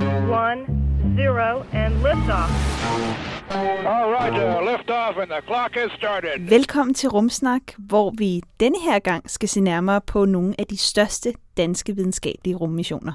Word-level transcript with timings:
One, 0.00 0.66
zero, 1.16 1.64
and 1.72 1.94
liftoff. 1.94 2.50
All 3.50 4.10
right, 4.12 4.32
uh, 4.32 4.72
lift 4.72 4.90
off 4.90 5.16
and 5.16 5.30
the 5.30 5.42
clock 5.46 5.74
has 5.74 5.90
started. 5.98 6.48
Velkommen 6.48 6.94
til 6.94 7.08
Rumsnak, 7.08 7.62
hvor 7.78 8.14
vi 8.18 8.42
denne 8.60 8.76
her 8.84 8.98
gang 8.98 9.30
skal 9.30 9.48
se 9.48 9.60
nærmere 9.60 10.00
på 10.00 10.24
nogle 10.24 10.54
af 10.58 10.66
de 10.66 10.76
største 10.76 11.32
danske 11.56 11.96
videnskabelige 11.96 12.56
rummissioner. 12.56 13.12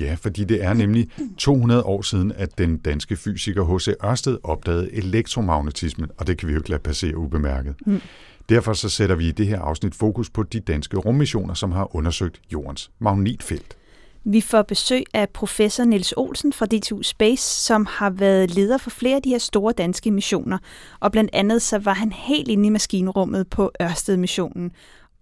Ja, 0.00 0.16
fordi 0.20 0.44
det 0.44 0.64
er 0.64 0.72
nemlig 0.72 1.08
200 1.38 1.82
år 1.82 2.02
siden, 2.02 2.32
at 2.32 2.58
den 2.58 2.76
danske 2.76 3.16
fysiker 3.16 3.76
H.C. 3.76 3.88
Ørsted 4.04 4.38
opdagede 4.42 4.94
elektromagnetismen, 4.94 6.10
og 6.18 6.26
det 6.26 6.38
kan 6.38 6.48
vi 6.48 6.52
jo 6.52 6.58
ikke 6.58 6.70
lade 6.70 6.82
passere 6.82 7.16
ubemærket. 7.16 7.74
Mm. 7.86 8.00
Derfor 8.48 8.72
så 8.72 8.88
sætter 8.88 9.16
vi 9.16 9.28
i 9.28 9.30
det 9.30 9.46
her 9.46 9.60
afsnit 9.60 9.94
fokus 9.94 10.30
på 10.30 10.42
de 10.42 10.60
danske 10.60 10.96
rummissioner, 10.96 11.54
som 11.54 11.72
har 11.72 11.96
undersøgt 11.96 12.40
jordens 12.52 12.90
magnetfelt. 12.98 13.76
Vi 14.24 14.40
får 14.40 14.62
besøg 14.62 15.04
af 15.14 15.28
professor 15.28 15.84
Niels 15.84 16.14
Olsen 16.16 16.52
fra 16.52 16.66
DTU 16.66 17.02
Space, 17.02 17.64
som 17.64 17.86
har 17.86 18.10
været 18.10 18.54
leder 18.54 18.78
for 18.78 18.90
flere 18.90 19.16
af 19.16 19.22
de 19.22 19.30
her 19.30 19.38
store 19.38 19.72
danske 19.72 20.10
missioner. 20.10 20.58
Og 21.00 21.12
blandt 21.12 21.30
andet 21.32 21.62
så 21.62 21.78
var 21.78 21.94
han 21.94 22.12
helt 22.12 22.48
inde 22.48 22.66
i 22.66 22.70
maskinrummet 22.70 23.48
på 23.50 23.72
Ørsted-missionen. 23.82 24.72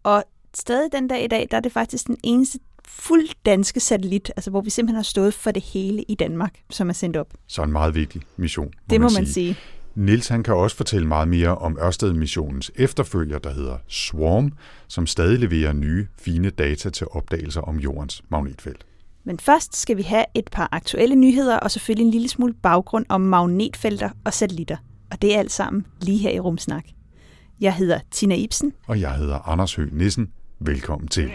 Og 0.03 0.25
stadig 0.55 0.93
den 0.93 1.09
dag 1.09 1.25
i 1.25 1.27
dag, 1.27 1.49
der 1.51 1.57
er 1.57 1.61
det 1.61 1.73
faktisk 1.73 2.07
den 2.07 2.17
eneste 2.23 2.59
fuld 2.89 3.29
danske 3.47 3.81
satellit, 3.81 4.31
altså 4.37 4.51
hvor 4.51 4.61
vi 4.61 4.71
simpelthen 4.71 4.97
har 4.97 5.03
stået 5.03 5.35
for 5.35 5.51
det 5.51 5.63
hele 5.63 6.03
i 6.03 6.15
Danmark, 6.15 6.61
som 6.71 6.89
er 6.89 6.93
sendt 6.93 7.17
op. 7.17 7.35
Så 7.47 7.63
en 7.63 7.73
meget 7.73 7.95
vigtig 7.95 8.23
mission. 8.37 8.71
Det 8.91 9.01
må 9.01 9.09
man 9.09 9.27
sige. 9.27 9.57
Niels 9.99 10.29
han 10.29 10.43
kan 10.43 10.55
også 10.55 10.77
fortælle 10.77 11.09
meget 11.09 11.29
mere 11.29 11.59
om 11.59 11.79
Ørsted-missionens 11.81 12.71
efterfølger, 12.77 13.39
der 13.39 13.51
hedder 13.51 13.79
SWARM, 13.89 14.53
som 14.89 15.07
stadig 15.07 15.39
leverer 15.39 15.73
nye, 15.73 16.07
fine 16.19 16.51
data 16.51 16.91
til 16.91 17.07
opdagelser 17.11 17.61
om 17.61 17.77
jordens 17.77 18.23
magnetfelt. 18.29 18.87
Men 19.25 19.39
først 19.39 19.77
skal 19.77 19.97
vi 19.97 20.03
have 20.03 20.25
et 20.35 20.49
par 20.53 20.69
aktuelle 20.73 21.15
nyheder 21.15 21.57
og 21.57 21.71
selvfølgelig 21.71 22.05
en 22.05 22.11
lille 22.11 22.29
smule 22.29 22.55
baggrund 22.55 23.07
om 23.09 23.21
magnetfelter 23.21 24.11
og 24.25 24.35
satellitter. 24.35 24.77
Og 25.11 25.23
det 25.23 25.35
er 25.35 25.39
alt 25.39 25.53
sammen 25.53 25.87
lige 26.01 26.19
her 26.19 26.31
i 26.31 26.41
Rumsnak. 26.41 26.85
Jeg 27.61 27.75
hedder 27.75 28.01
Tina 28.11 28.35
Ibsen. 28.35 28.73
Og 28.87 29.01
jeg 29.01 29.15
hedder 29.15 29.49
Anders 29.49 29.75
Høgh 29.75 29.93
Nissen. 29.93 30.33
Velkommen 30.61 31.09
til. 31.09 31.31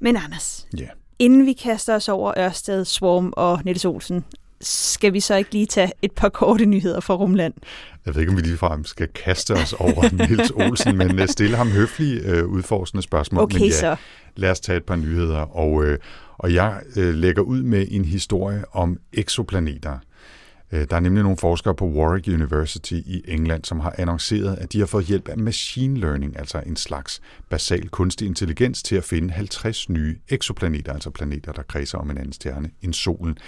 Men 0.00 0.16
Anders, 0.16 0.68
Ja. 0.78 0.86
Inden 1.18 1.46
vi 1.46 1.52
kaster 1.52 1.94
os 1.94 2.08
over 2.08 2.38
Ørsted, 2.38 2.84
Swarm 2.84 3.32
og 3.36 3.60
Niels 3.64 3.84
Olsen, 3.84 4.24
skal 4.62 5.12
vi 5.12 5.20
så 5.20 5.34
ikke 5.34 5.52
lige 5.52 5.66
tage 5.66 5.92
et 6.02 6.12
par 6.12 6.28
korte 6.28 6.66
nyheder 6.66 7.00
fra 7.00 7.14
Rumland? 7.14 7.54
Jeg 8.06 8.14
ved 8.14 8.20
ikke, 8.20 8.30
om 8.30 8.36
vi 8.36 8.42
ligefrem 8.42 8.84
skal 8.84 9.08
kaste 9.08 9.52
os 9.52 9.72
over 9.72 10.10
Niels 10.28 10.50
Olsen, 10.50 10.96
men 10.96 11.18
øh, 11.18 11.28
stille 11.28 11.56
ham 11.56 11.70
høflige, 11.70 12.20
øh, 12.20 12.46
udforskende 12.46 13.02
spørgsmål. 13.02 13.42
Okay, 13.42 13.58
men 13.58 13.68
ja, 13.68 13.72
så. 13.72 13.96
lad 14.36 14.50
os 14.50 14.60
tage 14.60 14.76
et 14.76 14.84
par 14.84 14.96
nyheder. 14.96 15.56
Og, 15.56 15.84
øh, 15.84 15.98
og 16.38 16.54
jeg 16.54 16.80
øh, 16.96 17.14
lægger 17.14 17.42
ud 17.42 17.62
med 17.62 17.86
en 17.90 18.04
historie 18.04 18.64
om 18.72 18.98
eksoplaneter. 19.12 19.98
Øh, 20.72 20.86
der 20.90 20.96
er 20.96 21.00
nemlig 21.00 21.22
nogle 21.22 21.38
forskere 21.38 21.74
på 21.74 21.86
Warwick 21.86 22.28
University 22.28 22.92
i 22.92 23.22
England, 23.28 23.64
som 23.64 23.80
har 23.80 23.94
annonceret, 23.98 24.56
at 24.56 24.72
de 24.72 24.78
har 24.78 24.86
fået 24.86 25.04
hjælp 25.04 25.28
af 25.28 25.38
machine 25.38 26.00
learning, 26.00 26.38
altså 26.38 26.62
en 26.66 26.76
slags 26.76 27.20
basal 27.50 27.88
kunstig 27.88 28.26
intelligens, 28.26 28.82
til 28.82 28.96
at 28.96 29.04
finde 29.04 29.30
50 29.30 29.88
nye 29.88 30.18
eksoplaneter, 30.28 30.92
altså 30.92 31.10
planeter, 31.10 31.52
der 31.52 31.62
kredser 31.62 31.98
om 31.98 32.10
en 32.10 32.18
anden 32.18 32.32
stjerne 32.32 32.70
end 32.82 32.94
solen. 32.94 33.38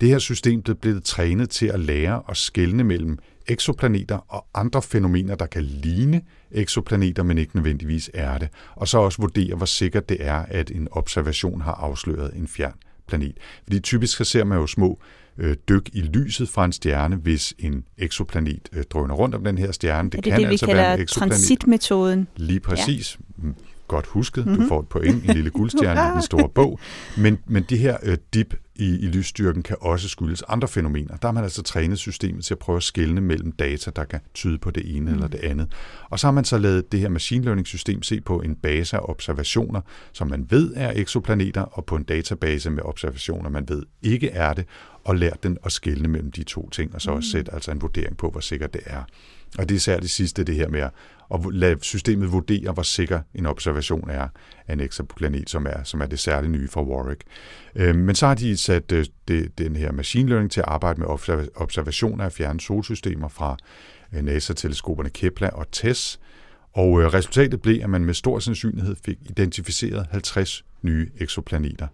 Det 0.00 0.08
her 0.08 0.18
system 0.18 0.62
er 0.68 0.74
blevet 0.74 1.04
trænet 1.04 1.50
til 1.50 1.66
at 1.66 1.80
lære 1.80 2.22
og 2.22 2.36
skelne 2.36 2.84
mellem 2.84 3.18
eksoplaneter 3.46 4.16
og 4.28 4.46
andre 4.54 4.82
fænomener, 4.82 5.34
der 5.34 5.46
kan 5.46 5.62
ligne 5.62 6.22
eksoplaneter, 6.50 7.22
men 7.22 7.38
ikke 7.38 7.56
nødvendigvis 7.56 8.10
er 8.14 8.38
det. 8.38 8.48
Og 8.74 8.88
så 8.88 8.98
også 8.98 9.22
vurdere, 9.22 9.56
hvor 9.56 9.66
sikkert 9.66 10.08
det 10.08 10.16
er, 10.20 10.44
at 10.48 10.70
en 10.70 10.88
observation 10.90 11.60
har 11.60 11.72
afsløret 11.72 12.34
en 12.34 12.48
fjern 12.48 12.74
planet. 13.06 13.36
Fordi 13.62 13.80
typisk 13.80 14.16
så 14.18 14.24
ser 14.24 14.44
man 14.44 14.58
jo 14.58 14.66
små 14.66 15.00
øh, 15.38 15.56
dyk 15.68 15.90
i 15.92 16.00
lyset 16.00 16.48
fra 16.48 16.64
en 16.64 16.72
stjerne, 16.72 17.16
hvis 17.16 17.54
en 17.58 17.84
eksoplanet 17.98 18.68
øh, 18.72 18.84
drøner 18.90 19.14
rundt 19.14 19.34
om 19.34 19.44
den 19.44 19.58
her 19.58 19.72
stjerne. 19.72 20.10
Det 20.10 20.18
er 20.18 20.22
det, 20.22 20.32
kan 20.32 20.40
det 20.40 20.48
altså 20.48 20.66
være 20.66 20.94
en 20.94 21.00
eksoplanet. 21.00 21.32
transitmetoden. 21.32 22.28
Lige 22.36 22.60
præcis. 22.60 23.18
Ja. 23.42 23.48
Godt 23.88 24.06
husket. 24.06 24.46
Mm-hmm. 24.46 24.62
Du 24.62 24.68
får 24.68 24.80
et 24.80 24.88
point, 24.88 25.24
en 25.24 25.34
lille 25.34 25.50
guldstjerne 25.50 26.00
i 26.00 26.12
den 26.14 26.22
store 26.22 26.48
bog. 26.54 26.80
Men, 27.16 27.38
men 27.46 27.62
de 27.62 27.76
her 27.76 27.96
øh, 28.02 28.16
dip 28.34 28.54
i, 28.78 28.98
i 28.98 29.06
lysstyrken 29.06 29.62
kan 29.62 29.76
også 29.80 30.08
skyldes 30.08 30.42
andre 30.42 30.68
fænomener. 30.68 31.16
Der 31.16 31.28
har 31.28 31.32
man 31.32 31.44
altså 31.44 31.62
trænet 31.62 31.98
systemet 31.98 32.44
til 32.44 32.54
at 32.54 32.58
prøve 32.58 32.76
at 32.76 32.82
skelne 32.82 33.20
mellem 33.20 33.52
data, 33.52 33.90
der 33.96 34.04
kan 34.04 34.20
tyde 34.34 34.58
på 34.58 34.70
det 34.70 34.96
ene 34.96 35.10
mm. 35.10 35.14
eller 35.14 35.28
det 35.28 35.38
andet. 35.38 35.72
Og 36.10 36.18
så 36.18 36.26
har 36.26 36.32
man 36.32 36.44
så 36.44 36.58
lavet 36.58 36.92
det 36.92 37.00
her 37.00 37.08
machine 37.08 37.44
learning 37.44 37.66
system 37.66 38.02
se 38.02 38.20
på 38.20 38.40
en 38.40 38.56
base 38.56 38.96
af 38.96 39.00
observationer, 39.02 39.80
som 40.12 40.28
man 40.28 40.46
ved 40.50 40.72
er 40.76 40.92
eksoplaneter, 40.94 41.62
og 41.62 41.84
på 41.84 41.96
en 41.96 42.02
database 42.02 42.70
med 42.70 42.82
observationer, 42.82 43.50
man 43.50 43.68
ved 43.68 43.82
ikke 44.02 44.28
er 44.28 44.52
det, 44.52 44.64
og 45.04 45.16
lært 45.16 45.42
den 45.42 45.58
at 45.64 45.72
skelne 45.72 46.08
mellem 46.08 46.32
de 46.32 46.42
to 46.42 46.70
ting, 46.70 46.94
og 46.94 47.00
så 47.00 47.10
også 47.10 47.30
sætte 47.30 47.54
altså 47.54 47.70
en 47.70 47.82
vurdering 47.82 48.16
på, 48.16 48.30
hvor 48.30 48.40
sikkert 48.40 48.74
det 48.74 48.82
er. 48.86 49.02
Og 49.58 49.68
det 49.68 49.74
er 49.74 49.76
især 49.76 50.00
det 50.00 50.10
sidste, 50.10 50.44
det 50.44 50.54
her 50.54 50.68
med 50.68 50.80
at 51.34 51.40
lade 51.52 51.78
systemet 51.82 52.32
vurdere, 52.32 52.72
hvor 52.72 52.82
sikker 52.82 53.20
en 53.34 53.46
observation 53.46 54.10
er 54.10 54.28
af 54.68 54.72
en 54.72 54.80
eksoplanet, 54.80 55.50
som 55.50 55.66
er, 55.66 55.82
som 55.84 56.00
er 56.00 56.06
det 56.06 56.18
særligt 56.18 56.52
nye 56.52 56.68
for 56.68 56.84
Warwick. 56.84 57.24
Øhm, 57.74 57.98
men 57.98 58.14
så 58.14 58.26
har 58.26 58.34
de 58.34 58.56
sat 58.56 58.92
øh, 58.92 59.06
det, 59.28 59.58
den 59.58 59.76
her 59.76 59.92
machine 59.92 60.28
learning 60.28 60.50
til 60.50 60.60
at 60.60 60.68
arbejde 60.68 61.00
med 61.00 61.08
observationer 61.54 62.24
af 62.24 62.32
fjerne 62.32 62.60
solsystemer 62.60 63.28
fra 63.28 63.56
øh, 64.12 64.24
NASA-teleskoperne 64.24 65.10
Kepler 65.10 65.50
og 65.50 65.66
TESS, 65.72 66.20
og 66.72 67.02
øh, 67.02 67.14
resultatet 67.14 67.62
blev, 67.62 67.82
at 67.82 67.90
man 67.90 68.04
med 68.04 68.14
stor 68.14 68.38
sandsynlighed 68.38 68.96
fik 69.04 69.18
identificeret 69.30 70.06
50 70.10 70.64
nye 70.82 71.10
eksoplaneter. 71.18 71.86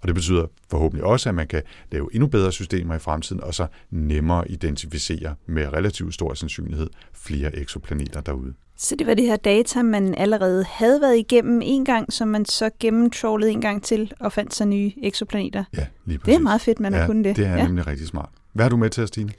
Og 0.00 0.08
det 0.08 0.14
betyder 0.14 0.46
forhåbentlig 0.70 1.04
også, 1.04 1.28
at 1.28 1.34
man 1.34 1.46
kan 1.46 1.62
lave 1.92 2.08
endnu 2.12 2.26
bedre 2.26 2.52
systemer 2.52 2.94
i 2.94 2.98
fremtiden, 2.98 3.42
og 3.42 3.54
så 3.54 3.66
nemmere 3.90 4.50
identificere 4.50 5.34
med 5.46 5.72
relativt 5.72 6.14
stor 6.14 6.34
sandsynlighed 6.34 6.90
flere 7.12 7.56
eksoplaneter 7.56 8.20
derude. 8.20 8.54
Så 8.76 8.96
det 8.96 9.06
var 9.06 9.14
det 9.14 9.24
her 9.24 9.36
data, 9.36 9.82
man 9.82 10.14
allerede 10.14 10.64
havde 10.68 11.00
været 11.00 11.18
igennem 11.18 11.60
en 11.64 11.84
gang, 11.84 12.12
som 12.12 12.28
man 12.28 12.44
så 12.44 12.70
gennemtrawlede 12.80 13.50
en 13.50 13.60
gang 13.60 13.82
til 13.82 14.12
og 14.20 14.32
fandt 14.32 14.54
sig 14.54 14.66
nye 14.66 14.92
eksoplaneter. 15.02 15.64
Ja, 15.76 15.86
lige 16.04 16.18
præcis. 16.18 16.34
Det 16.34 16.40
er 16.40 16.42
meget 16.42 16.60
fedt, 16.60 16.80
man 16.80 16.92
har 16.92 17.00
ja, 17.00 17.06
kunnet 17.06 17.24
det. 17.24 17.36
det 17.36 17.46
er 17.46 17.56
ja. 17.56 17.66
nemlig 17.66 17.86
rigtig 17.86 18.06
smart. 18.06 18.28
Hvad 18.52 18.64
har 18.64 18.70
du 18.70 18.76
med 18.76 18.90
til 18.90 19.02
at 19.02 19.08
Stine? 19.08 19.30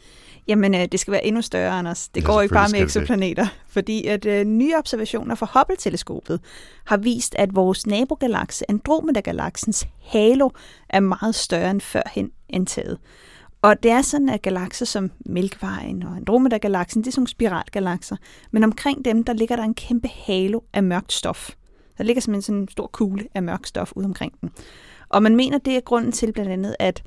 Jamen, 0.49 0.75
øh, 0.75 0.85
det 0.91 0.99
skal 0.99 1.11
være 1.11 1.25
endnu 1.25 1.41
større, 1.41 1.71
Anders. 1.71 2.07
Det 2.07 2.21
Ja, 2.21 2.25
går 2.25 2.41
ikke 2.41 2.53
bare 2.53 2.69
med 2.71 2.79
det 2.79 2.83
eksoplaneter, 2.85 3.47
fordi 3.67 4.05
at 4.05 4.25
øh, 4.25 4.45
nye 4.45 4.75
observationer 4.77 5.35
fra 5.35 5.59
Hubble-teleskopet 5.59 6.39
har 6.85 6.97
vist, 6.97 7.35
at 7.35 7.55
vores 7.55 7.87
nabogalakse, 7.87 8.65
Andromeda-galaksens 8.69 9.87
halo, 10.01 10.49
er 10.89 10.99
meget 10.99 11.35
større 11.35 11.71
end 11.71 11.81
førhen 11.81 12.31
antaget. 12.53 12.97
Og 13.61 13.83
det 13.83 13.91
er 13.91 14.01
sådan, 14.01 14.29
at 14.29 14.41
galakser 14.41 14.85
som 14.85 15.11
Mælkevejen 15.25 16.03
og 16.03 16.15
Andromeda-galaksen, 16.15 17.01
det 17.01 17.07
er 17.07 17.11
sådan 17.11 17.19
nogle 17.21 17.27
spiralgalakser, 17.27 18.15
men 18.51 18.63
omkring 18.63 19.05
dem, 19.05 19.23
der 19.23 19.33
ligger 19.33 19.55
der 19.55 19.63
en 19.63 19.73
kæmpe 19.73 20.07
halo 20.07 20.59
af 20.73 20.83
mørkt 20.83 21.13
stof. 21.13 21.49
Der 21.97 22.03
ligger 22.03 22.21
simpelthen 22.21 22.41
sådan 22.41 22.61
en 22.61 22.67
stor 22.67 22.87
kugle 22.87 23.27
af 23.35 23.43
mørkt 23.43 23.67
stof 23.67 23.91
ude 23.95 24.05
omkring 24.05 24.41
den. 24.41 24.49
Og 25.09 25.23
man 25.23 25.35
mener, 25.35 25.57
det 25.57 25.75
er 25.75 25.81
grunden 25.81 26.11
til 26.11 26.31
blandt 26.33 26.51
andet, 26.51 26.75
at 26.79 27.03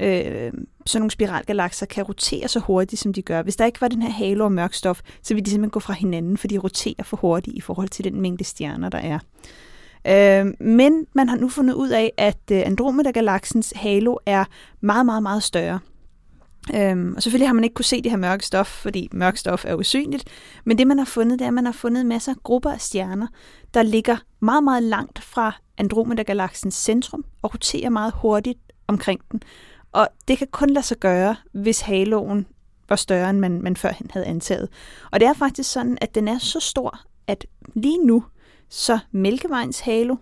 øh, 0.00 0.52
sådan 0.86 1.00
nogle 1.00 1.10
spiralgalakser 1.10 1.86
kan 1.86 2.04
rotere 2.04 2.48
så 2.48 2.60
hurtigt, 2.60 3.02
som 3.02 3.12
de 3.12 3.22
gør. 3.22 3.42
Hvis 3.42 3.56
der 3.56 3.66
ikke 3.66 3.80
var 3.80 3.88
den 3.88 4.02
her 4.02 4.10
halo 4.10 4.44
og 4.44 4.52
mørk 4.52 4.74
stof, 4.74 5.00
så 5.22 5.34
ville 5.34 5.44
de 5.44 5.50
simpelthen 5.50 5.70
gå 5.70 5.80
fra 5.80 5.92
hinanden, 5.92 6.36
for 6.36 6.48
de 6.48 6.58
roterer 6.58 7.02
for 7.02 7.16
hurtigt 7.16 7.56
i 7.56 7.60
forhold 7.60 7.88
til 7.88 8.04
den 8.04 8.20
mængde 8.20 8.44
stjerner, 8.44 8.88
der 8.88 8.98
er. 8.98 9.18
Øh, 10.06 10.52
men 10.60 11.06
man 11.12 11.28
har 11.28 11.36
nu 11.36 11.48
fundet 11.48 11.74
ud 11.74 11.88
af, 11.88 12.12
at 12.16 12.40
øh, 12.52 12.62
Andromeda-galaksens 12.66 13.72
halo 13.76 14.16
er 14.26 14.44
meget, 14.80 15.06
meget, 15.06 15.22
meget 15.22 15.42
større. 15.42 15.78
Øhm, 16.74 17.14
og 17.16 17.22
selvfølgelig 17.22 17.48
har 17.48 17.54
man 17.54 17.64
ikke 17.64 17.74
kunne 17.74 17.84
se 17.84 18.02
det 18.02 18.10
her 18.10 18.18
mørke 18.18 18.46
stof, 18.46 18.66
fordi 18.66 19.08
mørk 19.12 19.36
stof 19.36 19.64
er 19.64 19.74
usynligt. 19.74 20.24
Men 20.64 20.78
det, 20.78 20.86
man 20.86 20.98
har 20.98 21.04
fundet, 21.04 21.38
det 21.38 21.44
er, 21.44 21.48
at 21.48 21.54
man 21.54 21.64
har 21.64 21.72
fundet 21.72 22.06
masser 22.06 22.32
af 22.32 22.36
grupper 22.42 22.70
af 22.70 22.80
stjerner, 22.80 23.26
der 23.74 23.82
ligger 23.82 24.16
meget, 24.40 24.64
meget 24.64 24.82
langt 24.82 25.22
fra 25.22 25.52
Andromeda-galaksens 25.78 26.74
centrum 26.74 27.24
og 27.42 27.54
roterer 27.54 27.90
meget 27.90 28.12
hurtigt 28.22 28.58
omkring 28.86 29.20
den. 29.32 29.42
Og 29.92 30.08
det 30.28 30.38
kan 30.38 30.46
kun 30.50 30.70
lade 30.70 30.86
sig 30.86 30.96
gøre, 30.96 31.36
hvis 31.52 31.80
haloen 31.80 32.46
var 32.88 32.96
større, 32.96 33.30
end 33.30 33.38
man, 33.38 33.62
man 33.62 33.76
førhen 33.76 34.10
havde 34.12 34.26
antaget. 34.26 34.68
Og 35.10 35.20
det 35.20 35.28
er 35.28 35.32
faktisk 35.32 35.72
sådan, 35.72 35.98
at 36.00 36.14
den 36.14 36.28
er 36.28 36.38
så 36.38 36.60
stor, 36.60 37.00
at 37.26 37.46
lige 37.74 38.06
nu, 38.06 38.24
så 38.68 38.98
Mælkevejens 39.12 39.80
halo, 39.80 40.16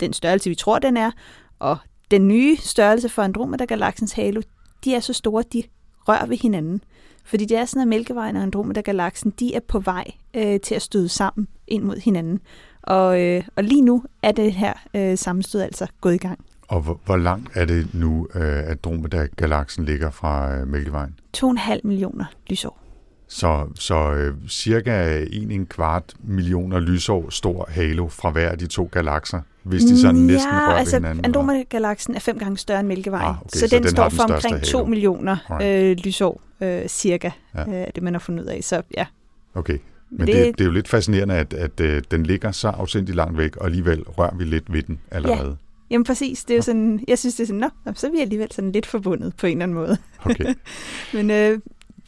den 0.00 0.12
størrelse, 0.12 0.48
vi 0.48 0.54
tror, 0.54 0.78
den 0.78 0.96
er, 0.96 1.10
og 1.58 1.78
den 2.10 2.28
nye 2.28 2.56
størrelse 2.56 3.08
for 3.08 3.22
Andromeda-galaksens 3.22 4.12
halo, 4.12 4.42
de 4.84 4.94
er 4.94 5.00
så 5.00 5.12
store, 5.12 5.44
de 5.52 5.62
rører 6.08 6.26
ved 6.26 6.36
hinanden. 6.36 6.84
Fordi 7.24 7.44
det 7.44 7.56
er 7.56 7.64
sådan, 7.64 7.82
at 7.82 7.88
Mælkevejen 7.88 8.36
og 8.36 8.42
Andromeda-galaksen, 8.42 9.30
de 9.30 9.54
er 9.54 9.60
på 9.60 9.78
vej 9.78 10.04
øh, 10.34 10.60
til 10.60 10.74
at 10.74 10.82
støde 10.82 11.08
sammen 11.08 11.48
ind 11.66 11.82
mod 11.82 11.96
hinanden. 11.96 12.40
Og, 12.82 13.22
øh, 13.22 13.44
og 13.56 13.64
lige 13.64 13.82
nu 13.82 14.04
er 14.22 14.32
det 14.32 14.52
her 14.52 14.74
øh, 14.94 15.18
sammenstød 15.18 15.60
altså 15.60 15.86
gået 16.00 16.14
i 16.14 16.18
gang. 16.18 16.44
Og 16.70 16.80
hvor, 16.80 17.00
hvor 17.04 17.16
langt 17.16 17.48
er 17.54 17.64
det 17.64 17.88
nu, 17.94 18.28
øh, 18.34 18.42
at 18.42 18.64
Andromeda-galaksen 18.68 19.84
ligger 19.84 20.10
fra 20.10 20.56
øh, 20.56 20.68
Mælkevejen? 20.68 21.14
2,5 21.36 21.80
millioner 21.84 22.24
lysår. 22.50 22.80
Så, 23.28 23.66
så 23.74 24.12
øh, 24.12 24.34
cirka 24.48 25.24
en, 25.32 25.50
en 25.50 25.66
kvart 25.66 26.14
millioner 26.24 26.80
lysår 26.80 27.30
stor 27.30 27.68
halo 27.70 28.08
fra 28.08 28.30
hver 28.30 28.48
af 28.48 28.58
de 28.58 28.66
to 28.66 28.88
galakser, 28.92 29.40
hvis 29.62 29.82
de 29.84 30.00
sådan 30.00 30.16
ja, 30.16 30.22
næsten 30.32 30.52
rører 30.52 30.76
altså 30.76 30.96
hinanden. 30.96 31.24
Andromeda-galaksen 31.24 32.14
er 32.14 32.18
fem 32.20 32.38
gange 32.38 32.56
større 32.56 32.80
end 32.80 32.88
Mælkevejen. 32.88 33.26
Ah, 33.26 33.40
okay, 33.40 33.48
så, 33.54 33.58
så 33.68 33.76
den, 33.76 33.82
den 33.82 33.90
står 33.90 34.08
den 34.08 34.16
for 34.16 34.22
omkring 34.22 34.62
2 34.62 34.78
halo. 34.78 34.88
millioner 34.88 35.36
Right. 35.50 35.90
øh, 35.90 35.96
lysår, 36.04 36.40
øh, 36.60 36.86
cirka, 36.88 37.30
Ja. 37.54 37.70
ja. 37.70 37.80
øh, 37.82 37.86
det 37.94 38.02
man 38.02 38.14
har 38.14 38.18
fundet 38.20 38.42
ud 38.42 38.48
af. 38.48 38.64
Så 38.64 38.82
ja, 38.96 39.06
Okay, 39.54 39.78
men 40.10 40.26
det, 40.26 40.34
Det- 40.36 40.58
det, 40.58 40.60
er 40.60 40.64
jo 40.68 40.72
lidt 40.72 40.88
fascinerende, 40.88 41.34
at, 41.34 41.52
at 41.54 41.80
øh, 41.80 42.02
den 42.10 42.22
ligger 42.22 42.50
så 42.52 42.68
afsindig 42.68 43.14
langt 43.14 43.38
væk, 43.38 43.56
og 43.56 43.66
alligevel 43.66 44.02
rører 44.02 44.34
vi 44.34 44.44
lidt 44.44 44.72
ved 44.72 44.82
den 44.82 44.98
allerede. 45.10 45.56
Jamen 45.90 46.04
præcis. 46.04 46.44
Det 46.44 46.54
er 46.54 46.56
jo 46.58 46.62
sådan, 46.62 47.04
jeg 47.08 47.18
synes, 47.18 47.34
det 47.34 47.42
er 47.42 47.46
sådan, 47.46 47.70
nå, 47.86 47.92
så 47.94 48.06
er 48.06 48.10
vi 48.10 48.18
alligevel 48.20 48.52
sådan 48.52 48.72
lidt 48.72 48.86
forbundet 48.86 49.36
på 49.36 49.46
en 49.46 49.52
eller 49.52 49.62
anden 49.62 49.74
måde. 49.74 49.96
Okay. 50.24 50.54
Men 51.14 51.30
øh, 51.30 51.58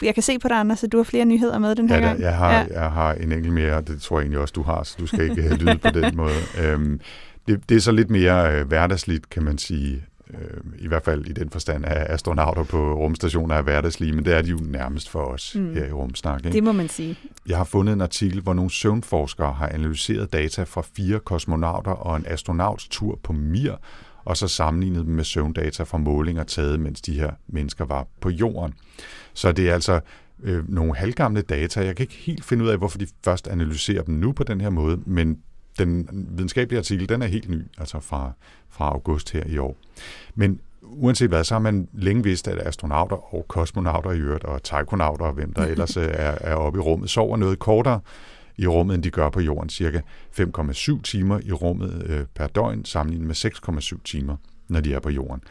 jeg 0.03 0.15
kan 0.15 0.23
se 0.23 0.39
på 0.39 0.49
dig, 0.49 0.57
Anders, 0.57 0.85
at 0.85 0.93
du 0.93 0.97
har 0.97 1.05
flere 1.05 1.25
nyheder 1.25 1.59
med 1.59 1.75
den 1.75 1.89
her 1.89 1.97
Ja, 1.99 2.03
gang. 2.07 2.21
jeg, 2.21 2.37
har, 2.37 2.53
Ja. 2.53 2.67
jeg 2.83 2.91
har 2.91 3.13
en 3.15 3.33
enkelt 3.33 3.55
mere, 3.55 3.77
og 3.77 3.89
det 3.89 4.03
tror 4.03 4.19
jeg 4.19 4.23
egentlig 4.23 4.39
også, 4.41 4.53
du 4.53 4.63
har, 4.63 4.83
så 4.83 4.97
du 5.01 5.07
skal 5.07 5.31
ikke 5.31 5.43
øh, 5.43 5.51
lyde 5.51 5.79
på 5.79 5.91
den 5.91 6.17
måde. 6.17 6.35
Øhm, 6.63 7.01
det, 7.49 7.69
det 7.69 7.77
er 7.77 7.81
så 7.81 7.93
lidt 7.93 8.11
mere 8.11 8.53
øh, 8.61 8.67
hverdagsligt, 8.67 9.31
kan 9.31 9.43
man 9.43 9.59
sige. 9.59 10.05
Øh, 10.41 10.61
I 10.79 10.89
hvert 10.89 11.03
fald 11.05 11.27
i 11.27 11.33
den 11.33 11.51
forstand, 11.51 11.85
at 11.87 12.11
astronauter 12.11 12.65
på 12.65 12.95
rumstationer 12.95 13.55
er 13.55 13.63
hverdagslige, 13.63 14.13
men 14.13 14.25
det 14.25 14.35
er 14.35 14.43
de 14.43 14.51
jo 14.51 14.59
nærmest 14.63 15.09
for 15.09 15.19
os 15.21 15.55
Mm. 15.59 15.75
her 15.75 15.87
i 15.87 15.93
Rumsnak. 15.93 16.39
Ikke? 16.45 16.55
Det 16.55 16.65
må 16.65 16.73
man 16.73 16.89
sige. 16.89 17.19
Jeg 17.49 17.57
har 17.57 17.65
fundet 17.65 17.93
en 17.93 18.01
artikel, 18.01 18.41
hvor 18.41 18.55
nogle 18.55 18.71
søvnforskere 18.71 19.53
har 19.53 19.69
analyseret 19.69 20.33
data 20.33 20.63
fra 20.63 20.83
fire 20.97 21.19
kosmonauter 21.19 21.91
og 21.91 22.17
en 22.17 22.25
astronauts 22.27 22.89
tur 22.89 23.19
på 23.23 23.33
Mir, 23.33 23.73
og 24.25 24.37
så 24.37 24.49
sammenlignet 24.49 25.07
dem 25.07 25.15
med 25.15 25.25
søvndata 25.25 25.83
fra 25.83 25.99
målinger 25.99 26.45
taget, 26.45 26.81
mens 26.81 27.01
de 27.01 27.13
her 27.21 27.31
mennesker 27.49 27.85
var 27.85 28.07
på 28.21 28.31
jorden. 28.31 28.73
Så 29.35 29.53
det 29.53 29.69
er 29.71 29.75
altså 29.75 30.01
øh, 30.43 30.69
nogle 30.69 30.95
halvgamle 30.97 31.43
data. 31.43 31.85
Jeg 31.85 31.97
kan 31.97 32.05
ikke 32.05 32.15
helt 32.15 32.45
finde 32.45 32.65
ud 32.65 32.69
af, 32.69 32.79
hvorfor 32.79 32.99
de 32.99 33.07
først 33.25 33.49
analyserer 33.49 34.03
dem 34.03 34.15
nu 34.15 34.33
på 34.33 34.45
den 34.45 34.61
her 34.61 34.71
måde, 34.71 35.01
men 35.07 35.39
den 35.79 36.09
videnskabelige 36.31 36.79
artikel, 36.79 37.09
den 37.09 37.23
er 37.23 37.27
helt 37.27 37.49
ny, 37.49 37.63
altså 37.79 38.01
fra, 38.01 38.33
fra 38.69 38.89
august 38.89 39.33
her 39.33 39.45
i 39.47 39.59
år. 39.59 39.77
Men 40.35 40.61
uanset 40.83 41.29
hvad, 41.29 41.45
så 41.45 41.55
har 41.55 41.61
man 41.61 41.89
længe 41.93 42.23
vidst, 42.23 42.49
at 42.49 42.67
astronauter 42.67 43.35
og 43.35 43.49
kosmonauter 43.49 44.11
i 44.11 44.19
øvrigt, 44.19 44.45
og 44.45 44.63
taikonauter 44.63 45.25
og 45.25 45.33
hvem 45.33 45.53
der 45.53 45.63
ellers 45.73 45.97
øh, 45.97 46.05
er, 46.05 46.39
er 46.41 46.55
oppe 46.55 46.79
i 46.79 46.81
rummet, 46.81 47.11
sover 47.11 47.37
noget 47.37 47.59
kortere 47.59 48.01
i 48.57 48.67
rummet, 48.67 48.95
end 48.95 49.03
de 49.03 49.11
gør 49.11 49.31
på 49.31 49.41
jorden. 49.41 49.71
Cirka 49.71 50.01
5,7 50.41 51.03
timer 51.03 51.41
i 51.45 51.53
rummet 51.53 52.03
øh, 52.07 52.25
per 52.35 52.47
døgn, 52.47 52.85
sammenlignet 52.85 53.27
med 53.27 53.35
6,7 53.95 53.99
timer, 54.05 54.37
når 54.69 54.81
de 54.81 54.95
er 54.95 55.01
på 55.01 55.11
jorden. 55.11 55.43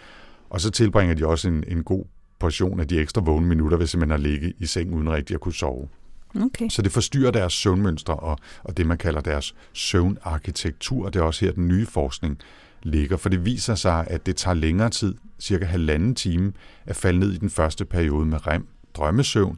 Og 0.50 0.62
så 0.62 0.71
tilbringer 0.71 1.15
de 1.15 1.27
også 1.27 1.47
en, 1.47 1.63
en 1.67 1.83
god 1.83 2.06
portion 2.39 2.79
af 2.79 2.88
de 2.88 3.00
ekstra 3.00 3.21
vågne 3.21 3.47
minutter, 3.47 3.77
hvis 3.77 3.97
man 3.97 4.09
har 4.09 4.17
ligget 4.17 4.53
i 4.57 4.65
seng 4.65 4.94
uden 4.94 5.12
rigtig 5.12 5.33
at 5.33 5.39
kunne 5.39 5.53
sove. 5.53 5.88
Okay. 6.36 6.69
Så 6.69 6.81
det 6.81 6.92
forstyrrer 6.92 7.31
deres 7.31 7.54
søvnmønstre 7.54 8.16
og, 8.16 8.38
og 8.63 8.78
det, 8.78 8.88
man 8.88 8.98
kalder 8.98 9.22
deres 9.22 9.56
søvnarkitektur. 9.74 11.10
Det 11.10 11.19
er 11.19 11.24
også 11.24 11.45
her, 11.45 11.51
den 11.51 11.68
nye 11.68 11.86
forskning 11.86 12.38
ligger, 12.83 13.18
for 13.18 13.30
det 13.30 13.45
viser 13.45 13.75
sig, 13.75 14.07
at 14.07 14.25
det 14.25 14.36
tager 14.36 14.56
længere 14.56 14.89
tid, 14.89 15.16
cirka 15.39 15.66
halvanden 15.66 16.16
time, 16.16 16.54
at 16.86 16.95
falde 16.95 17.19
ned 17.19 17.31
i 17.31 17.38
den 17.38 17.50
første 17.50 17.86
periode 17.86 18.25
med 18.25 18.48
rem, 18.48 18.68
drømmesøvn, 18.94 19.57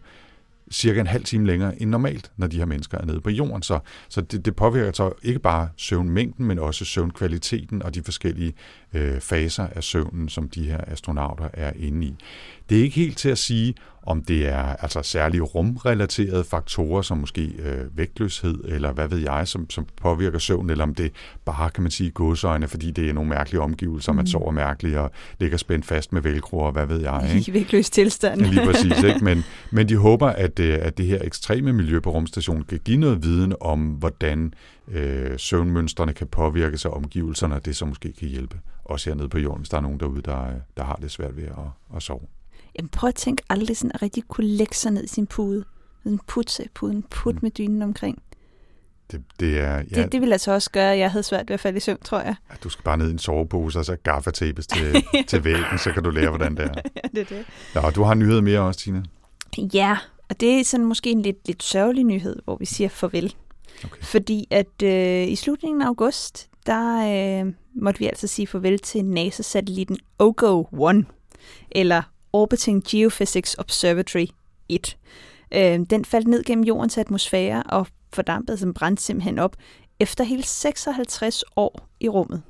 cirka 0.71 0.99
en 0.99 1.07
halv 1.07 1.23
time 1.23 1.47
længere 1.47 1.81
end 1.81 1.89
normalt, 1.89 2.31
når 2.37 2.47
de 2.47 2.57
her 2.57 2.65
mennesker 2.65 2.97
er 2.97 3.05
nede 3.05 3.21
på 3.21 3.29
jorden. 3.29 3.61
Så, 3.61 3.79
så 4.09 4.21
det, 4.21 4.45
det 4.45 4.55
påvirker 4.55 4.91
så 4.91 5.11
ikke 5.23 5.39
bare 5.39 5.69
søvnmængden, 5.77 6.45
men 6.45 6.59
også 6.59 6.85
søvnkvaliteten 6.85 7.83
og 7.83 7.95
de 7.95 8.03
forskellige 8.03 8.53
øh, 8.93 9.19
faser 9.19 9.67
af 9.67 9.83
søvnen, 9.83 10.29
som 10.29 10.49
de 10.49 10.63
her 10.63 10.79
astronauter 10.87 11.49
er 11.53 11.71
inde 11.75 12.07
i. 12.07 12.15
Det 12.69 12.79
er 12.79 12.83
ikke 12.83 12.95
helt 12.95 13.17
til 13.17 13.29
at 13.29 13.37
sige, 13.37 13.73
om 14.05 14.23
det 14.23 14.47
er 14.47 14.63
altså 14.63 15.01
særlige 15.01 15.41
rumrelaterede 15.41 16.43
faktorer, 16.43 17.01
som 17.01 17.17
måske 17.17 17.41
øh, 17.41 17.97
vægtløshed, 17.97 18.63
eller 18.65 18.91
hvad 18.91 19.07
ved 19.07 19.17
jeg, 19.17 19.47
som, 19.47 19.69
som 19.69 19.85
påvirker 20.01 20.39
søvn, 20.39 20.69
eller 20.69 20.83
om 20.83 20.95
det 20.95 21.11
bare, 21.45 21.69
kan 21.69 21.83
man 21.83 21.91
sige, 21.91 22.11
godsøjne, 22.11 22.67
fordi 22.67 22.91
det 22.91 23.09
er 23.09 23.13
nogle 23.13 23.29
mærkelige 23.29 23.61
omgivelser, 23.61 24.13
man 24.13 24.27
sover 24.27 24.51
mærkeligt 24.51 24.97
og 24.97 25.11
ligger 25.39 25.57
spændt 25.57 25.85
fast 25.85 26.13
med 26.13 26.21
velcro, 26.21 26.57
og 26.57 26.71
hvad 26.71 26.85
ved 26.85 27.01
jeg. 27.01 27.29
Ikke? 27.35 27.51
I 27.51 27.53
vægtløs 27.53 27.89
tilstand. 27.89 28.41
Ja, 28.41 28.49
Lige 28.49 28.65
præcis, 28.65 29.03
ikke? 29.09 29.23
Men, 29.23 29.43
men 29.71 29.89
de 29.89 29.97
håber, 29.97 30.27
at, 30.27 30.59
øh, 30.59 30.77
at 30.81 30.97
det 30.97 31.05
her 31.05 31.19
ekstreme 31.21 31.73
miljø 31.73 31.99
på 31.99 32.11
rumstationen 32.11 32.63
kan 32.63 32.79
give 32.85 32.97
noget 32.97 33.23
viden 33.23 33.53
om, 33.61 33.79
hvordan 33.79 34.53
øh, 34.87 35.31
søvnmønstrene 35.37 36.13
kan 36.13 36.27
påvirkes 36.27 36.85
af 36.85 36.89
omgivelserne, 36.89 37.55
og 37.55 37.65
det 37.65 37.75
så 37.75 37.85
måske 37.85 38.13
kan 38.19 38.27
hjælpe 38.27 38.59
os 38.85 39.03
hernede 39.03 39.29
på 39.29 39.39
jorden, 39.39 39.59
hvis 39.59 39.69
der 39.69 39.77
er 39.77 39.81
nogen 39.81 39.99
derude, 39.99 40.21
der, 40.21 40.47
øh, 40.47 40.53
der 40.77 40.83
har 40.83 40.95
det 41.01 41.11
svært 41.11 41.37
ved 41.37 41.43
at, 41.43 41.95
at 41.95 42.03
sove. 42.03 42.21
Jamen, 42.79 42.89
prøv 42.89 43.07
at 43.07 43.15
tænke 43.15 43.43
aldrig 43.49 43.77
sådan 43.77 43.91
at 43.93 44.01
rigtig 44.01 44.23
kunne 44.27 44.47
lægge 44.47 44.75
sig 44.75 44.91
ned 44.91 45.03
i 45.03 45.07
sin 45.07 45.27
pude. 45.27 45.63
Sådan 46.03 46.19
putse 46.27 46.69
puden, 46.73 47.03
put 47.03 47.43
med 47.43 47.51
dynen 47.51 47.81
omkring. 47.81 48.21
Det, 49.11 49.23
det 49.39 49.59
er, 49.59 49.73
Ja. 49.73 49.83
ja, 49.91 50.03
Det, 50.03 50.11
det 50.11 50.21
ville 50.21 50.33
altså 50.35 50.51
også 50.51 50.71
gøre, 50.71 50.93
at 50.93 50.99
jeg 50.99 51.11
havde 51.11 51.23
svært 51.23 51.49
ved 51.49 51.53
at 51.53 51.59
falde 51.59 51.77
i 51.77 51.79
søvn, 51.79 51.97
tror 52.03 52.19
jeg. 52.21 52.35
du 52.63 52.69
skal 52.69 52.83
bare 52.83 52.97
ned 52.97 53.07
i 53.07 53.11
en 53.11 53.19
sovepose, 53.19 53.79
og 53.79 53.85
så 53.85 53.95
gaffatapes 53.95 54.67
til, 54.67 55.03
til 55.29 55.43
væggen, 55.43 55.77
så 55.79 55.91
kan 55.91 56.03
du 56.03 56.09
lære, 56.09 56.29
hvordan 56.29 56.57
det 56.57 56.65
er. 56.65 56.73
ja, 56.95 57.01
det 57.13 57.31
er 57.31 57.35
det. 57.35 57.45
Nå, 57.75 57.89
du 57.89 58.03
har 58.03 58.11
en 58.11 58.19
nyhed 58.19 58.41
mere 58.41 58.59
også, 58.59 58.79
Tina. 58.79 59.03
Ja, 59.73 59.97
og 60.29 60.39
det 60.39 60.59
er 60.59 60.63
sådan 60.63 60.85
måske 60.85 61.11
en 61.11 61.21
lidt, 61.21 61.47
lidt 61.47 61.63
sørgelig 61.63 62.03
nyhed, 62.03 62.35
hvor 62.43 62.55
vi 62.57 62.65
siger 62.65 62.89
farvel. 62.89 63.35
Okay. 63.83 64.01
Fordi 64.01 64.47
at 64.49 64.83
øh, 64.83 65.27
i 65.27 65.35
slutningen 65.35 65.81
af 65.81 65.87
august, 65.87 66.49
der 66.65 66.97
øh, 67.45 67.53
måtte 67.75 67.99
vi 67.99 68.05
altså 68.05 68.27
sige 68.27 68.47
farvel 68.47 68.79
til 68.79 69.05
NASA-satellitten 69.05 69.97
OGO-1, 70.23 71.03
eller 71.71 72.01
Orbiting 72.33 72.83
Geophysics 72.83 73.55
Observatory 73.59 74.25
1. 74.69 74.97
Øh, 75.51 75.79
den 75.89 76.05
faldt 76.05 76.27
ned 76.27 76.43
gennem 76.43 76.63
jordens 76.63 76.97
atmosfære 76.97 77.63
og 77.63 77.87
fordampede 78.13 78.57
som 78.57 78.73
brændte 78.73 79.03
simpelthen 79.03 79.39
op 79.39 79.55
efter 79.99 80.23
hele 80.23 80.43
56 80.43 81.43
år 81.55 81.87
i 81.99 82.09
rummet. 82.09 82.41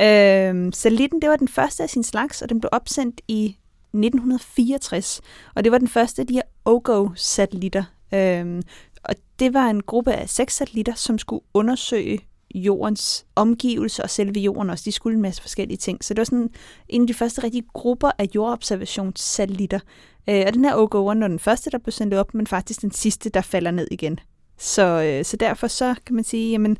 Øh, 0.00 0.72
satellitten, 0.72 1.22
det 1.22 1.30
var 1.30 1.36
den 1.36 1.48
første 1.48 1.82
af 1.82 1.90
sin 1.90 2.04
slags, 2.04 2.42
og 2.42 2.48
den 2.48 2.60
blev 2.60 2.68
opsendt 2.72 3.20
i 3.28 3.44
1964, 3.92 5.20
og 5.54 5.64
det 5.64 5.72
var 5.72 5.78
den 5.78 5.88
første 5.88 6.22
af 6.22 6.26
de 6.26 6.34
her 6.34 6.42
OGO-satellitter. 6.64 7.84
Øhm, 8.14 8.62
og 9.04 9.14
det 9.38 9.54
var 9.54 9.66
en 9.66 9.82
gruppe 9.82 10.12
af 10.12 10.28
seks 10.28 10.56
satellitter, 10.56 10.94
som 10.94 11.18
skulle 11.18 11.44
undersøge 11.54 12.20
jordens 12.54 13.26
omgivelser 13.36 14.02
og 14.02 14.10
selve 14.10 14.40
jorden 14.40 14.70
også. 14.70 14.82
De 14.84 14.92
skulle 14.92 15.16
en 15.16 15.22
masse 15.22 15.42
forskellige 15.42 15.76
ting. 15.76 16.04
Så 16.04 16.14
det 16.14 16.18
var 16.18 16.24
sådan 16.24 16.50
en 16.88 17.00
af 17.00 17.06
de 17.06 17.14
første 17.14 17.44
rigtige 17.44 17.66
grupper 17.72 18.10
af 18.18 18.28
jordobservationssatellitter. 18.34 19.80
Øh, 20.28 20.44
og 20.46 20.54
den 20.54 20.64
her 20.64 20.74
OGO 20.74 21.04
var 21.04 21.14
den 21.14 21.38
første, 21.38 21.70
der 21.70 21.78
blev 21.78 21.92
sendt 21.92 22.14
op, 22.14 22.34
men 22.34 22.46
faktisk 22.46 22.82
den 22.82 22.90
sidste, 22.90 23.30
der 23.30 23.40
falder 23.40 23.70
ned 23.70 23.88
igen. 23.90 24.18
Så, 24.58 25.02
øh, 25.02 25.24
så 25.24 25.36
derfor 25.36 25.66
så 25.66 25.94
kan 26.06 26.14
man 26.14 26.24
sige, 26.24 26.50
jamen, 26.50 26.78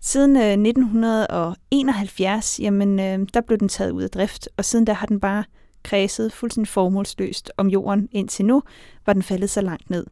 siden 0.00 0.36
øh, 0.36 0.42
1971, 0.42 2.60
jamen, 2.60 3.00
øh, 3.00 3.26
der 3.34 3.40
blev 3.40 3.58
den 3.58 3.68
taget 3.68 3.90
ud 3.90 4.02
af 4.02 4.10
drift, 4.10 4.48
og 4.56 4.64
siden 4.64 4.86
der 4.86 4.92
har 4.92 5.06
den 5.06 5.20
bare 5.20 5.44
kredset 5.82 6.32
fuldstændig 6.32 6.68
formålsløst 6.68 7.52
om 7.56 7.68
jorden 7.68 8.08
indtil 8.12 8.44
nu, 8.44 8.62
var 9.06 9.12
den 9.12 9.22
faldet 9.22 9.50
så 9.50 9.60
langt 9.60 9.90
ned. 9.90 10.06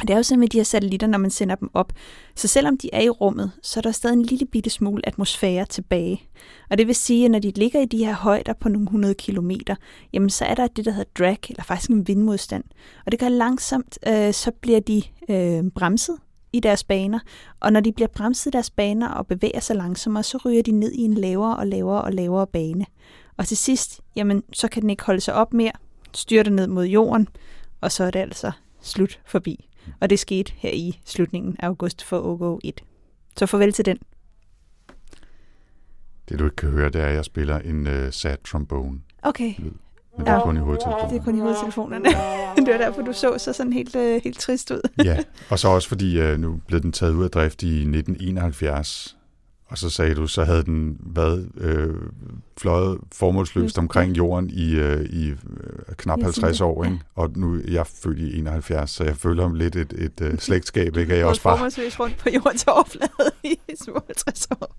Og 0.00 0.08
det 0.08 0.10
er 0.10 0.16
jo 0.16 0.22
sådan 0.22 0.40
med 0.40 0.48
de 0.48 0.56
her 0.56 0.64
satellitter, 0.64 1.06
når 1.06 1.18
man 1.18 1.30
sender 1.30 1.54
dem 1.54 1.70
op. 1.74 1.92
Så 2.34 2.48
selvom 2.48 2.78
de 2.78 2.90
er 2.92 3.00
i 3.00 3.08
rummet, 3.08 3.52
så 3.62 3.80
er 3.80 3.82
der 3.82 3.92
stadig 3.92 4.14
en 4.14 4.22
lille 4.22 4.46
bitte 4.46 4.70
smule 4.70 5.02
atmosfære 5.06 5.64
tilbage. 5.64 6.22
Og 6.70 6.78
det 6.78 6.86
vil 6.86 6.94
sige, 6.94 7.24
at 7.24 7.30
når 7.30 7.38
de 7.38 7.50
ligger 7.50 7.80
i 7.80 7.84
de 7.84 8.04
her 8.04 8.14
højder 8.14 8.52
på 8.52 8.68
nogle 8.68 8.88
hundrede 8.88 9.14
kilometer, 9.14 9.76
jamen 10.12 10.30
så 10.30 10.44
er 10.44 10.54
der 10.54 10.66
det, 10.66 10.84
der 10.84 10.90
hedder 10.90 11.10
drag, 11.18 11.38
eller 11.48 11.62
faktisk 11.62 11.90
en 11.90 12.08
vindmodstand. 12.08 12.64
Og 13.06 13.12
det 13.12 13.20
gør 13.20 13.28
langsomt, 13.28 13.98
øh, 14.06 14.32
så 14.32 14.50
bliver 14.60 14.80
de 14.80 15.02
øh, 15.28 15.70
bremset 15.74 16.16
i 16.52 16.60
deres 16.60 16.84
baner. 16.84 17.18
Og 17.60 17.72
når 17.72 17.80
de 17.80 17.92
bliver 17.92 18.08
bremset 18.08 18.46
i 18.46 18.52
deres 18.52 18.70
baner 18.70 19.08
og 19.08 19.26
bevæger 19.26 19.60
sig 19.60 19.76
langsommere, 19.76 20.22
så 20.22 20.38
ryger 20.44 20.62
de 20.62 20.70
ned 20.70 20.92
i 20.92 21.00
en 21.00 21.14
lavere 21.14 21.56
og 21.56 21.66
lavere 21.66 22.02
og 22.02 22.12
lavere 22.12 22.46
bane. 22.46 22.86
Og 23.36 23.46
til 23.46 23.56
sidst, 23.56 24.00
jamen, 24.16 24.42
så 24.52 24.68
kan 24.68 24.82
den 24.82 24.90
ikke 24.90 25.04
holde 25.04 25.20
sig 25.20 25.34
op 25.34 25.52
mere, 25.52 25.72
styrter 26.14 26.50
ned 26.50 26.66
mod 26.66 26.86
jorden, 26.86 27.28
og 27.80 27.92
så 27.92 28.04
er 28.04 28.10
det 28.10 28.18
altså 28.18 28.52
slut 28.80 29.20
forbi. 29.26 29.67
Og 30.00 30.10
det 30.10 30.18
skete 30.18 30.52
her 30.56 30.70
i 30.70 31.00
slutningen 31.04 31.56
af 31.58 31.66
august 31.66 32.04
for 32.04 32.20
OGO 32.20 32.58
1. 32.64 32.80
Så 33.36 33.46
farvel 33.46 33.72
til 33.72 33.84
den. 33.84 33.98
Det 36.28 36.38
du 36.38 36.44
ikke 36.44 36.56
kan 36.56 36.70
høre, 36.70 36.88
det 36.88 37.00
er, 37.00 37.06
at 37.06 37.14
jeg 37.14 37.24
spiller 37.24 37.58
en 37.58 37.86
uh, 37.86 37.92
sad 38.10 38.36
trombone. 38.44 39.00
Okay, 39.22 39.54
Men 39.58 39.72
det 40.18 40.28
er 40.28 40.32
Ja. 40.34 40.42
kun 40.44 40.56
i 40.56 40.60
hovedtelefonen. 40.60 41.10
det 41.10 41.20
er 41.20 41.24
kun 41.24 41.36
i 41.36 41.40
hovedtelefonerne. 41.40 42.04
det 42.66 42.72
var 42.72 42.78
derfor, 42.78 43.02
du 43.02 43.12
så 43.12 43.38
så 43.38 43.52
sådan 43.52 43.72
helt, 43.72 43.96
øh, 43.96 44.20
helt 44.24 44.38
trist 44.40 44.70
ud. 44.70 44.80
Ja, 45.04 45.18
og 45.50 45.58
så 45.58 45.68
også 45.68 45.88
fordi 45.88 46.32
uh, 46.32 46.38
nu 46.40 46.60
blev 46.66 46.80
den 46.80 46.92
taget 46.92 47.12
ud 47.14 47.24
af 47.24 47.30
drift 47.30 47.62
i 47.62 47.66
1971, 47.80 49.16
Og 49.70 49.78
så 49.78 49.90
sagde 49.90 50.14
du, 50.14 50.26
så 50.26 50.44
havde 50.44 50.62
den 50.64 50.96
været 51.00 51.48
øh, 51.56 51.94
fløjet 52.60 52.98
formålsløst 53.14 53.76
Ja. 53.76 53.80
omkring 53.82 54.16
jorden 54.16 54.50
i, 54.50 54.74
øh, 54.74 55.00
i 55.04 55.28
øh, 55.28 55.36
knap 55.96 56.18
Jeg 56.18 56.24
50 56.24 56.56
siger 56.56 56.66
det, 56.68 56.76
år, 56.76 56.84
ikke? 56.84 56.98
Og 57.14 57.30
nu 57.36 57.54
er 57.54 57.60
jeg 57.68 57.86
født 57.86 58.18
i 58.18 58.38
71, 58.38 58.90
så 58.90 59.04
jeg 59.04 59.16
føler 59.16 59.44
om 59.44 59.54
lidt 59.54 59.76
et, 59.76 59.92
et 59.92 60.20
øh, 60.22 60.38
slægtskab, 60.46 60.96
ikke? 60.96 61.12
Jeg 61.14 61.22
Gået 61.22 61.24
også 61.30 61.42
bare... 61.42 61.56
formålsløst 61.56 62.00
rundt 62.00 62.16
på 62.16 62.28
jordens 62.34 62.64
overflade 62.64 63.30
i 63.44 63.56
små 63.84 64.02
50 64.06 64.48
år. 64.60 64.76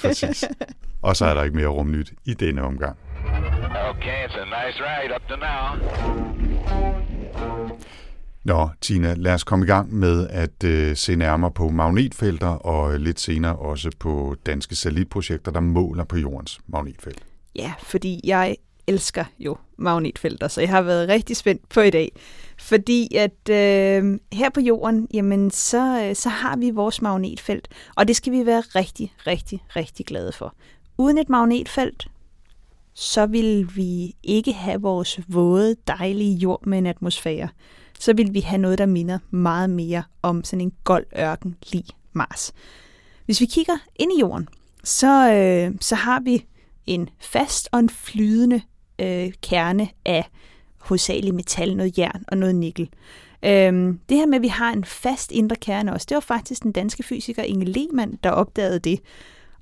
Præcis. 0.00 0.44
Og 1.02 1.16
så 1.16 1.24
er 1.24 1.34
der 1.34 1.42
ikke 1.42 1.56
mere 1.56 1.66
rumnyt 1.68 2.12
i 2.24 2.34
denne 2.34 2.62
omgang. 2.62 2.96
Okay, 3.90 4.24
it's 4.26 4.38
a 4.40 4.44
nice 4.44 4.78
ride 4.80 5.14
up 5.16 5.22
to 5.28 5.36
now. 5.36 5.68
Nå, 8.44 8.68
Tina, 8.80 9.14
lad 9.14 9.34
os 9.34 9.44
komme 9.44 9.64
i 9.64 9.68
gang 9.68 9.94
med 9.94 10.28
at 10.30 10.64
øh, 10.64 10.96
se 10.96 11.16
nærmere 11.16 11.50
på 11.50 11.68
magnetfelter 11.68 12.48
og 12.48 12.94
øh, 12.94 13.00
lidt 13.00 13.20
senere 13.20 13.56
også 13.56 13.90
på 13.98 14.36
danske 14.46 14.76
satellitprojekter, 14.76 15.52
der 15.52 15.60
måler 15.60 16.04
på 16.04 16.16
jordens 16.16 16.60
magnetfelt. 16.66 17.22
Ja, 17.56 17.72
fordi 17.82 18.20
jeg 18.24 18.56
elsker 18.86 19.24
jo 19.38 19.56
magnetfelter, 19.78 20.48
så 20.48 20.60
jeg 20.60 20.70
har 20.70 20.82
været 20.82 21.08
rigtig 21.08 21.36
spændt 21.36 21.68
på 21.68 21.80
i 21.80 21.90
dag. 21.90 22.12
Fordi 22.58 23.14
at 23.14 23.48
øh, 23.50 24.18
her 24.32 24.50
på 24.54 24.60
jorden, 24.60 25.08
jamen 25.14 25.50
så, 25.50 26.04
øh, 26.04 26.14
så 26.14 26.28
har 26.28 26.56
vi 26.56 26.70
vores 26.70 27.02
magnetfelt, 27.02 27.68
og 27.96 28.08
det 28.08 28.16
skal 28.16 28.32
vi 28.32 28.46
være 28.46 28.60
rigtig, 28.60 29.14
rigtig, 29.26 29.64
rigtig 29.76 30.06
glade 30.06 30.32
for. 30.32 30.54
Uden 30.98 31.18
et 31.18 31.28
magnetfelt, 31.28 32.08
så 32.94 33.26
vil 33.26 33.76
vi 33.76 34.14
ikke 34.22 34.52
have 34.52 34.80
vores 34.82 35.20
våde, 35.28 35.76
dejlige 35.86 36.36
jord 36.36 36.66
med 36.66 36.78
en 36.78 36.86
atmosfære. 36.86 37.48
Så 38.00 38.12
vil 38.12 38.34
vi 38.34 38.40
have 38.40 38.58
noget, 38.58 38.78
der 38.78 38.86
minder 38.86 39.18
meget 39.30 39.70
mere 39.70 40.02
om 40.22 40.44
sådan 40.44 40.60
en 40.60 40.72
gold 40.84 41.06
ørken 41.18 41.56
lige 41.72 41.92
Mars. 42.12 42.52
Hvis 43.24 43.40
vi 43.40 43.46
kigger 43.46 43.78
ind 43.96 44.12
i 44.12 44.20
jorden, 44.20 44.48
så, 44.84 45.32
øh, 45.32 45.76
så 45.80 45.94
har 45.94 46.20
vi 46.20 46.46
en 46.86 47.08
fast 47.20 47.68
og 47.72 47.78
en 47.78 47.88
flydende 47.88 48.60
øh, 48.98 49.32
kerne 49.42 49.88
af 50.04 50.28
hovedsageligt 50.78 51.34
metal, 51.34 51.76
noget 51.76 51.98
jern 51.98 52.24
og 52.28 52.38
noget 52.38 52.54
nikkel. 52.54 52.90
Øhm, 53.44 54.00
det 54.08 54.16
her 54.16 54.26
med, 54.26 54.36
at 54.36 54.42
vi 54.42 54.48
har 54.48 54.72
en 54.72 54.84
fast 54.84 55.32
indre 55.32 55.56
kerne 55.56 55.92
også, 55.92 56.06
det 56.08 56.14
var 56.14 56.20
faktisk 56.20 56.62
den 56.62 56.72
danske 56.72 57.02
fysiker 57.02 57.42
Inge 57.42 57.64
Lehmann, 57.64 58.18
der 58.24 58.30
opdagede 58.30 58.78
det. 58.78 59.00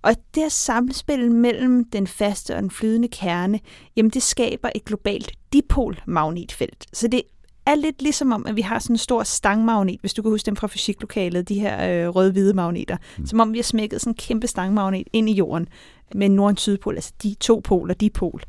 Og 0.03 0.15
det 0.35 0.43
her 0.43 0.49
samspil 0.49 1.33
mellem 1.33 1.85
den 1.85 2.07
faste 2.07 2.57
og 2.57 2.63
den 2.63 2.71
flydende 2.71 3.09
kerne, 3.09 3.61
jamen 3.97 4.11
det 4.11 4.23
skaber 4.23 4.69
et 4.75 4.85
globalt 4.85 5.33
dipolmagnetfelt. 5.53 6.87
Så 6.93 7.09
det 7.09 7.23
er 7.67 7.75
lidt 7.75 8.03
ligesom 8.03 8.33
om, 8.33 8.47
at 8.47 8.57
vi 8.57 8.61
har 8.61 8.79
sådan 8.79 8.95
en 8.95 8.99
stor 8.99 9.23
stangmagnet, 9.23 10.01
hvis 10.01 10.15
du 10.15 10.23
kan 10.23 10.31
huske 10.31 10.47
dem 10.47 10.57
fra 10.57 10.67
fysiklokalet, 10.67 11.49
de 11.49 11.61
her 11.61 12.07
øh, 12.07 12.09
røde-hvide 12.09 12.55
magneter. 12.55 12.97
Mm. 13.19 13.27
Som 13.27 13.41
om 13.41 13.53
vi 13.53 13.59
har 13.59 13.63
smækket 13.63 14.01
sådan 14.01 14.11
en 14.11 14.17
kæmpe 14.17 14.47
stangmagnet 14.47 15.09
ind 15.13 15.29
i 15.29 15.33
jorden 15.33 15.69
med 16.15 16.29
nord- 16.29 16.53
og 16.53 16.59
sydpol, 16.59 16.95
altså 16.95 17.13
de 17.23 17.35
to 17.41 17.61
poler, 17.65 17.95
dipol. 17.95 18.43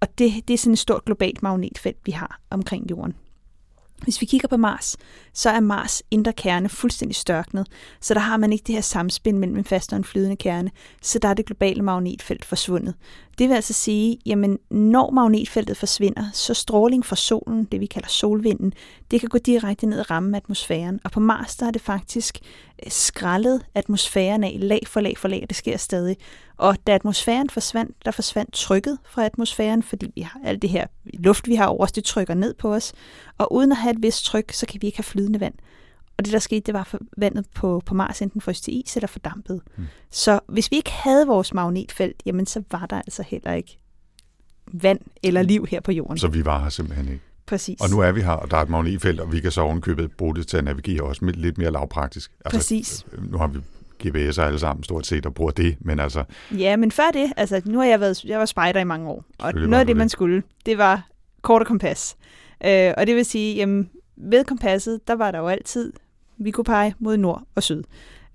Og 0.00 0.18
det, 0.18 0.48
det 0.48 0.54
er 0.54 0.58
sådan 0.58 0.72
et 0.72 0.78
stort 0.78 1.04
globalt 1.04 1.42
magnetfelt, 1.42 1.98
vi 2.04 2.12
har 2.12 2.40
omkring 2.50 2.90
jorden. 2.90 3.14
Hvis 4.02 4.20
vi 4.20 4.26
kigger 4.26 4.48
på 4.48 4.56
Mars, 4.56 4.96
så 5.32 5.50
er 5.50 5.60
Mars 5.60 6.02
indre 6.10 6.32
kerne 6.32 6.68
fuldstændig 6.68 7.16
størknet, 7.16 7.68
så 8.00 8.14
der 8.14 8.20
har 8.20 8.36
man 8.36 8.52
ikke 8.52 8.64
det 8.66 8.74
her 8.74 8.82
samspil 8.82 9.34
mellem 9.34 9.56
en 9.56 9.64
fast 9.64 9.92
og 9.92 9.96
en 9.96 10.04
flydende 10.04 10.36
kerne, 10.36 10.70
så 11.02 11.18
der 11.18 11.28
er 11.28 11.34
det 11.34 11.46
globale 11.46 11.82
magnetfelt 11.82 12.44
forsvundet. 12.44 12.94
Det 13.38 13.48
vil 13.48 13.54
altså 13.54 13.72
sige, 13.72 14.18
jamen 14.26 14.58
når 14.70 15.10
magnetfeltet 15.10 15.76
forsvinder, 15.76 16.24
så 16.32 16.54
stråling 16.54 17.06
fra 17.06 17.16
solen, 17.16 17.64
det 17.64 17.80
vi 17.80 17.86
kalder 17.86 18.08
solvinden, 18.08 18.72
det 19.10 19.20
kan 19.20 19.28
gå 19.28 19.38
direkte 19.38 19.86
ned 19.86 20.00
og 20.00 20.10
ramme 20.10 20.36
atmosfæren. 20.36 21.00
Og 21.04 21.10
på 21.10 21.20
Mars, 21.20 21.56
der 21.56 21.66
er 21.66 21.70
det 21.70 21.80
faktisk 21.82 22.38
øh, 22.84 22.90
skrællet 22.90 23.62
atmosfæren 23.74 24.44
af 24.44 24.56
lag 24.60 24.82
for 24.86 25.00
lag 25.00 25.18
for 25.18 25.28
lag, 25.28 25.40
og 25.42 25.48
det 25.48 25.56
sker 25.56 25.76
stadig. 25.76 26.16
Og 26.56 26.76
da 26.86 26.94
atmosfæren 26.94 27.50
forsvandt, 27.50 27.96
der 28.04 28.10
forsvandt 28.10 28.52
trykket 28.52 28.98
fra 29.04 29.24
atmosfæren, 29.24 29.82
fordi 29.82 30.12
vi 30.14 30.20
har 30.20 30.40
alt 30.44 30.62
det 30.62 30.70
her 30.70 30.86
luft, 31.04 31.48
vi 31.48 31.54
har 31.54 31.66
over 31.66 31.82
os, 31.82 31.92
det 31.92 32.04
trykker 32.04 32.34
ned 32.34 32.54
på 32.54 32.74
os. 32.74 32.92
Og 33.38 33.52
uden 33.52 33.72
at 33.72 33.78
have 33.78 33.92
et 33.92 34.02
vist 34.02 34.24
tryk, 34.24 34.52
så 34.52 34.66
kan 34.66 34.82
vi 34.82 34.86
ikke 34.86 34.98
have 34.98 35.04
flydende 35.04 35.40
vand. 35.40 35.54
Og 36.18 36.24
det, 36.24 36.32
der 36.32 36.38
skete, 36.38 36.60
det 36.60 36.74
var, 36.74 36.88
at 36.94 37.00
vandet 37.16 37.46
på, 37.54 37.82
på 37.86 37.94
Mars 37.94 38.22
enten 38.22 38.40
frøs 38.40 38.60
til 38.60 38.80
is 38.84 38.96
eller 38.96 39.06
fordampede. 39.06 39.60
Mm. 39.76 39.84
Så 40.10 40.40
hvis 40.48 40.70
vi 40.70 40.76
ikke 40.76 40.90
havde 40.92 41.26
vores 41.26 41.54
magnetfelt, 41.54 42.22
jamen 42.26 42.46
så 42.46 42.62
var 42.70 42.86
der 42.86 42.96
altså 42.96 43.22
heller 43.22 43.52
ikke 43.52 43.78
vand 44.72 45.00
eller 45.22 45.42
liv 45.42 45.66
her 45.66 45.80
på 45.80 45.92
jorden. 45.92 46.18
Så 46.18 46.28
vi 46.28 46.44
var 46.44 46.62
her 46.62 46.68
simpelthen 46.68 47.08
ikke. 47.08 47.20
Præcis. 47.46 47.80
Og 47.80 47.90
nu 47.90 48.00
er 48.00 48.12
vi 48.12 48.20
her, 48.22 48.30
og 48.30 48.50
der 48.50 48.56
er 48.56 48.62
et 48.62 48.68
magnetfelt, 48.68 49.20
og 49.20 49.32
vi 49.32 49.40
kan 49.40 49.50
så 49.50 49.60
ovenkøbet 49.60 50.12
bruge 50.12 50.34
det 50.34 50.46
til 50.46 50.56
at 50.56 50.64
navigere 50.64 51.02
også 51.02 51.24
lidt 51.24 51.58
mere 51.58 51.70
lavpraktisk. 51.70 52.32
Altså, 52.44 52.58
Præcis. 52.58 53.06
Nu 53.30 53.38
har 53.38 53.46
vi 53.46 53.58
GPS'er 54.04 54.40
alle 54.40 54.58
sammen 54.58 54.84
stort 54.84 55.06
set 55.06 55.26
og 55.26 55.34
bruger 55.34 55.50
det, 55.50 55.76
men 55.80 56.00
altså, 56.00 56.24
Ja, 56.58 56.76
men 56.76 56.90
før 56.90 57.10
det, 57.12 57.32
altså 57.36 57.62
nu 57.64 57.78
har 57.78 57.86
jeg 57.86 58.00
været, 58.00 58.24
jeg 58.24 58.38
var 58.38 58.46
spejder 58.46 58.80
i 58.80 58.84
mange 58.84 59.08
år, 59.08 59.24
og 59.38 59.54
noget 59.54 59.74
af 59.74 59.86
det, 59.86 59.94
du 59.94 59.98
man 59.98 60.04
det. 60.04 60.12
skulle, 60.12 60.42
det 60.66 60.78
var 60.78 61.08
kort 61.42 61.62
og 61.62 61.66
kompas. 61.66 62.16
Øh, 62.66 62.92
og 62.96 63.06
det 63.06 63.16
vil 63.16 63.24
sige, 63.24 63.56
jamen 63.56 63.90
ved 64.16 64.44
kompasset, 64.44 65.08
der 65.08 65.14
var 65.14 65.30
der 65.30 65.38
jo 65.38 65.48
altid, 65.48 65.92
vi 66.36 66.50
kunne 66.50 66.64
pege 66.64 66.94
mod 66.98 67.16
nord 67.16 67.42
og 67.54 67.62
syd. 67.62 67.82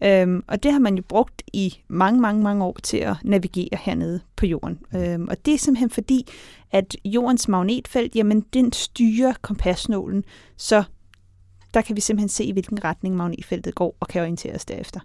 Øhm, 0.03 0.43
og 0.47 0.63
det 0.63 0.71
har 0.71 0.79
man 0.79 0.95
jo 0.95 1.03
brugt 1.07 1.43
i 1.53 1.79
mange, 1.87 2.21
mange, 2.21 2.43
mange 2.43 2.63
år 2.65 2.77
til 2.83 2.97
at 2.97 3.15
navigere 3.23 3.77
hernede 3.81 4.19
på 4.35 4.45
jorden. 4.45 4.79
Øhm, 4.95 5.27
og 5.27 5.45
det 5.45 5.53
er 5.53 5.57
simpelthen 5.57 5.89
fordi, 5.89 6.27
at 6.71 6.95
jordens 7.05 7.47
magnetfelt, 7.47 8.15
jamen 8.15 8.45
den 8.53 8.73
styrer 8.73 9.33
kompasnålen, 9.41 10.23
så 10.57 10.83
der 11.73 11.81
kan 11.81 11.95
vi 11.95 12.01
simpelthen 12.01 12.29
se, 12.29 12.43
i 12.43 12.51
hvilken 12.51 12.83
retning 12.83 13.15
magnetfeltet 13.15 13.75
går, 13.75 13.97
og 13.99 14.07
kan 14.07 14.21
orientere 14.21 14.55
os 14.55 14.65
derefter. 14.65 14.99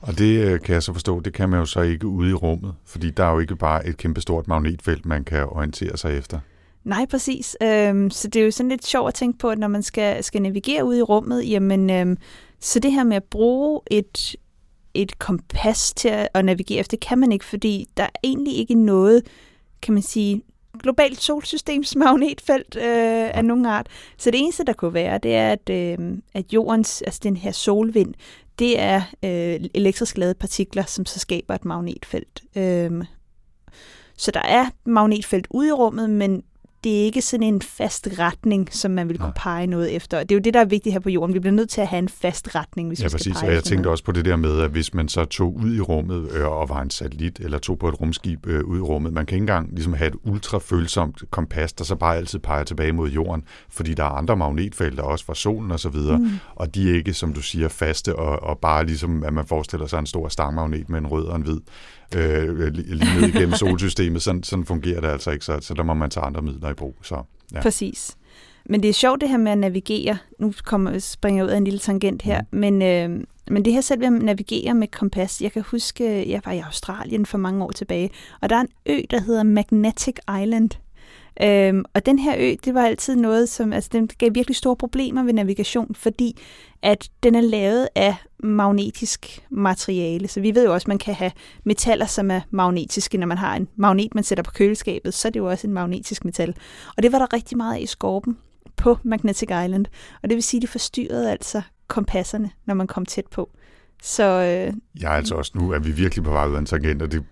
og 0.00 0.18
det 0.18 0.44
øh, 0.44 0.60
kan 0.60 0.74
jeg 0.74 0.82
så 0.82 0.92
forstå, 0.92 1.20
det 1.20 1.32
kan 1.32 1.48
man 1.48 1.58
jo 1.58 1.66
så 1.66 1.80
ikke 1.80 2.06
ude 2.06 2.30
i 2.30 2.34
rummet, 2.34 2.74
fordi 2.84 3.10
der 3.10 3.24
er 3.24 3.32
jo 3.32 3.38
ikke 3.38 3.56
bare 3.56 3.86
et 3.86 3.96
kæmpestort 3.96 4.48
magnetfelt, 4.48 5.06
man 5.06 5.24
kan 5.24 5.44
orientere 5.48 5.96
sig 5.96 6.18
efter. 6.18 6.38
Nej, 6.86 7.06
præcis. 7.10 7.56
Øhm, 7.62 8.10
så 8.10 8.28
det 8.28 8.40
er 8.40 8.44
jo 8.44 8.50
sådan 8.50 8.70
lidt 8.70 8.86
sjovt 8.86 9.08
at 9.08 9.14
tænke 9.14 9.38
på, 9.38 9.50
at 9.50 9.58
når 9.58 9.68
man 9.68 9.82
skal, 9.82 10.24
skal 10.24 10.42
navigere 10.42 10.84
ud 10.84 10.96
i 10.96 11.02
rummet, 11.02 11.50
jamen, 11.50 11.90
øhm, 11.90 12.16
så 12.60 12.78
det 12.78 12.92
her 12.92 13.04
med 13.04 13.16
at 13.16 13.24
bruge 13.24 13.80
et, 13.90 14.36
et 14.94 15.18
kompas 15.18 15.92
til 15.92 16.08
at, 16.08 16.28
at 16.34 16.44
navigere 16.44 16.80
efter, 16.80 16.96
kan 16.96 17.18
man 17.18 17.32
ikke, 17.32 17.44
fordi 17.44 17.86
der 17.96 18.02
er 18.02 18.18
egentlig 18.24 18.56
ikke 18.56 18.74
noget, 18.74 19.22
kan 19.82 19.94
man 19.94 20.02
sige, 20.02 20.42
globalt 20.78 21.22
solsystems 21.22 21.96
magnetfelt 22.04 22.76
øh, 22.76 23.30
af 23.36 23.44
nogen 23.44 23.66
art. 23.66 23.86
Så 24.16 24.30
det 24.30 24.40
eneste, 24.40 24.64
der 24.64 24.72
kunne 24.72 24.94
være, 24.94 25.18
det 25.18 25.34
er, 25.34 25.52
at, 25.52 25.70
øh, 25.70 26.18
at 26.34 26.52
jordens, 26.52 27.02
altså 27.02 27.20
den 27.22 27.36
her 27.36 27.52
solvind, 27.52 28.14
det 28.58 28.80
er 28.80 29.02
øh, 29.22 29.68
elektrisk 29.74 30.18
ladede 30.18 30.34
partikler, 30.34 30.84
som 30.84 31.06
så 31.06 31.18
skaber 31.18 31.54
et 31.54 31.64
magnetfelt. 31.64 32.42
Øh, 32.56 33.04
så 34.16 34.30
der 34.30 34.40
er 34.40 34.66
magnetfelt 34.84 35.46
ude 35.50 35.68
i 35.68 35.72
rummet, 35.72 36.10
men 36.10 36.42
det 36.86 37.00
er 37.00 37.04
ikke 37.04 37.22
sådan 37.22 37.42
en 37.46 37.62
fast 37.62 38.08
retning, 38.18 38.68
som 38.72 38.90
man 38.90 39.08
vil 39.08 39.18
kunne 39.18 39.32
pege 39.36 39.66
noget 39.66 39.96
efter. 39.96 40.18
Og 40.18 40.28
det 40.28 40.34
er 40.34 40.38
jo 40.38 40.42
det, 40.42 40.54
der 40.54 40.60
er 40.60 40.64
vigtigt 40.64 40.92
her 40.92 41.00
på 41.00 41.10
jorden. 41.10 41.34
Vi 41.34 41.38
bliver 41.38 41.54
nødt 41.54 41.70
til 41.70 41.80
at 41.80 41.86
have 41.86 41.98
en 41.98 42.08
fast 42.08 42.54
retning, 42.54 42.88
hvis 42.88 43.00
Ja, 43.00 43.04
vi 43.04 43.08
skal 43.08 43.18
præcis. 43.18 43.32
pege 43.40 43.50
Og 43.50 43.54
jeg 43.54 43.64
tænkte 43.64 43.82
noget. 43.82 43.92
også 43.92 44.04
på 44.04 44.12
det 44.12 44.24
der 44.24 44.36
med, 44.36 44.60
at 44.60 44.70
hvis 44.70 44.94
man 44.94 45.08
så 45.08 45.24
tog 45.24 45.56
ud 45.56 45.74
i 45.74 45.80
rummet 45.80 46.28
øh, 46.32 46.46
og 46.46 46.68
var 46.68 46.82
en 46.82 46.90
satellit, 46.90 47.40
eller 47.40 47.58
tog 47.58 47.78
på 47.78 47.88
et 47.88 48.00
rumskib 48.00 48.46
øh, 48.46 48.64
ud 48.64 48.78
i 48.78 48.80
rummet, 48.80 49.12
man 49.12 49.26
kan 49.26 49.36
ikke 49.36 49.42
engang 49.42 49.68
ligesom 49.72 49.92
have 49.92 50.08
et 50.08 50.14
ultrafølsomt 50.24 51.22
kompas, 51.30 51.72
der 51.72 51.84
så 51.84 51.96
bare 51.96 52.16
altid 52.16 52.38
peger 52.38 52.64
tilbage 52.64 52.92
mod 52.92 53.10
jorden, 53.10 53.42
fordi 53.70 53.94
der 53.94 54.04
er 54.04 54.08
andre 54.08 54.36
magnetfelter 54.36 55.02
også 55.02 55.24
fra 55.24 55.34
solen 55.34 55.70
og 55.70 55.80
så 55.80 55.88
videre, 55.88 56.18
mm. 56.18 56.30
og 56.54 56.74
de 56.74 56.90
er 56.90 56.94
ikke, 56.94 57.14
som 57.14 57.32
du 57.32 57.42
siger, 57.42 57.68
faste 57.68 58.16
og, 58.16 58.42
og 58.42 58.58
bare 58.58 58.86
ligesom, 58.86 59.24
at 59.24 59.32
man 59.32 59.46
forestiller 59.46 59.86
sig 59.86 59.98
en 59.98 60.06
stor 60.06 60.28
stangmagnet 60.28 60.88
med 60.88 60.98
en 60.98 61.06
rød 61.06 61.24
og 61.24 61.36
en 61.36 61.42
hvid 61.42 61.60
øh, 62.14 62.66
lige 62.72 63.20
ned 63.20 63.28
igennem 63.28 63.52
solsystemet. 63.52 64.22
Sådan, 64.22 64.42
sådan 64.42 64.64
fungerer 64.64 65.00
det 65.00 65.08
altså 65.08 65.30
ikke, 65.30 65.44
så, 65.44 65.58
så 65.60 65.74
der 65.74 65.82
må 65.82 65.94
man 65.94 66.10
tage 66.10 66.26
andre 66.26 66.42
midler 66.42 66.70
i 66.70 66.74
brug. 66.74 66.96
Så, 67.02 67.22
ja. 67.54 67.60
Præcis. 67.60 68.16
Men 68.68 68.82
det 68.82 68.88
er 68.88 68.92
sjovt 68.92 69.20
det 69.20 69.28
her 69.28 69.36
med 69.36 69.52
at 69.52 69.58
navigere. 69.58 70.18
Nu 70.40 70.52
kommer, 70.64 70.98
springer 70.98 71.38
jeg 71.38 71.46
ud 71.46 71.50
af 71.50 71.56
en 71.56 71.64
lille 71.64 71.78
tangent 71.78 72.22
her. 72.22 72.40
Mm. 72.40 72.58
Men, 72.58 72.82
øh, 72.82 73.24
men 73.50 73.64
det 73.64 73.72
her 73.72 73.80
selv 73.80 74.00
ved 74.00 74.06
at 74.06 74.12
navigere 74.12 74.74
med 74.74 74.88
kompas. 74.88 75.42
Jeg 75.42 75.52
kan 75.52 75.62
huske, 75.62 76.30
jeg 76.30 76.40
var 76.44 76.52
i 76.52 76.58
Australien 76.58 77.26
for 77.26 77.38
mange 77.38 77.64
år 77.64 77.70
tilbage. 77.70 78.10
Og 78.42 78.50
der 78.50 78.56
er 78.56 78.60
en 78.60 78.68
ø, 78.86 79.00
der 79.10 79.20
hedder 79.20 79.42
Magnetic 79.42 80.14
Island. 80.42 80.70
Øhm, 81.42 81.84
og 81.94 82.06
den 82.06 82.18
her 82.18 82.34
ø, 82.38 82.54
det 82.64 82.74
var 82.74 82.86
altid 82.86 83.16
noget, 83.16 83.48
som 83.48 83.72
altså, 83.72 83.90
den 83.92 84.08
gav 84.18 84.30
virkelig 84.34 84.56
store 84.56 84.76
problemer 84.76 85.22
ved 85.22 85.32
navigation, 85.32 85.94
fordi 85.94 86.38
at 86.82 87.08
den 87.22 87.34
er 87.34 87.40
lavet 87.40 87.88
af 87.94 88.14
magnetisk 88.38 89.44
materiale. 89.50 90.28
Så 90.28 90.40
vi 90.40 90.54
ved 90.54 90.64
jo 90.64 90.72
også, 90.72 90.84
at 90.84 90.88
man 90.88 90.98
kan 90.98 91.14
have 91.14 91.32
metaller, 91.64 92.06
som 92.06 92.30
er 92.30 92.40
magnetiske. 92.50 93.18
Når 93.18 93.26
man 93.26 93.38
har 93.38 93.56
en 93.56 93.68
magnet, 93.76 94.14
man 94.14 94.24
sætter 94.24 94.44
på 94.44 94.50
køleskabet, 94.50 95.14
så 95.14 95.28
er 95.28 95.32
det 95.32 95.40
jo 95.40 95.46
også 95.50 95.66
en 95.66 95.72
magnetisk 95.72 96.24
metal. 96.24 96.54
Og 96.96 97.02
det 97.02 97.12
var 97.12 97.18
der 97.18 97.32
rigtig 97.32 97.56
meget 97.56 97.76
af 97.76 97.80
i 97.80 97.86
skorpen 97.86 98.38
på 98.76 98.98
Magnetic 99.02 99.48
Island. 99.64 99.86
Og 100.22 100.28
det 100.28 100.34
vil 100.36 100.42
sige, 100.42 100.58
at 100.58 100.62
de 100.62 100.66
forstyrrede 100.66 101.30
altså 101.30 101.62
kompasserne, 101.88 102.50
når 102.66 102.74
man 102.74 102.86
kom 102.86 103.06
tæt 103.06 103.26
på. 103.26 103.50
Så 104.02 104.22
øh, 104.22 104.74
Jeg 105.00 105.12
er 105.12 105.16
altså 105.16 105.34
også 105.34 105.52
nu, 105.54 105.72
at 105.72 105.86
vi 105.86 105.90
virkelig 105.90 106.24
på 106.24 106.30
vej 106.30 106.46
ud 106.46 106.54
af 106.54 106.58
en 106.58 106.66
tangent, 106.66 107.02
og 107.02 107.12
det, 107.12 107.24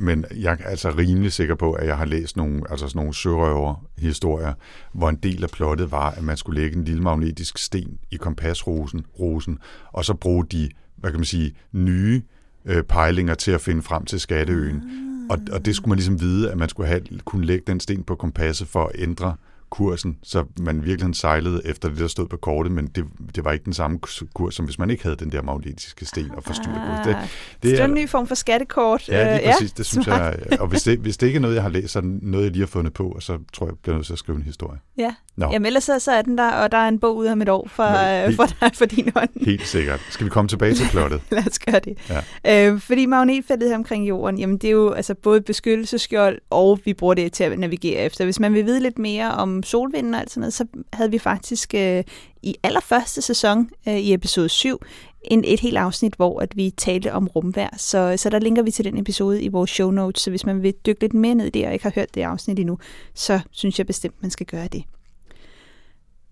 men 0.00 0.24
jeg 0.36 0.56
er 0.60 0.68
altså 0.68 0.90
rimelig 0.98 1.32
sikker 1.32 1.54
på, 1.54 1.72
at 1.72 1.86
jeg 1.86 1.96
har 1.96 2.04
læst 2.04 2.36
nogle, 2.36 2.62
altså 2.70 2.88
sådan 2.88 2.98
nogle 2.98 3.14
sørøver-historier, 3.14 4.54
hvor 4.92 5.08
en 5.08 5.16
del 5.16 5.44
af 5.44 5.50
plottet 5.50 5.90
var, 5.90 6.10
at 6.10 6.22
man 6.22 6.36
skulle 6.36 6.60
lægge 6.60 6.76
en 6.76 6.84
lille 6.84 7.02
magnetisk 7.02 7.58
sten 7.58 7.98
i 8.10 8.16
kompasrosen, 8.16 9.06
rosen, 9.20 9.58
og 9.92 10.04
så 10.04 10.14
bruge 10.14 10.46
de, 10.46 10.70
hvad 10.96 11.10
kan 11.10 11.20
man 11.20 11.24
sige, 11.24 11.54
nye 11.72 12.22
øh, 12.64 12.82
pejlinger 12.82 13.34
til 13.34 13.50
at 13.50 13.60
finde 13.60 13.82
frem 13.82 14.04
til 14.04 14.20
Skatteøen. 14.20 14.82
Og, 15.30 15.38
og 15.52 15.64
det 15.64 15.76
skulle 15.76 15.88
man 15.88 15.96
ligesom 15.96 16.20
vide, 16.20 16.50
at 16.50 16.58
man 16.58 16.68
skulle 16.68 16.86
have, 16.86 17.00
kunne 17.24 17.46
lægge 17.46 17.64
den 17.66 17.80
sten 17.80 18.02
på 18.02 18.14
kompasset 18.14 18.68
for 18.68 18.84
at 18.84 18.92
ændre 18.94 19.34
kursen, 19.70 20.18
så 20.22 20.44
man 20.60 20.84
virkelig 20.84 21.14
sejlede 21.16 21.62
efter 21.64 21.88
det, 21.88 21.98
der 21.98 22.06
stod 22.08 22.28
på 22.28 22.36
kortet, 22.36 22.72
men 22.72 22.86
det, 22.86 23.04
det 23.34 23.44
var 23.44 23.52
ikke 23.52 23.64
den 23.64 23.72
samme 23.72 23.98
kurs, 24.34 24.54
som 24.54 24.64
hvis 24.64 24.78
man 24.78 24.90
ikke 24.90 25.02
havde 25.02 25.16
den 25.16 25.32
der 25.32 25.42
magnetiske 25.42 26.06
sten 26.06 26.30
og 26.30 26.42
forstyrre 26.44 26.74
på. 27.04 27.08
Det, 27.10 27.16
Ah, 27.16 27.22
det, 27.22 27.62
det 27.62 27.80
er 27.80 27.84
en 27.84 27.94
ny 27.94 28.08
form 28.08 28.26
for 28.26 28.34
skattekort. 28.34 29.08
Ja, 29.08 29.34
Øh, 29.34 29.40
lige 29.42 29.52
præcis. 29.52 29.72
det 29.72 29.86
synes 29.86 30.04
smart. 30.06 30.36
jeg. 30.50 30.60
Og 30.60 30.66
hvis 30.68 30.82
det, 30.82 30.98
hvis 30.98 31.16
det 31.16 31.26
ikke 31.26 31.36
er 31.36 31.40
noget, 31.40 31.54
jeg 31.54 31.62
har 31.62 31.70
læst, 31.70 31.92
så 31.92 31.98
er 31.98 32.02
det 32.02 32.22
noget, 32.22 32.44
jeg 32.44 32.52
lige 32.52 32.62
har 32.62 32.66
fundet 32.66 32.92
på, 32.94 33.08
og 33.08 33.22
så 33.22 33.38
tror 33.52 33.66
jeg, 33.66 33.70
jeg 33.72 33.78
bliver 33.82 33.94
nødt 33.96 34.06
til 34.06 34.12
at 34.12 34.18
skrive 34.18 34.36
en 34.36 34.44
historie. 34.44 34.78
Ja. 34.98 35.14
Nå. 35.40 35.48
Jamen 35.52 35.66
ellers 35.66 35.84
så, 35.84 35.98
så 35.98 36.12
er 36.12 36.22
den 36.22 36.38
der, 36.38 36.50
og 36.50 36.72
der 36.72 36.78
er 36.78 36.88
en 36.88 36.98
bog 36.98 37.16
ude 37.16 37.32
om 37.32 37.42
et 37.42 37.48
år 37.48 37.68
for, 37.70 37.82
øh, 37.84 38.24
helt- 38.24 38.36
for 38.36 38.46
dig 38.60 38.70
for 38.74 38.84
din 38.84 39.10
hånd. 39.14 39.28
Helt 39.44 39.66
sikkert. 39.66 40.00
Skal 40.10 40.24
vi 40.24 40.30
komme 40.30 40.48
tilbage 40.48 40.74
til 40.74 40.86
plottet? 40.90 41.20
Lad 41.30 41.46
os 41.50 41.58
gøre 41.58 41.80
det. 41.80 41.98
Ja. 42.44 42.70
Øh, 42.72 42.80
fordi 42.80 43.06
magnetfeltet 43.06 43.68
her 43.68 43.76
omkring 43.76 44.08
jorden, 44.08 44.38
jamen 44.38 44.58
det 44.58 44.68
er 44.68 44.72
jo 44.72 44.90
altså 44.92 45.14
både 45.14 45.38
et 45.38 45.44
beskyttelsesskjold, 45.44 46.38
og 46.50 46.78
vi 46.84 46.94
bruger 46.94 47.14
det 47.14 47.32
til 47.32 47.44
at 47.44 47.58
navigere 47.58 48.00
efter. 48.00 48.24
Hvis 48.24 48.40
man 48.40 48.54
vil 48.54 48.66
vide 48.66 48.80
lidt 48.80 48.98
mere 48.98 49.30
om 49.30 49.62
solvinden 49.62 50.14
og 50.14 50.20
alt 50.20 50.30
sådan 50.30 50.40
noget, 50.40 50.54
så 50.54 50.64
havde 50.92 51.10
vi 51.10 51.18
faktisk 51.18 51.74
øh, 51.74 52.04
i 52.42 52.54
allerførste 52.62 53.22
sæson 53.22 53.68
øh, 53.88 53.98
i 53.98 54.14
episode 54.14 54.48
7 54.48 54.78
en, 55.24 55.44
et 55.46 55.60
helt 55.60 55.76
afsnit, 55.76 56.14
hvor 56.14 56.40
at 56.40 56.56
vi 56.56 56.70
talte 56.76 57.12
om 57.12 57.26
rumvær. 57.26 57.74
Så, 57.76 58.14
så 58.16 58.30
der 58.30 58.38
linker 58.38 58.62
vi 58.62 58.70
til 58.70 58.84
den 58.84 58.98
episode 58.98 59.42
i 59.42 59.48
vores 59.48 59.70
show 59.70 59.90
notes, 59.90 60.22
så 60.22 60.30
hvis 60.30 60.46
man 60.46 60.62
vil 60.62 60.74
dykke 60.86 61.00
lidt 61.00 61.14
mere 61.14 61.34
ned 61.34 61.46
i 61.46 61.50
det, 61.50 61.66
og 61.66 61.72
ikke 61.72 61.82
har 61.82 61.92
hørt 61.94 62.14
det 62.14 62.22
afsnit 62.22 62.58
endnu, 62.58 62.78
så 63.14 63.40
synes 63.50 63.78
jeg 63.78 63.86
bestemt, 63.86 64.14
man 64.22 64.30
skal 64.30 64.46
gøre 64.46 64.68
det. 64.72 64.82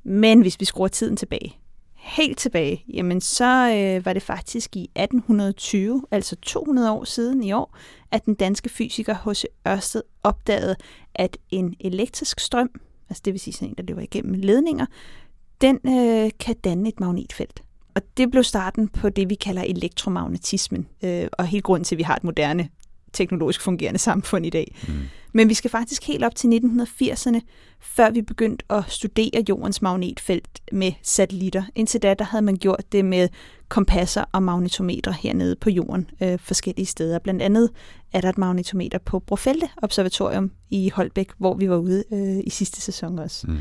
Men 0.08 0.40
hvis 0.40 0.60
vi 0.60 0.64
skruer 0.64 0.88
tiden 0.88 1.16
tilbage, 1.16 1.56
helt 1.94 2.38
tilbage, 2.38 2.84
jamen 2.94 3.20
så 3.20 3.74
øh, 3.76 4.06
var 4.06 4.12
det 4.12 4.22
faktisk 4.22 4.76
i 4.76 4.82
1820, 4.82 6.04
altså 6.10 6.36
200 6.36 6.92
år 6.92 7.04
siden 7.04 7.42
i 7.42 7.52
år, 7.52 7.76
at 8.10 8.26
den 8.26 8.34
danske 8.34 8.68
fysiker 8.68 9.30
H.C. 9.30 9.44
Ørsted 9.68 10.02
opdagede, 10.22 10.76
at 11.14 11.36
en 11.50 11.74
elektrisk 11.80 12.40
strøm, 12.40 12.70
altså 13.08 13.22
det 13.24 13.32
vil 13.32 13.40
sige 13.40 13.54
sådan 13.54 13.68
en, 13.68 13.74
der 13.74 13.82
løber 13.82 14.00
igennem 14.00 14.34
ledninger, 14.34 14.86
den 15.60 15.78
øh, 15.86 16.30
kan 16.40 16.56
danne 16.64 16.88
et 16.88 17.00
magnetfelt. 17.00 17.62
Og 17.94 18.02
det 18.16 18.30
blev 18.30 18.44
starten 18.44 18.88
på 18.88 19.08
det, 19.08 19.30
vi 19.30 19.34
kalder 19.34 19.62
elektromagnetismen, 19.62 20.88
øh, 21.02 21.28
og 21.32 21.46
helt 21.46 21.64
grunden 21.64 21.84
til, 21.84 21.94
at 21.94 21.98
vi 21.98 22.02
har 22.02 22.16
et 22.16 22.24
moderne 22.24 22.68
teknologisk 23.12 23.60
fungerende 23.60 23.98
samfund 23.98 24.46
i 24.46 24.50
dag. 24.50 24.76
Mm. 24.88 24.94
Men 25.32 25.48
vi 25.48 25.54
skal 25.54 25.70
faktisk 25.70 26.06
helt 26.06 26.24
op 26.24 26.34
til 26.34 26.48
1980'erne, 26.48 27.40
før 27.80 28.10
vi 28.10 28.22
begyndte 28.22 28.64
at 28.70 28.84
studere 28.88 29.44
jordens 29.48 29.82
magnetfelt 29.82 30.60
med 30.72 30.92
satellitter. 31.02 31.62
Indtil 31.74 32.02
da, 32.02 32.14
der 32.14 32.24
havde 32.24 32.42
man 32.42 32.56
gjort 32.56 32.92
det 32.92 33.04
med 33.04 33.28
kompasser 33.68 34.24
og 34.32 34.42
magnetometer 34.42 35.12
hernede 35.12 35.56
på 35.56 35.70
jorden 35.70 36.10
øh, 36.22 36.38
forskellige 36.38 36.86
steder. 36.86 37.18
Blandt 37.18 37.42
andet 37.42 37.70
er 38.12 38.20
der 38.20 38.28
et 38.28 38.38
magnetometer 38.38 38.98
på 38.98 39.18
Brofelte 39.18 39.68
Observatorium 39.82 40.50
i 40.70 40.90
Holbæk, 40.90 41.28
hvor 41.38 41.54
vi 41.54 41.70
var 41.70 41.76
ude 41.76 42.04
øh, 42.12 42.40
i 42.46 42.50
sidste 42.50 42.80
sæson 42.80 43.18
også. 43.18 43.46
Mm. 43.46 43.58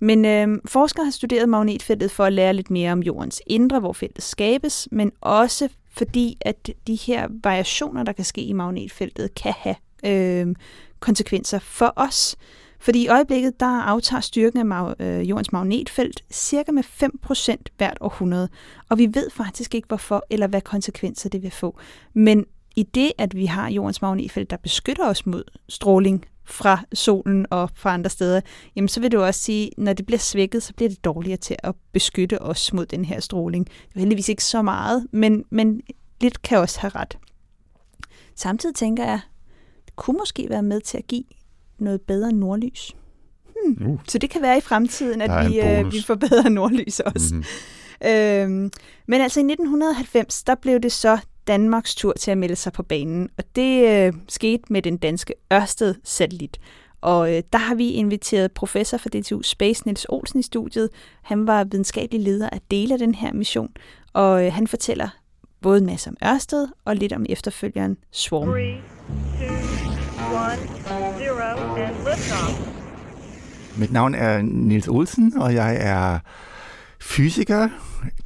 Men 0.00 0.24
øh, 0.24 0.58
forskere 0.64 1.04
har 1.04 1.12
studeret 1.12 1.48
magnetfeltet 1.48 2.10
for 2.10 2.24
at 2.24 2.32
lære 2.32 2.52
lidt 2.52 2.70
mere 2.70 2.92
om 2.92 3.02
jordens 3.02 3.42
indre, 3.46 3.80
hvor 3.80 3.92
feltet 3.92 4.24
skabes, 4.24 4.88
men 4.90 5.12
også 5.20 5.68
fordi, 5.90 6.38
at 6.40 6.70
de 6.86 6.94
her 6.94 7.28
variationer, 7.42 8.02
der 8.02 8.12
kan 8.12 8.24
ske 8.24 8.40
i 8.40 8.52
magnetfeltet, 8.52 9.34
kan 9.34 9.52
have 9.56 9.74
øh, 10.06 10.54
konsekvenser 11.00 11.58
for 11.58 11.92
os. 11.96 12.36
Fordi 12.80 13.04
i 13.04 13.08
øjeblikket, 13.08 13.60
der 13.60 13.80
aftager 13.82 14.20
styrken 14.20 14.58
af 14.58 14.64
mag- 14.64 14.94
øh, 15.00 15.30
jordens 15.30 15.52
magnetfelt 15.52 16.24
cirka 16.30 16.72
med 16.72 16.82
5% 16.84 17.56
hvert 17.76 17.98
århundrede. 18.00 18.48
Og 18.88 18.98
vi 18.98 19.08
ved 19.14 19.30
faktisk 19.30 19.74
ikke, 19.74 19.88
hvorfor 19.88 20.26
eller 20.30 20.46
hvad 20.46 20.60
konsekvenser 20.60 21.28
det 21.28 21.42
vil 21.42 21.50
få. 21.50 21.78
Men 22.14 22.44
i 22.76 22.82
det, 22.82 23.12
at 23.18 23.36
vi 23.36 23.46
har 23.46 23.70
jordens 23.70 24.02
magnetfelt, 24.02 24.50
der 24.50 24.56
beskytter 24.56 25.08
os 25.08 25.26
mod 25.26 25.44
stråling 25.68 26.24
fra 26.44 26.80
solen 26.92 27.46
og 27.50 27.70
fra 27.74 27.94
andre 27.94 28.10
steder, 28.10 28.40
jamen 28.76 28.88
så 28.88 29.00
vil 29.00 29.12
du 29.12 29.20
også 29.22 29.40
sige, 29.40 29.70
når 29.78 29.92
det 29.92 30.06
bliver 30.06 30.18
svækket, 30.18 30.62
så 30.62 30.74
bliver 30.74 30.88
det 30.88 31.04
dårligere 31.04 31.36
til 31.36 31.56
at 31.58 31.74
beskytte 31.92 32.42
os 32.42 32.72
mod 32.72 32.86
den 32.86 33.04
her 33.04 33.20
stråling. 33.20 33.66
Det 33.66 33.94
er 33.94 34.00
heldigvis 34.00 34.28
ikke 34.28 34.44
så 34.44 34.62
meget, 34.62 35.06
men, 35.12 35.44
men 35.50 35.80
lidt 36.20 36.42
kan 36.42 36.58
også 36.58 36.80
have 36.80 36.90
ret. 36.94 37.18
Samtidig 38.34 38.74
tænker 38.74 39.04
jeg, 39.04 39.20
kunne 39.98 40.18
måske 40.18 40.46
være 40.50 40.62
med 40.62 40.80
til 40.80 40.98
at 40.98 41.06
give 41.06 41.24
noget 41.78 42.00
bedre 42.00 42.32
nordlys. 42.32 42.96
Hmm. 43.64 43.86
Uh. 43.86 44.00
Så 44.08 44.18
det 44.18 44.30
kan 44.30 44.42
være 44.42 44.58
i 44.58 44.60
fremtiden, 44.60 45.20
at 45.20 45.50
vi, 45.50 45.60
øh, 45.60 45.92
vi 45.92 46.02
får 46.02 46.14
bedre 46.14 46.50
nordlys 46.50 47.00
også. 47.00 47.34
Mm. 47.34 47.44
Øhm, 48.04 48.70
men 49.06 49.20
altså 49.20 49.40
i 49.40 49.42
1990, 49.42 50.42
der 50.42 50.54
blev 50.54 50.80
det 50.80 50.92
så 50.92 51.18
Danmarks 51.46 51.94
tur 51.94 52.12
til 52.12 52.30
at 52.30 52.38
melde 52.38 52.56
sig 52.56 52.72
på 52.72 52.82
banen, 52.82 53.28
og 53.38 53.44
det 53.56 53.88
øh, 53.88 54.12
skete 54.28 54.62
med 54.70 54.82
den 54.82 54.96
danske 54.96 55.34
Ørsted-satellit. 55.52 56.60
Og 57.00 57.34
øh, 57.34 57.42
der 57.52 57.58
har 57.58 57.74
vi 57.74 57.90
inviteret 57.90 58.52
professor 58.52 58.98
for 58.98 59.08
DTU 59.08 59.42
Space, 59.42 59.82
Niels 59.86 60.06
Olsen, 60.08 60.40
i 60.40 60.42
studiet. 60.42 60.90
Han 61.22 61.46
var 61.46 61.64
videnskabelig 61.64 62.20
leder 62.20 62.50
af 62.50 62.60
dele 62.70 62.92
af 62.92 62.98
den 62.98 63.14
her 63.14 63.32
mission, 63.32 63.70
og 64.12 64.46
øh, 64.46 64.52
han 64.52 64.66
fortæller 64.66 65.08
både 65.62 65.78
en 65.78 65.86
masse 65.86 66.10
om 66.10 66.16
Ørsted 66.24 66.68
og 66.84 66.96
lidt 66.96 67.12
om 67.12 67.26
efterfølgeren 67.28 67.96
Swarm. 68.10 68.48
3, 68.48 68.54
2, 68.54 69.44
1, 69.44 69.50
0, 69.50 69.57
and 70.36 71.94
liftoff. 72.04 72.78
Mit 73.78 73.92
navn 73.92 74.14
er 74.14 74.42
Nils 74.42 74.88
Olsen, 74.88 75.36
og 75.36 75.54
jeg 75.54 75.76
er 75.80 76.18
fysiker, 77.00 77.68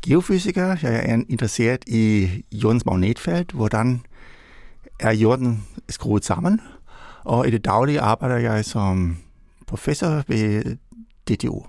geofysiker. 0.03 0.77
Jeg 0.83 0.95
er 0.95 1.23
interesseret 1.29 1.85
i 1.87 2.29
jordens 2.53 2.87
magnetfelt, 2.87 3.53
hvordan 3.53 4.01
er 5.01 5.13
jorden 5.13 5.67
skruet 5.89 6.25
sammen. 6.25 6.61
Og 7.25 7.49
i 7.49 7.51
det 7.51 7.65
daglige 7.65 8.01
arbejder 8.01 8.37
jeg 8.37 8.65
som 8.65 9.17
professor 9.67 10.23
ved 10.29 10.77
DTU. 11.29 11.63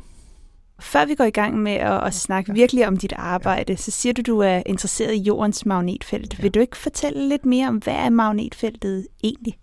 Før 0.79 1.05
vi 1.05 1.15
går 1.15 1.23
i 1.23 1.29
gang 1.29 1.57
med 1.57 1.71
at, 1.71 2.03
at 2.03 2.13
snakke 2.13 2.53
virkelig 2.53 2.87
om 2.87 2.97
dit 2.97 3.13
arbejde, 3.15 3.77
så 3.77 3.91
siger 3.91 4.13
du, 4.13 4.21
du 4.21 4.39
er 4.39 4.61
interesseret 4.65 5.13
i 5.13 5.21
jordens 5.21 5.65
magnetfelt. 5.65 6.43
Vil 6.43 6.51
du 6.51 6.59
ikke 6.59 6.77
fortælle 6.77 7.29
lidt 7.29 7.45
mere 7.45 7.67
om, 7.67 7.77
hvad 7.77 7.93
er 7.93 8.09
magnetfeltet 8.09 9.07
egentlig? 9.23 9.57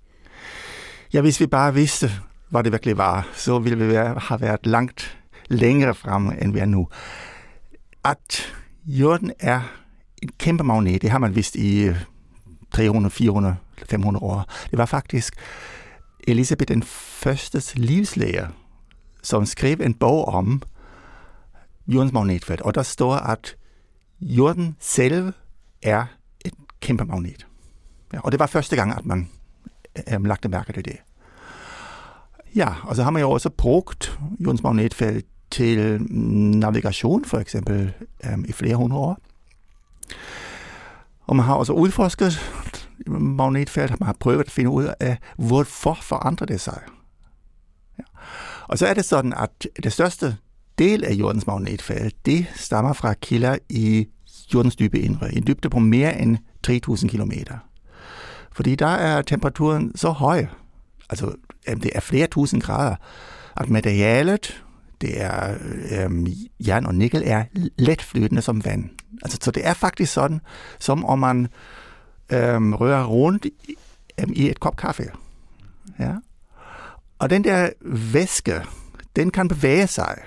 Ja, 1.12 1.20
hvis 1.20 1.40
vi 1.40 1.46
bare 1.46 1.74
vidste, 1.74 2.10
hvad 2.48 2.64
det 2.64 2.72
virkelig 2.72 2.98
var, 2.98 3.28
så 3.34 3.58
ville 3.58 3.78
vi 3.78 3.92
være, 3.92 4.18
have 4.18 4.40
været 4.40 4.66
langt 4.66 5.18
længere 5.48 5.94
fremme, 5.94 6.42
end 6.42 6.52
vi 6.52 6.58
er 6.58 6.66
nu. 6.66 6.88
At 8.04 8.54
jorden 8.84 9.32
er 9.40 9.60
en 10.22 10.30
kæmpe 10.38 10.64
magnet, 10.64 11.02
det 11.02 11.10
har 11.10 11.18
man 11.18 11.34
vidst 11.34 11.56
i 11.56 11.90
300, 12.70 13.10
400, 13.10 13.56
500 13.88 14.24
år. 14.24 14.44
Det 14.70 14.78
var 14.78 14.86
faktisk 14.86 15.34
Elisabeth 16.28 16.68
den 16.68 16.82
førstes 16.82 17.78
livslæger, 17.78 18.48
som 19.22 19.46
skrev 19.46 19.80
en 19.80 19.94
bog 19.94 20.28
om 20.28 20.62
jordens 21.86 22.12
magnetfelt, 22.12 22.60
og 22.60 22.74
der 22.74 22.82
står, 22.82 23.14
at 23.14 23.56
jorden 24.20 24.76
selv 24.80 25.32
er 25.82 26.04
et 26.44 26.54
kæmpe 26.80 27.04
magnet. 27.04 27.46
Ja, 28.12 28.20
og 28.20 28.32
det 28.32 28.40
var 28.40 28.46
første 28.46 28.76
gang, 28.76 28.98
at 28.98 29.06
man 29.06 29.28
ähm, 30.08 30.24
lagt 30.24 30.50
mærke 30.50 30.72
til 30.72 30.84
det. 30.84 30.96
Ja, 32.56 32.68
also 32.88 33.02
haben 33.02 33.16
wir 33.16 33.20
ja 33.20 33.26
jo 33.26 33.30
også 33.30 33.50
brugt 33.50 34.18
jordens 34.40 34.62
magnetfelt 34.62 35.26
til 35.50 36.02
mm, 36.02 36.16
navigation, 36.58 37.24
for 37.24 37.38
eksempel, 37.38 37.92
øhm, 38.24 38.44
i 38.48 38.52
flere 38.52 38.76
hundrede 38.76 39.02
år. 39.02 39.18
Og 41.26 41.36
man 41.36 41.44
har 41.44 41.54
også 41.54 41.72
udforsket 41.72 42.40
magnetfelt, 43.06 44.00
man 44.00 44.06
har 44.06 44.16
prøvet 44.20 44.40
at 44.40 44.50
finde 44.50 44.70
ud 44.70 44.92
af, 45.00 45.18
hvorfor 45.38 45.98
forandrer 46.02 46.46
det 46.46 46.60
sig. 46.60 46.80
Ja. 47.98 48.04
Og 48.68 48.78
så 48.78 48.86
er 48.86 48.94
det 48.94 49.04
sådan, 49.04 49.32
at 49.32 49.66
det 49.82 49.92
største 49.92 50.36
del 50.78 51.04
af 51.04 51.12
jordens 51.12 51.46
magnetfelt, 51.46 52.26
det 52.26 52.46
stammer 52.54 52.92
fra 52.92 53.14
kilder 53.14 53.58
i 53.68 54.08
jordens 54.54 54.76
dybe 54.76 55.00
indre, 55.00 55.34
en 55.34 55.46
dybde 55.46 55.70
på 55.70 55.78
mere 55.78 56.20
end 56.20 56.36
3000 56.62 57.10
kilometer. 57.10 57.58
Fordi 58.60 58.74
der 58.74 58.86
er 58.86 59.22
temperaturen 59.22 59.96
så 59.96 60.10
høj, 60.10 60.46
altså 61.10 61.34
jamen, 61.68 61.82
det 61.82 61.90
er 61.94 62.00
flere 62.00 62.26
tusind 62.26 62.62
grader, 62.62 62.96
at 63.56 63.70
materialet, 63.70 64.64
det 65.00 65.22
er 65.22 65.54
øhm, 65.90 66.26
jern 66.66 66.86
og 66.86 66.94
nikkel, 66.94 67.22
er 67.26 67.44
let 67.78 68.02
flydende 68.02 68.42
som 68.42 68.64
vand. 68.64 68.90
Altså, 69.22 69.38
så 69.42 69.50
det 69.50 69.66
er 69.66 69.74
faktisk 69.74 70.12
sådan, 70.12 70.40
som 70.78 71.04
om 71.04 71.18
man 71.18 71.48
øhm, 72.32 72.74
rører 72.74 73.04
rundt 73.04 73.44
i, 73.44 73.74
øhm, 74.20 74.32
i 74.36 74.50
et 74.50 74.60
kop 74.60 74.76
kaffe. 74.76 75.10
Ja? 75.98 76.14
Og 77.18 77.30
den 77.30 77.44
der 77.44 77.70
væske, 78.12 78.62
den 79.16 79.30
kan 79.30 79.48
bevæge 79.48 79.86
sig. 79.86 80.18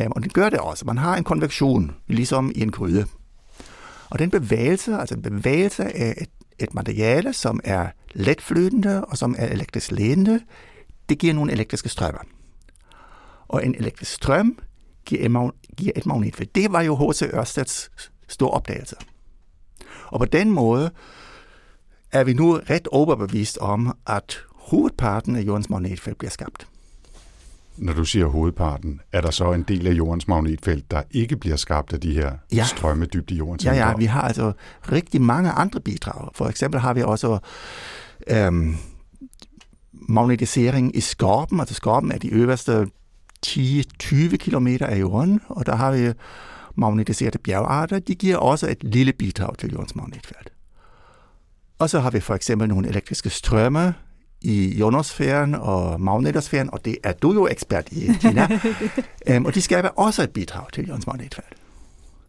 Øhm, 0.00 0.12
og 0.12 0.22
den 0.22 0.30
gør 0.30 0.50
det 0.50 0.58
også. 0.58 0.84
Man 0.84 0.98
har 0.98 1.16
en 1.16 1.24
konvektion, 1.24 1.96
ligesom 2.06 2.52
i 2.54 2.62
en 2.62 2.70
gryde. 2.70 3.06
Og 4.10 4.18
den 4.18 4.30
bevægelse, 4.30 4.94
altså 4.94 5.14
en 5.14 5.22
bevægelse 5.22 5.84
af 5.84 6.14
et, 6.20 6.28
et 6.58 6.74
materiale, 6.74 7.32
som 7.32 7.60
er 7.64 7.88
letflydende 8.14 9.04
og 9.04 9.18
som 9.18 9.34
er 9.38 9.46
elektrisk 9.46 9.90
ledende, 9.90 10.40
det 11.08 11.18
giver 11.18 11.34
nogle 11.34 11.52
elektriske 11.52 11.88
strømmer. 11.88 12.20
Og 13.48 13.66
en 13.66 13.74
elektrisk 13.74 14.12
strøm 14.12 14.58
giver 15.04 15.24
et, 15.24 15.30
mag- 15.30 15.52
giver 15.76 15.92
et 15.96 16.06
magnetfelt. 16.06 16.54
Det 16.54 16.72
var 16.72 16.82
jo 16.82 16.96
H.C. 16.96 17.22
Ørsteds 17.22 17.90
store 18.28 18.50
opdagelse. 18.50 18.96
Og 20.06 20.18
på 20.18 20.24
den 20.24 20.50
måde 20.50 20.90
er 22.12 22.24
vi 22.24 22.32
nu 22.32 22.60
ret 22.70 22.88
overbevist 22.88 23.58
om, 23.58 23.96
at 24.06 24.38
hovedparten 24.54 25.36
af 25.36 25.40
jordens 25.40 25.70
magnetfelt 25.70 26.18
bliver 26.18 26.30
skabt. 26.30 26.66
Når 27.78 27.92
du 27.92 28.04
siger 28.04 28.26
hovedparten, 28.26 29.00
er 29.12 29.20
der 29.20 29.30
så 29.30 29.52
en 29.52 29.62
del 29.62 29.86
af 29.86 29.92
jordens 29.92 30.28
magnetfelt, 30.28 30.90
der 30.90 31.02
ikke 31.10 31.36
bliver 31.36 31.56
skabt 31.56 31.92
af 31.92 32.00
de 32.00 32.14
her 32.14 32.32
Ja. 32.52 32.64
strømme 32.64 33.06
dybt 33.06 33.30
i 33.30 33.34
jordens 33.34 33.64
Ja, 33.64 33.72
ja, 33.74 33.94
vi 33.96 34.04
har 34.04 34.22
altså 34.22 34.52
rigtig 34.92 35.22
mange 35.22 35.50
andre 35.50 35.80
bidrag. 35.80 36.28
For 36.34 36.46
eksempel 36.48 36.80
har 36.80 36.94
vi 36.94 37.02
også 37.02 37.38
øhm, 38.30 38.76
magnetisering 39.92 40.96
i 40.96 41.00
skorpen. 41.00 41.60
Altså 41.60 41.74
skorpen 41.74 42.12
er 42.12 42.18
de 42.18 42.28
øverste 42.28 42.86
10-20 43.46 44.36
km 44.36 44.66
af 44.80 45.00
jorden, 45.00 45.40
og 45.48 45.66
der 45.66 45.76
har 45.76 45.92
vi 45.92 46.12
magnetiserede 46.76 47.38
bjergarter. 47.38 47.98
De 47.98 48.14
giver 48.14 48.36
også 48.36 48.68
et 48.70 48.84
lille 48.84 49.12
bidrag 49.12 49.58
til 49.58 49.70
jordens 49.72 49.96
magnetfelt. 49.96 50.52
Og 51.78 51.90
så 51.90 52.00
har 52.00 52.10
vi 52.10 52.20
for 52.20 52.34
eksempel 52.34 52.68
nogle 52.68 52.88
elektriske 52.88 53.30
strømme 53.30 53.94
i 54.40 54.76
ionosfæren 54.78 55.54
og 55.54 56.00
magnetosfæren, 56.00 56.70
og 56.72 56.84
det 56.84 56.96
er 57.04 57.12
du 57.12 57.32
jo 57.32 57.48
ekspert 57.48 57.88
i, 57.92 58.10
Tina. 58.20 58.60
øhm, 59.28 59.44
og 59.44 59.54
de 59.54 59.62
skaber 59.62 59.88
også 59.88 60.22
et 60.22 60.30
bidrag 60.30 60.72
til 60.72 60.86
jordens 60.86 61.06
magnetfelt. 61.06 61.54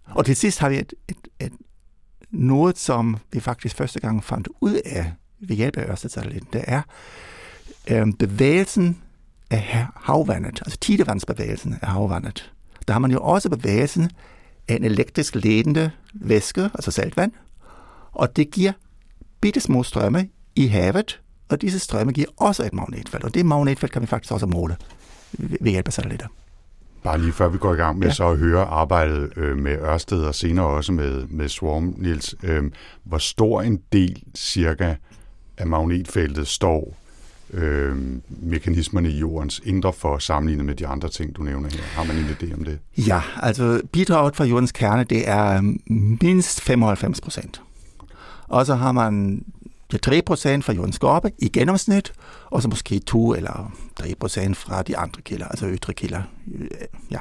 Og 0.05 0.25
til 0.25 0.35
sidst 0.35 0.59
har 0.59 0.69
vi 0.69 0.77
et, 0.77 0.93
et, 1.07 1.17
et 1.39 1.51
noget, 2.31 2.77
som 2.77 3.17
vi 3.31 3.39
faktisk 3.39 3.75
første 3.75 3.99
gang 3.99 4.23
fandt 4.23 4.47
ud 4.61 4.73
af 4.85 5.13
ved 5.39 5.55
hjælp 5.55 5.77
af 5.77 5.89
Ørsted-satellitten, 5.89 6.49
det 6.53 6.63
er 6.67 6.81
øhm, 7.91 8.13
bevægelsen 8.13 9.01
af 9.49 9.61
ha- 9.61 9.85
havvandet, 9.95 10.61
altså 10.65 10.77
tidevandsbevægelsen 10.79 11.75
af 11.81 11.87
havvandet. 11.87 12.53
Der 12.87 12.93
har 12.93 12.99
man 12.99 13.11
jo 13.11 13.19
også 13.21 13.49
bevægelsen 13.49 14.11
af 14.67 14.75
en 14.75 14.83
elektrisk 14.83 15.35
ledende 15.35 15.91
væske, 16.13 16.63
altså 16.63 16.91
saltvand, 16.91 17.31
og 18.11 18.35
det 18.35 18.51
giver 18.51 18.71
bitte 19.41 19.59
små 19.59 19.83
strømme 19.83 20.29
i 20.55 20.67
havet, 20.67 21.21
og 21.49 21.61
disse 21.61 21.79
strømme 21.79 22.13
giver 22.13 22.27
også 22.37 22.63
et 22.65 22.73
magnetfelt, 22.73 23.23
og 23.23 23.33
det 23.33 23.45
magnetfelt 23.45 23.91
kan 23.91 24.01
vi 24.01 24.07
faktisk 24.07 24.33
også 24.33 24.45
måle 24.45 24.75
ved 25.37 25.71
hjælp 25.71 25.87
af 25.87 25.93
satellitter. 25.93 26.27
Bare 27.03 27.21
lige 27.21 27.31
før 27.31 27.49
vi 27.49 27.57
går 27.57 27.73
i 27.73 27.77
gang 27.77 27.99
med. 27.99 28.07
Ja. 28.07 28.13
så 28.13 28.29
at 28.29 28.37
høre 28.37 28.65
arbejdet 28.65 29.37
øh, 29.37 29.57
med 29.57 29.77
Ørsted 29.77 30.21
og 30.21 30.35
senere 30.35 30.65
også 30.65 30.91
med, 30.91 31.27
med 31.27 31.49
Swarm, 31.49 31.93
Niels. 31.97 32.35
Øh, 32.43 32.63
hvor 33.03 33.17
stor 33.17 33.61
en 33.61 33.79
del 33.93 34.23
cirka 34.35 34.95
af 35.57 35.67
magnetfeltet 35.67 36.47
står 36.47 36.97
øh, 37.53 37.95
mekanismerne 38.29 39.09
i 39.09 39.17
jordens 39.17 39.61
indre 39.65 39.93
for 39.93 40.17
sammenlignet 40.17 40.65
med 40.65 40.75
de 40.75 40.87
andre 40.87 41.09
ting, 41.09 41.35
du 41.35 41.43
nævner 41.43 41.69
her? 41.73 41.83
Har 41.83 42.03
man 42.03 42.17
en 42.17 42.25
idé 42.25 42.53
om 42.53 42.63
det? 42.63 42.79
Ja, 42.97 43.21
altså 43.41 43.81
bidraget 43.91 44.35
fra 44.35 44.45
jordens 44.45 44.71
kerne, 44.71 45.03
det 45.03 45.29
er 45.29 45.61
mindst 46.21 46.61
95 46.61 47.21
procent. 47.21 47.61
Og 48.47 48.65
så 48.65 48.75
har 48.75 48.91
man 48.91 49.43
de 49.91 49.97
3 49.97 50.21
procent 50.21 50.65
fra 50.65 50.73
jordens 50.73 50.95
skorpe 50.95 51.31
i 51.37 51.49
gennemsnit, 51.49 52.13
og 52.45 52.61
så 52.61 52.67
måske 52.67 52.99
2 52.99 53.33
eller 53.33 53.71
3 53.95 54.15
procent 54.19 54.57
fra 54.57 54.81
de 54.81 54.97
andre 54.97 55.21
kilder, 55.21 55.47
altså 55.47 55.67
ytre 55.67 55.93
kilder. 55.93 56.21
Øh, 56.55 56.67
Ja. 57.11 57.19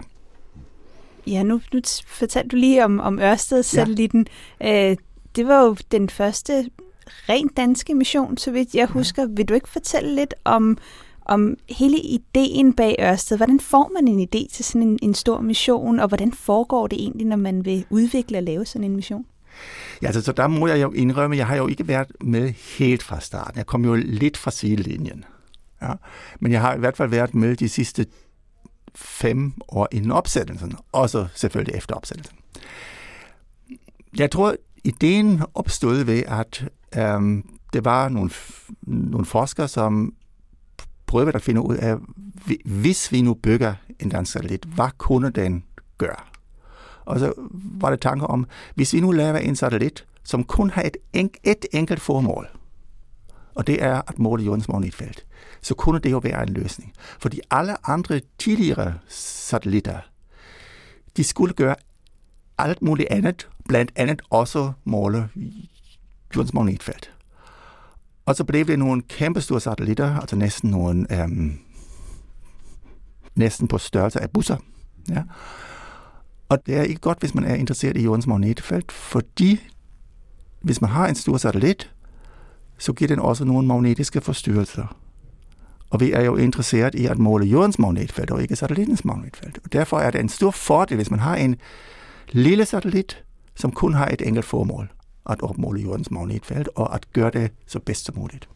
Ja, 1.27 1.43
nu, 1.43 1.61
nu 1.73 1.81
fortalte 2.07 2.49
du 2.49 2.57
lige 2.57 2.85
om, 2.85 3.01
om 3.01 3.19
Ørsted-satellitten. 3.19 4.27
Ja. 4.61 4.91
Øh, 4.91 4.97
det 5.37 5.47
var 5.47 5.63
jo 5.65 5.77
den 5.93 6.11
første 6.11 6.71
rent 7.29 7.57
danske 7.57 7.95
mission, 7.95 8.37
så 8.37 8.51
vidt 8.51 8.75
jeg 8.75 8.87
husker. 8.87 9.27
Vil 9.27 9.49
du 9.49 9.55
ikke 9.55 9.69
fortælle 9.69 10.15
lidt 10.15 10.35
om, 10.45 10.79
om 11.25 11.57
hele 11.69 11.99
ideen 11.99 12.73
bag 12.73 12.97
Ørsted? 13.01 13.37
Hvordan 13.37 13.61
får 13.61 13.91
man 13.95 14.09
en 14.09 14.21
idé 14.21 14.55
til 14.55 14.65
sådan 14.65 14.83
en, 14.83 14.99
en 15.03 15.15
stor 15.15 15.41
mission, 15.41 16.01
og 16.01 16.09
hvordan 16.09 16.33
foregår 16.33 16.87
det 16.87 16.99
egentlig, 17.01 17.27
når 17.27 17.37
man 17.37 17.65
vil 17.65 17.85
udvikle 17.91 18.39
og 18.39 18.43
lave 18.43 18.67
sådan 18.67 18.85
en 18.85 18.97
mission? 18.97 19.27
Ja, 20.03 20.07
altså, 20.07 20.23
så 20.23 20.33
der 20.33 20.47
må 20.47 20.67
jeg 20.67 20.83
jo 20.83 20.93
indrømme, 20.93 21.37
jeg 21.37 21.47
har 21.47 21.57
jo 21.57 21.67
ikke 21.67 21.89
været 21.89 22.13
med 22.21 22.53
helt 22.79 23.03
fra 23.03 23.21
starten. 23.21 23.57
Jeg 23.57 23.67
kom 23.67 23.85
jo 23.85 23.95
lidt 23.95 24.37
fra 24.37 24.51
sidelinjen. 24.51 25.25
Ja. 25.83 25.93
Men 26.41 26.53
jeg 26.53 26.61
har 26.61 26.75
i 26.75 26.79
hvert 26.79 26.97
fald 26.97 27.11
været 27.11 27.35
med 27.35 27.57
de 27.57 27.69
sidste 27.69 28.07
fem 28.95 29.53
år 29.69 29.89
inden 29.93 30.11
opsættelsen, 30.11 30.73
og 30.93 31.11
så 31.11 31.27
selvfølgelig 31.35 31.75
efter 31.75 31.95
opsættelsen. 31.95 32.37
Jeg 34.19 34.31
tror, 34.31 34.57
ideen 34.85 35.43
opstod 35.55 36.05
ved, 36.05 36.23
at 36.27 36.65
øhm, 36.97 37.45
det 37.73 37.85
var 37.85 38.09
nogle, 38.09 38.31
nogle 38.83 39.27
forskere, 39.27 39.69
som 39.69 40.15
prøvede 41.07 41.33
at 41.35 41.43
finde 41.43 41.61
ud 41.61 41.77
af, 41.77 41.97
hvis 42.65 43.13
vi 43.13 43.23
nu 43.23 43.35
bygger 43.35 43.75
en 44.01 44.09
dansk 44.09 44.33
satellit, 44.33 44.65
hvad 44.65 44.89
kunne 44.99 45.31
den 45.31 45.65
gøre? 45.99 46.28
Og 47.09 47.19
så 47.19 47.33
var 47.55 47.91
det 47.91 48.01
tanker 48.01 48.27
om, 48.27 48.47
hvis 48.75 48.93
vi 48.93 49.01
nu 49.01 49.11
laver 49.11 49.39
en 49.39 49.57
satellit, 49.57 50.07
som 50.25 50.45
kun 50.45 50.71
har 50.71 50.83
et, 50.83 50.97
enk- 51.17 51.41
et 51.45 51.67
enkelt 51.73 52.01
formål, 52.01 52.49
og 53.55 53.67
det 53.67 53.83
er 53.83 54.03
at 54.07 54.19
måle 54.19 54.45
jordens 54.45 54.69
magnetfelt, 54.69 55.27
så 55.63 55.75
kunne 55.75 56.01
det 56.01 56.11
jo 56.11 56.19
være 56.19 56.43
en 56.43 56.49
løsning. 56.49 56.93
Fordi 57.19 57.41
alle 57.51 57.89
andre 57.89 58.21
tidligere 58.39 58.95
satellitter, 59.09 59.99
de 61.17 61.25
skulle 61.25 61.55
gøre 61.55 61.77
alt 62.59 62.83
muligt 62.83 63.09
andet, 63.11 63.49
blandt 63.69 63.93
andet 63.97 64.23
også 64.31 64.73
måle 64.85 65.29
jordens 66.37 66.55
magnetfelt. 66.55 67.13
Og 68.27 68.37
så 68.37 68.45
blev 68.45 68.67
det 68.67 68.79
nogle 68.79 69.03
kæmpestore 69.03 69.61
satellitter, 69.61 70.21
altså 70.21 70.37
næsten 70.37 70.71
nogle, 70.71 71.23
øhm, 71.23 71.59
næsten 73.35 73.69
på 73.69 73.79
størrelse 73.79 74.21
af 74.21 74.31
busser. 74.31 74.57
Ja. 75.09 75.23
Og 76.49 76.67
det 76.67 76.77
er 76.77 76.83
ikke 76.83 77.01
godt, 77.01 77.21
hvis 77.21 77.35
man 77.35 77.45
er 77.45 77.55
interesseret 77.55 77.97
i 77.97 78.05
jordens 78.05 78.27
magnetfelt, 78.27 78.93
fordi 78.93 79.61
hvis 80.61 80.81
man 80.81 80.91
har 80.91 81.09
en 81.09 81.15
stor 81.15 81.37
satellit, 81.37 81.91
så 82.79 82.93
giver 82.93 83.09
den 83.09 83.19
også 83.19 83.45
nogle 83.45 83.67
magnetiske 83.67 84.21
forstyrrelser. 84.21 84.97
Og 85.91 86.01
vi 86.01 86.13
er 86.13 86.25
jo 86.25 86.37
interesseret 86.37 86.95
i 86.95 87.07
at 87.07 87.19
måle 87.19 87.47
jordens 87.47 87.79
magnetfelt, 87.79 88.31
og 88.31 88.43
ikke 88.43 88.57
satellittens 88.57 89.05
magnetfelt. 89.05 89.59
Og 89.65 89.73
derfor 89.73 89.99
er 89.99 90.11
det 90.11 90.21
en 90.21 90.29
stor 90.29 90.51
fordel, 90.51 90.97
hvis 90.97 91.11
man 91.11 91.21
har 91.21 91.37
en 91.37 91.57
lille 92.33 92.65
satellit, 92.65 93.25
som 93.57 93.73
kun 93.73 93.95
har 93.95 94.09
et 94.09 94.23
enkelt 94.23 94.47
formål, 94.47 94.93
at 95.31 95.43
opmåle 95.43 95.81
jordens 95.81 96.11
magnetfelt, 96.11 96.69
og 96.75 96.95
at 96.95 97.13
gøre 97.13 97.31
det 97.31 97.51
så 97.67 97.79
bedst 97.79 98.05
som 98.05 98.19
muligt. 98.19 98.49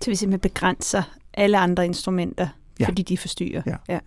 Så 0.00 0.10
vi 0.10 0.16
simpelthen 0.16 0.40
begrænser 0.40 1.02
alle 1.34 1.58
andre 1.58 1.84
instrumenter, 1.84 2.48
ja. 2.80 2.86
Fordi 2.86 3.02
de 3.02 3.18
forstyrrer. 3.18 3.62
Ja. 3.66 3.76
ja. 3.88 3.98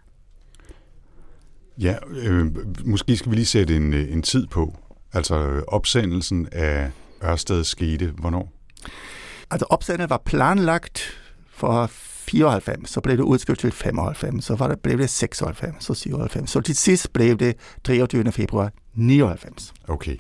Ja, 1.78 1.96
øh, 2.10 2.46
måske 2.86 3.18
skal 3.18 3.32
vi 3.32 3.36
lige 3.36 3.46
sætte 3.46 3.76
en, 3.76 3.94
øh, 3.94 4.12
en 4.12 4.22
tid 4.22 4.48
på. 4.48 4.76
Altså 5.14 5.64
opsendelsen 5.68 6.48
af 6.52 6.92
Ørsted 7.24 7.64
skete 7.64 8.14
hvornår? 8.18 8.52
Altså 9.52 9.66
opsendet 9.70 10.10
var 10.10 10.22
planlagt 10.26 11.02
for 11.50 11.88
94, 11.92 12.90
så 12.90 13.02
blev 13.02 13.18
det 13.18 13.24
udskudt 13.24 13.60
til 13.60 13.72
95, 13.72 14.46
så 14.46 14.56
var 14.56 14.68
det, 14.68 14.80
blev 14.80 14.98
det 14.98 15.10
96, 15.10 15.86
så 15.86 15.94
97. 15.94 16.50
Så 16.50 16.62
til 16.62 16.76
sidst 16.76 17.14
blev 17.14 17.38
det 17.38 17.56
23. 17.84 18.32
februar 18.32 18.72
99. 18.94 19.74
Okay. 19.88 20.18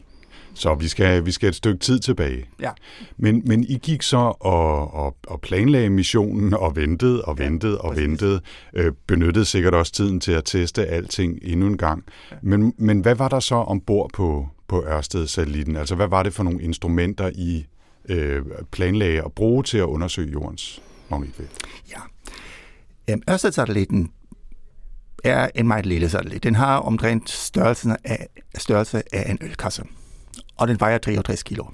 Så 0.54 0.76
vi 0.76 0.88
skal, 0.88 1.26
vi 1.26 1.32
skal 1.32 1.50
et 1.50 1.56
stykke 1.56 1.80
tid 1.80 2.00
tilbage. 2.00 2.46
Ja. 2.60 2.72
Men, 3.18 3.42
men 3.46 3.64
I 3.64 3.78
gik 3.78 4.02
så 4.02 4.18
og, 4.40 4.94
og, 4.94 5.18
og 5.28 5.42
planlagde 5.42 5.90
missionen 5.90 6.54
og 6.54 6.76
ventede 6.76 7.22
og 7.22 7.40
ventede 7.40 7.82
og 7.82 7.90
præcis. 7.90 8.08
ventede. 8.08 8.42
Øh, 8.74 8.92
benyttede 9.08 9.46
sikkert 9.46 9.74
også 9.74 9.92
tiden 9.92 10.20
til 10.20 10.32
at 10.32 10.46
teste 10.46 10.86
alting 10.86 11.40
endnu 11.42 11.68
en 11.68 11.78
gang. 11.78 12.04
Men, 12.42 12.74
men 12.78 13.00
hvad 13.00 13.16
var 13.16 13.28
der 13.28 13.40
så 13.40 13.56
ombord 13.56 14.10
på, 14.14 14.48
på 14.68 14.84
Ørsted-satellitten? 14.84 15.76
Altså 15.76 15.96
hvad 15.96 16.08
var 16.08 16.24
det 16.24 16.34
for 16.34 16.44
nogle 16.44 16.62
instrumenter, 16.62 17.30
I 17.36 17.66
øh, 18.10 18.42
planlagde 18.72 19.22
at 19.22 19.32
bruge 19.32 19.64
til 19.64 19.78
at 19.78 19.84
undersøge 19.86 20.32
jordens 20.32 20.82
magnetfelt? 21.10 21.52
Ja. 21.92 22.00
Øhm, 23.10 23.22
Ørsted-satellitten 23.30 24.12
er 25.24 25.50
en 25.56 25.68
meget 25.68 25.86
lille 25.86 26.10
satellit. 26.10 26.44
Den 26.44 26.56
har 26.56 26.78
omtrent 26.78 27.30
størrelsen 27.30 27.96
af, 28.04 28.28
størrelse 28.58 29.04
af 29.16 29.32
en 29.32 29.38
ølkasse, 29.42 29.84
og 30.62 30.68
den 30.68 30.80
vejer 30.80 30.98
63 30.98 31.44
kilo. 31.44 31.66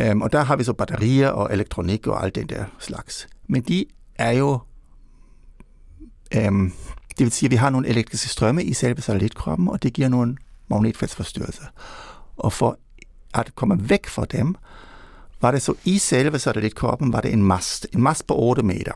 Øhm, 0.00 0.22
og 0.22 0.32
der 0.32 0.42
har 0.42 0.56
vi 0.56 0.64
så 0.64 0.72
batterier 0.72 1.28
og 1.28 1.52
elektronik 1.52 2.06
og 2.06 2.24
alt 2.24 2.34
den 2.34 2.48
der 2.48 2.64
slags. 2.78 3.28
Men 3.48 3.62
de 3.62 3.84
er 4.14 4.30
jo... 4.30 4.58
Øhm, 6.34 6.72
det 7.18 7.24
vil 7.24 7.32
sige, 7.32 7.46
at 7.46 7.50
vi 7.50 7.56
har 7.56 7.70
nogle 7.70 7.88
elektriske 7.88 8.28
strømme 8.28 8.64
i 8.64 8.72
selve 8.72 9.02
satellitkroppen, 9.02 9.68
og 9.68 9.82
det 9.82 9.92
giver 9.92 10.08
nogle 10.08 10.36
magnetfeltsforstyrrelser. 10.68 11.64
Og 12.36 12.52
for 12.52 12.78
at 13.34 13.54
komme 13.54 13.88
væk 13.88 14.06
fra 14.06 14.24
dem, 14.24 14.54
var 15.40 15.50
det 15.50 15.62
så 15.62 15.74
i 15.84 15.98
selve 15.98 16.38
satellitkroppen, 16.38 17.12
var 17.12 17.20
det 17.20 17.32
en 17.32 17.42
mast. 17.42 17.86
En 17.92 18.02
mast 18.02 18.26
på 18.26 18.34
8 18.38 18.62
meter. 18.62 18.92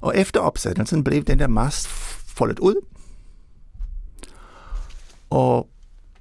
Og 0.00 0.16
efter 0.16 0.40
opsættelsen 0.40 1.04
blev 1.04 1.22
den 1.22 1.38
der 1.38 1.46
mast 1.46 1.86
foldet 1.86 2.58
ud. 2.58 2.86
Og 5.30 5.68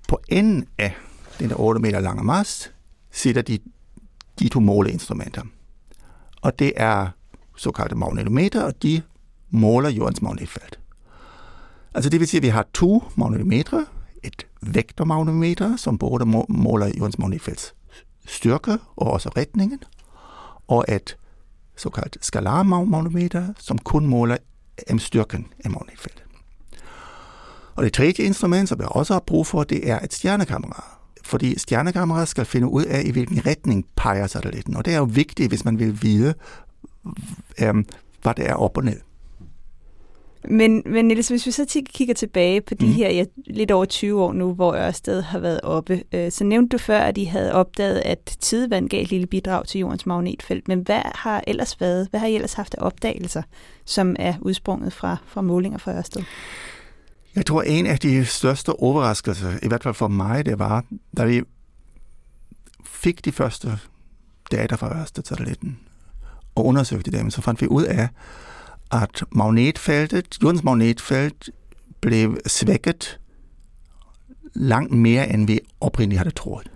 på 0.10 0.19
enden 0.28 0.67
af 0.78 0.95
den 1.39 1.50
der 1.50 1.60
8 1.60 1.82
meter 1.82 2.00
lange 2.00 2.24
mast 2.24 2.74
sidder 3.12 3.41
de, 3.41 3.60
de 4.39 4.50
to 4.50 4.60
måleinstrumenter. 4.60 5.41
Og 6.41 6.60
det 6.60 6.74
er 6.76 7.08
såkaldte 7.58 7.95
magnetometer, 7.95 8.63
og 8.63 8.84
de 8.84 9.02
måler 9.50 9.89
jordens 9.89 10.22
magnetfelt. 10.22 10.80
Altså 11.93 12.10
det 12.10 12.19
vil 12.19 12.28
sige, 12.28 12.39
at 12.39 12.43
vi 12.43 12.48
har 12.48 12.65
to 12.74 13.04
magnetometre, 13.15 13.86
et 14.24 14.48
vektormagnetometer, 14.62 15.76
som 15.76 15.98
både 15.98 16.26
måler 16.50 16.91
jordens 16.98 17.19
magnetfelts 17.19 17.76
styrke 18.28 18.78
og 18.95 19.12
også 19.12 19.30
retningen, 19.38 19.84
og 20.67 20.86
et 20.88 21.17
såkaldt 21.76 22.17
skalarmagnetometer, 22.22 23.54
som 23.58 23.78
kun 23.78 24.06
måler 24.06 24.38
M-styrken 24.93 25.48
af 25.65 25.72
magnetfeltet. 25.72 26.28
Og 27.79 27.85
det 27.85 27.93
tredje 27.93 28.11
instrument, 28.25 28.69
som 28.69 28.79
jeg 28.79 28.87
også 28.87 29.13
har 29.13 29.19
brug 29.19 29.47
for, 29.47 29.63
det 29.63 29.89
er 29.89 29.99
et 29.99 30.13
stjernekamera. 30.13 30.83
Fordi 31.23 31.59
stjernekamera 31.59 32.25
skal 32.25 32.45
finde 32.45 32.67
ud 32.67 32.83
af, 32.83 33.01
i 33.05 33.11
hvilken 33.11 33.45
retning 33.45 33.85
peger 33.95 34.27
satellitten. 34.27 34.75
Og 34.75 34.85
det 34.85 34.93
er 34.93 34.97
jo 34.97 35.07
vigtigt, 35.11 35.49
hvis 35.49 35.65
man 35.65 35.79
vil 35.79 36.01
vide, 36.01 36.33
øhm, 37.61 37.85
hvad 38.21 38.33
det 38.33 38.49
er 38.49 38.53
op 38.53 38.77
og 38.77 38.83
ned. 38.83 38.99
Men, 40.49 40.83
men 40.85 41.05
Niels, 41.05 41.27
hvis 41.27 41.45
vi 41.45 41.51
så 41.51 41.81
kigger 41.93 42.13
tilbage 42.13 42.61
på 42.61 42.73
de 42.73 42.85
Mhm. 42.85 42.93
her 42.93 43.09
ja, 43.11 43.23
lidt 43.47 43.71
over 43.71 43.85
20 43.85 44.21
år 44.23 44.33
nu, 44.33 44.53
hvor 44.53 44.73
Ørsted 44.75 45.21
har 45.21 45.39
været 45.39 45.61
oppe, 45.63 46.03
øh, 46.13 46.31
så 46.31 46.43
nævnte 46.43 46.77
du 46.77 46.81
før, 46.81 46.99
at 46.99 47.15
de 47.15 47.27
havde 47.27 47.53
opdaget, 47.53 48.01
at 48.05 48.37
tidevand 48.39 48.89
gav 48.89 49.01
et 49.01 49.09
lille 49.09 49.27
bidrag 49.27 49.67
til 49.67 49.79
jordens 49.79 50.05
magnetfelt. 50.05 50.67
Men 50.67 50.79
hvad 50.79 51.01
har 51.05 51.43
ellers 51.47 51.81
været? 51.81 52.07
Hvad 52.09 52.19
har 52.19 52.27
I 52.27 52.35
ellers 52.35 52.53
haft 52.53 52.73
af 52.75 52.85
opdagelser, 52.85 53.41
som 53.85 54.15
er 54.19 54.33
udsprunget 54.41 54.93
fra, 54.93 55.17
fra 55.27 55.41
målinger 55.41 55.77
fra 55.77 55.93
Ørsted? 55.97 56.23
Jeg 57.39 57.45
tror, 57.45 57.62
en 57.62 57.86
af 57.86 57.99
de 57.99 58.25
største 58.25 58.69
overraskelser, 58.69 59.60
i 59.63 59.67
hvert 59.67 59.84
fald 59.84 59.93
for 59.93 60.08
mig, 60.08 60.45
det 60.45 60.60
var, 60.60 60.84
da 61.17 61.25
vi 61.25 61.43
fik 62.86 63.25
de 63.25 63.32
første 63.32 63.80
data 64.52 64.75
fra 64.75 64.99
Ørsted-satellitten 64.99 65.80
og 66.56 66.65
undersøgte 66.65 67.12
dem, 67.12 67.30
så 67.30 67.41
fandt 67.41 67.62
vi 67.62 67.67
ud 67.67 67.84
af, 67.84 68.10
at 68.91 69.23
magnetfeltet, 69.32 70.38
jordens 70.43 70.63
magnetfelt, 70.63 71.49
blev 72.02 72.38
svækket 72.45 73.19
langt 74.54 74.91
mere, 74.91 75.34
end 75.34 75.47
vi 75.47 75.60
oprindeligt 75.82 76.19
havde 76.19 76.36
troet. 76.36 76.71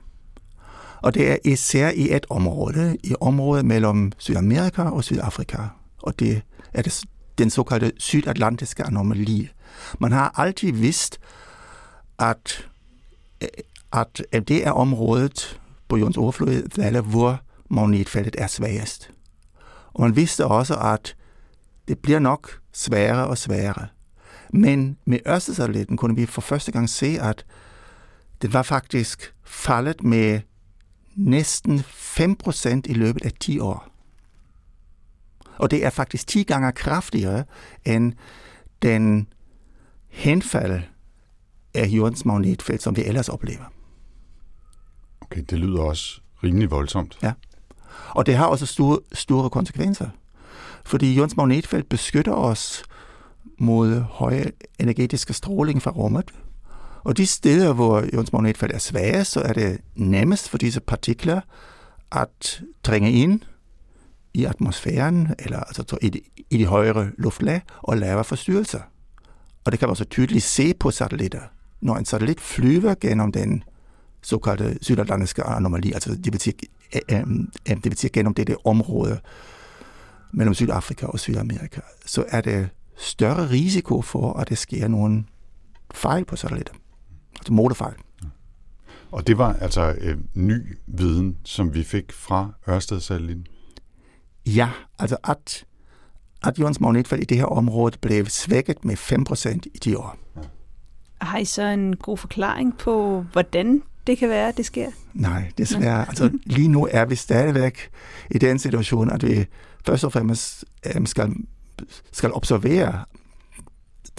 Og 1.02 1.13
det 1.13 1.32
er 1.32 1.38
især 1.45 1.89
i 1.89 2.15
et 2.15 2.26
område, 2.30 2.97
i 3.04 3.15
området 3.21 3.65
mellem 3.65 4.12
Sydamerika 4.17 4.82
og 4.82 5.04
Sydafrika. 5.04 5.58
Og 6.04 6.19
det 6.19 6.41
er 6.73 6.82
det, 6.82 7.04
den 7.38 7.50
såkaldte 7.50 7.91
sydatlantiske 7.98 8.84
anomali. 8.84 9.50
Man 10.00 10.12
har 10.12 10.34
altid 10.38 10.72
vidst, 10.72 11.19
at, 12.19 12.69
øh, 13.41 13.48
at 13.93 14.26
øh, 14.34 14.41
det 14.41 14.67
er 14.67 14.72
området 14.72 15.62
på 15.88 15.98
jordens 15.98 16.17
overflade, 16.17 17.02
hvor 17.02 17.39
magnetfeltet 17.69 18.36
er 18.38 18.48
svagest. 18.48 19.12
Og 19.93 20.02
man 20.02 20.15
vidste 20.15 20.46
også, 20.46 20.76
at 20.76 21.15
det 21.88 22.00
bliver 22.00 22.19
nok 22.19 22.60
sværere 22.74 23.28
og 23.28 23.38
sværere. 23.38 23.88
Men 24.54 24.98
med 25.06 25.19
Ørsted-satellitten 25.28 25.98
kunne 25.98 26.15
vi 26.15 26.26
for 26.26 26.41
første 26.41 26.72
gang 26.72 26.89
se, 26.89 27.17
at 27.22 27.46
den 28.41 28.54
var 28.54 28.62
faktisk 28.62 29.34
faldet 29.43 30.04
med 30.04 30.39
næsten 31.15 31.80
5% 31.80 32.82
i 32.86 32.93
løbet 32.93 33.26
af 33.26 33.32
10 33.39 33.60
år. 33.60 33.92
Og 35.57 35.71
det 35.71 35.85
er 35.85 35.89
faktisk 35.89 36.27
10 36.27 36.43
gange 36.43 36.71
kraftigere 36.71 37.43
end 37.85 38.13
den 38.81 39.27
henfald 40.09 40.81
af 41.73 41.87
jordens 41.87 42.25
magnetfelt, 42.25 42.81
som 42.81 42.95
vi 42.95 43.03
ellers 43.05 43.29
oplever. 43.29 43.73
Okay, 45.21 45.41
det 45.49 45.59
lyder 45.59 45.81
også 45.81 46.21
rimelig 46.43 46.71
voldsomt. 46.71 47.17
Ja. 47.23 47.33
Og 48.09 48.25
det 48.25 48.35
har 48.35 48.45
også 48.45 48.65
store, 48.65 48.99
store 49.13 49.49
konsekvenser. 49.49 50.09
Fordi 50.85 51.13
jordens 51.13 51.37
magnetfelt 51.37 51.89
beskytter 51.89 52.33
os 52.33 52.83
mod 53.59 53.99
høje 53.99 54.51
energetiske 54.79 55.33
stråling 55.33 55.81
fra 55.81 55.91
rummet. 55.91 56.31
Og 57.03 57.17
de 57.17 57.25
steder, 57.25 57.73
hvor 57.73 57.99
jordens 57.99 58.33
magnetfelt 58.33 58.73
er 58.73 58.77
svage, 58.77 59.25
så 59.25 59.41
er 59.41 59.53
det 59.53 59.81
nemmest 59.95 60.49
for 60.49 60.57
disse 60.57 60.79
partikler 60.79 61.41
at 62.11 62.63
trænge 62.83 63.11
ind 63.11 63.41
i 64.34 64.46
atmosfæren, 64.46 65.36
eller 65.39 65.60
altså 65.60 65.98
i 66.02 66.10
de, 66.10 66.22
i 66.50 66.58
de 66.58 66.65
højere 66.65 67.10
luftlag, 67.17 67.62
og 67.78 67.98
laver 67.98 68.24
forstyrrelser. 68.24 68.80
Og 69.65 69.72
det 69.72 69.80
kan 69.80 69.89
man 69.89 69.96
så 69.96 70.06
tydeligt 70.06 70.43
se 70.43 70.74
på 70.74 70.91
satellitter. 70.91 71.41
Når 71.82 71.96
en 71.96 72.06
satellit 72.06 72.41
flyver 72.41 72.96
gennem 73.02 73.32
den 73.32 73.63
såkaldte 74.22 74.78
sydatlantiske 74.82 75.43
anomali, 75.43 75.91
altså 75.91 76.15
det 76.15 76.34
vil 76.34 76.41
sige, 76.41 76.56
øh, 76.96 77.02
øh, 77.12 77.19
øh 77.69 77.76
det 77.76 77.86
vil 77.86 77.98
sige 77.98 78.12
gennem 78.13 78.34
dette 78.34 78.65
område 78.65 79.19
mellem 80.32 80.54
Sydafrika 80.54 81.06
og 81.06 81.19
Sydamerika, 81.19 81.82
så 82.06 82.26
er 82.28 82.41
det 82.41 82.69
større 82.98 83.50
risiko 83.50 84.02
for, 84.02 84.34
at 84.34 84.50
der 84.50 84.56
sker 84.56 84.88
nogle 84.88 85.24
fejl 85.93 86.26
på 86.26 86.36
satellitter. 86.36 86.74
Altså 87.36 87.54
modefejl. 87.54 87.93
Og 89.12 89.28
det 89.28 89.38
var 89.38 89.54
altså 89.54 89.96
øh, 90.02 90.17
ny 90.34 90.78
viden, 90.88 91.38
som 91.43 91.74
vi 91.74 91.84
fik 91.84 92.12
fra 92.12 92.52
Ørsted-satellitten. 92.69 93.48
Ja, 94.45 94.69
altså 94.99 95.17
at, 95.23 95.65
at 96.43 96.60
jordens 96.60 96.79
magnetfelt 96.79 97.21
i 97.21 97.25
det 97.25 97.38
her 97.38 97.45
område 97.45 97.97
blev 98.01 98.25
svækket 98.25 98.86
med 98.86 98.97
5% 98.97 99.60
i 99.73 99.77
de 99.77 99.97
år. 99.97 100.17
Har 101.21 101.38
I 101.38 101.45
så 101.45 101.62
en 101.62 101.95
god 101.95 102.17
forklaring 102.17 102.77
på, 102.77 103.25
hvordan 103.32 103.84
det 104.08 104.17
kan 104.17 104.29
være, 104.29 104.47
at 104.47 104.58
det 104.58 104.65
sker? 104.65 104.91
Nej, 105.13 105.51
desværre. 105.58 106.08
Altså, 106.08 106.32
lige 106.45 106.67
nu 106.67 106.88
er 106.91 107.06
vi 107.06 107.15
stadigvæk 107.15 107.89
i 108.32 108.38
den 108.38 108.60
situation, 108.60 109.10
at 109.10 109.27
vi 109.27 109.45
først 109.86 110.03
og 110.03 110.12
fremmest 110.12 110.65
øhm, 110.95 111.06
skal, 111.06 111.34
skal 112.12 112.32
observere, 112.34 113.06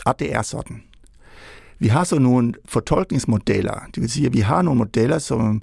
at 0.06 0.18
det 0.18 0.34
er 0.34 0.42
sådan. 0.42 0.82
Vi 1.78 1.88
har 1.88 2.04
så 2.04 2.18
nogle 2.18 2.54
fortolkningsmodeller, 2.64 3.86
det 3.94 4.00
vil 4.00 4.10
sige, 4.10 4.26
at 4.26 4.32
vi 4.32 4.40
har 4.40 4.62
nogle 4.62 4.78
modeller, 4.78 5.18
som, 5.18 5.62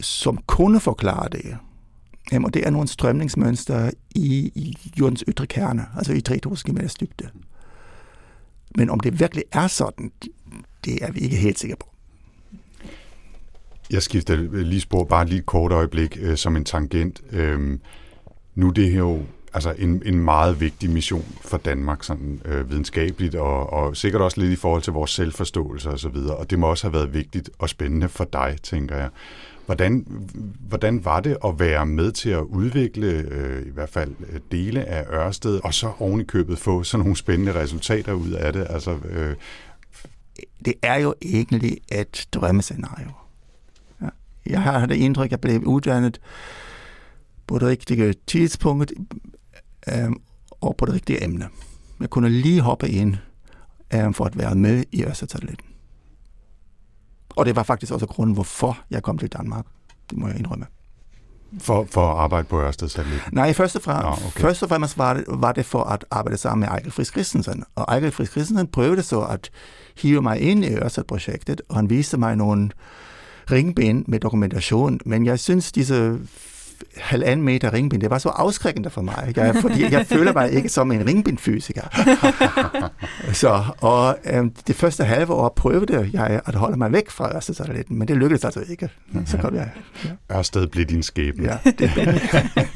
som 0.00 0.38
kunne 0.46 0.80
forklare 0.80 1.28
det. 1.28 1.56
Jamen, 2.32 2.46
og 2.46 2.54
det 2.54 2.66
er 2.66 2.70
nogle 2.70 2.88
strømningsmønster 2.88 3.90
i, 4.14 4.52
i 4.54 4.76
jordens 4.98 5.24
ydre 5.28 5.46
kerne, 5.46 5.86
altså 5.96 6.12
i 6.12 6.20
3000 6.20 6.76
km 6.76 6.86
dybde. 7.00 7.28
Men 8.76 8.90
om 8.90 9.00
det 9.00 9.20
virkelig 9.20 9.44
er 9.52 9.66
sådan, 9.66 10.12
det 10.84 11.04
er 11.04 11.12
vi 11.12 11.20
ikke 11.20 11.36
helt 11.36 11.58
sikre 11.58 11.76
på. 11.76 11.88
Jeg 13.90 14.02
skifter 14.02 14.36
lige 14.64 14.80
spor 14.80 15.04
bare 15.04 15.26
lige 15.26 15.38
et 15.38 15.46
kort 15.46 15.72
øjeblik 15.72 16.18
øh, 16.20 16.36
som 16.36 16.56
en 16.56 16.64
tangent. 16.64 17.22
Øhm, 17.30 17.80
nu 18.54 18.68
er 18.68 18.72
det 18.72 18.90
her 18.90 18.98
jo 18.98 19.22
altså 19.54 19.74
en, 19.78 20.02
en 20.06 20.20
meget 20.20 20.60
vigtig 20.60 20.90
mission 20.90 21.24
for 21.40 21.56
Danmark, 21.56 22.04
sådan 22.04 22.42
øh, 22.44 22.70
videnskabeligt, 22.70 23.34
og, 23.34 23.72
og 23.72 23.96
sikkert 23.96 24.22
også 24.22 24.40
lidt 24.40 24.52
i 24.52 24.56
forhold 24.56 24.82
til 24.82 24.92
vores 24.92 25.10
selvforståelse 25.10 25.90
osv., 25.90 26.16
og, 26.16 26.36
og 26.36 26.50
det 26.50 26.58
må 26.58 26.66
også 26.66 26.84
have 26.86 26.94
været 26.94 27.14
vigtigt 27.14 27.50
og 27.58 27.68
spændende 27.68 28.08
for 28.08 28.24
dig, 28.24 28.56
tænker 28.62 28.96
jeg. 28.96 29.08
Hvordan, 29.68 30.06
hvordan 30.60 31.04
var 31.04 31.20
det 31.20 31.36
at 31.44 31.60
være 31.60 31.86
med 31.86 32.12
til 32.12 32.30
at 32.30 32.42
udvikle 32.42 33.06
øh, 33.06 33.66
i 33.66 33.70
hvert 33.70 33.88
fald 33.88 34.14
øh, 34.32 34.40
dele 34.52 34.84
af 34.84 35.04
Ørsted, 35.12 35.60
og 35.64 35.74
så 35.74 35.92
oven 35.98 36.20
i 36.20 36.24
købet 36.24 36.58
få 36.58 36.82
sådan 36.82 37.02
nogle 37.02 37.16
spændende 37.16 37.54
resultater 37.54 38.12
ud 38.12 38.30
af 38.30 38.52
det? 38.52 38.66
Altså, 38.70 38.98
øh, 39.10 39.36
det 40.64 40.74
er 40.82 40.96
jo 40.96 41.14
egentlig 41.22 41.78
et 41.92 42.26
drømmescenario. 42.32 43.10
Ja. 44.02 44.08
Jeg 44.46 44.62
har 44.62 44.86
det 44.86 44.94
indtryk, 44.94 45.26
at 45.26 45.30
jeg 45.30 45.40
blev 45.40 45.62
uddannet 45.62 46.20
på 47.46 47.58
det 47.58 47.68
rigtige 47.68 48.14
tidspunkt 48.26 48.92
øh, 49.88 50.10
og 50.60 50.76
på 50.76 50.86
det 50.86 50.94
rigtige 50.94 51.24
emne. 51.24 51.48
Jeg 52.00 52.10
kunne 52.10 52.28
lige 52.28 52.60
hoppe 52.60 52.88
ind 52.88 53.16
øh, 53.94 54.14
for 54.14 54.24
at 54.24 54.38
være 54.38 54.54
med 54.54 54.84
i 54.92 55.04
Østersatellitten. 55.04 55.67
Og 57.38 57.46
det 57.46 57.56
var 57.56 57.62
faktisk 57.62 57.92
også 57.92 58.06
grunden, 58.06 58.34
hvorfor 58.34 58.78
jeg 58.90 59.02
kom 59.02 59.18
til 59.18 59.28
Danmark. 59.28 59.64
Det 60.10 60.18
må 60.18 60.28
jeg 60.28 60.36
indrømme. 60.36 60.66
For, 61.60 61.86
for 61.90 62.12
at 62.12 62.18
arbejde 62.18 62.44
på 62.44 62.60
Ørsted 62.60 62.88
Satellit? 62.88 63.20
Nej, 63.32 63.52
først 63.52 63.76
og 63.76 63.82
fremmest, 63.82 64.22
Nå, 64.22 64.28
okay. 64.28 64.40
først 64.40 64.62
og 64.62 64.68
fremmest 64.68 64.98
var, 64.98 65.14
det, 65.14 65.24
var 65.28 65.52
det 65.52 65.66
for 65.66 65.82
at 65.82 66.04
arbejde 66.10 66.36
sammen 66.36 66.60
med 66.60 66.68
Ejkel 66.68 66.90
Friis 66.90 67.08
Christensen. 67.08 67.64
Og 67.74 67.84
Ejkel 67.88 68.10
Friis 68.10 68.28
Christensen 68.28 68.66
prøvede 68.66 69.02
så 69.02 69.20
at 69.20 69.50
hive 69.96 70.22
mig 70.22 70.40
ind 70.40 70.64
i 70.64 70.74
Ørsted-projektet, 70.74 71.60
og 71.68 71.76
han 71.76 71.90
viste 71.90 72.16
mig 72.16 72.36
nogle 72.36 72.70
ringben 73.50 74.04
med 74.08 74.20
dokumentation. 74.20 75.00
Men 75.06 75.26
jeg 75.26 75.38
synes, 75.38 75.72
disse 75.72 76.18
halvanden 76.96 77.44
meter 77.44 77.72
ringbind, 77.72 78.02
det 78.02 78.10
var 78.10 78.18
så 78.18 78.28
afskrækkende 78.28 78.90
for 78.90 79.02
mig, 79.02 79.32
jeg, 79.36 79.56
fordi 79.60 79.92
jeg 79.92 80.06
føler 80.06 80.32
mig 80.32 80.52
ikke 80.52 80.68
som 80.68 80.92
en 80.92 81.06
ringbindfysiker. 81.06 81.82
så, 83.32 83.64
og 83.80 84.18
øhm, 84.24 84.50
det 84.66 84.76
første 84.76 85.04
halve 85.04 85.32
år 85.32 85.48
prøvede 85.56 86.10
jeg 86.12 86.40
at 86.46 86.54
holde 86.54 86.76
mig 86.76 86.92
væk 86.92 87.10
fra 87.10 87.36
Ørsted-satellitten, 87.36 87.98
men 87.98 88.08
det 88.08 88.16
lykkedes 88.16 88.44
altså 88.44 88.64
ikke. 88.70 88.90
Så 89.26 89.38
kom 89.38 89.54
jeg. 89.54 89.70
Ja, 90.04 90.38
Ørsted 90.38 90.66
blev 90.66 90.84
din 90.84 91.02
skæbne. 91.02 91.44
ja 91.44 91.70
det 91.70 91.90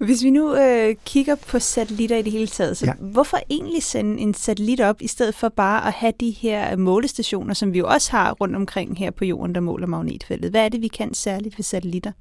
Hvis 0.00 0.24
vi 0.24 0.30
nu 0.30 0.56
øh, 0.56 0.94
kigger 1.04 1.34
på 1.34 1.58
satellitter 1.58 2.16
i 2.16 2.22
det 2.22 2.32
hele 2.32 2.46
taget, 2.46 2.76
så 2.76 2.86
ja. 2.86 2.92
hvorfor 2.92 3.38
egentlig 3.50 3.82
sende 3.82 4.20
en 4.20 4.34
satellit 4.34 4.80
op, 4.80 5.02
i 5.02 5.06
stedet 5.06 5.34
for 5.34 5.48
bare 5.48 5.86
at 5.86 5.92
have 5.92 6.12
de 6.20 6.30
her 6.30 6.76
målestationer, 6.76 7.54
som 7.54 7.72
vi 7.72 7.78
jo 7.78 7.86
også 7.88 8.10
har 8.10 8.32
rundt 8.32 8.56
omkring 8.56 8.98
her 8.98 9.10
på 9.10 9.24
jorden, 9.24 9.54
der 9.54 9.60
måler 9.60 9.86
magnetfeltet? 9.86 10.50
Hvad 10.50 10.64
er 10.64 10.68
det, 10.68 10.82
vi 10.82 10.88
kan 10.88 11.14
særligt 11.14 11.58
ved 11.58 11.62
satellitter? 11.62 12.12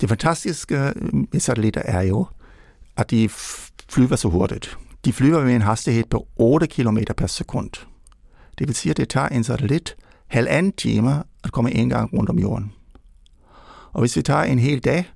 Det 0.00 0.08
fantastiske 0.08 0.92
med 1.32 1.40
satellitter 1.40 1.82
er 1.84 2.02
jo, 2.02 2.26
at 2.96 3.10
de 3.10 3.28
flyver 3.88 4.16
så 4.16 4.28
hurtigt. 4.28 4.78
De 5.04 5.12
flyver 5.12 5.44
med 5.44 5.54
en 5.54 5.62
hastighed 5.62 6.04
på 6.10 6.28
8 6.36 6.66
km 6.66 6.98
per 7.16 7.26
sekund. 7.26 7.70
Det 8.58 8.68
vil 8.68 8.74
sige, 8.74 8.90
at 8.90 8.96
det 8.96 9.08
tager 9.08 9.28
en 9.28 9.44
satellit 9.44 9.96
halvanden 10.26 10.72
time 10.72 11.22
at 11.44 11.52
komme 11.52 11.72
en 11.72 11.88
gang 11.88 12.12
rundt 12.12 12.30
om 12.30 12.38
jorden. 12.38 12.72
Og 13.92 14.00
hvis 14.00 14.16
vi 14.16 14.22
tager 14.22 14.42
en 14.42 14.58
hel 14.58 14.80
dag, 14.80 15.10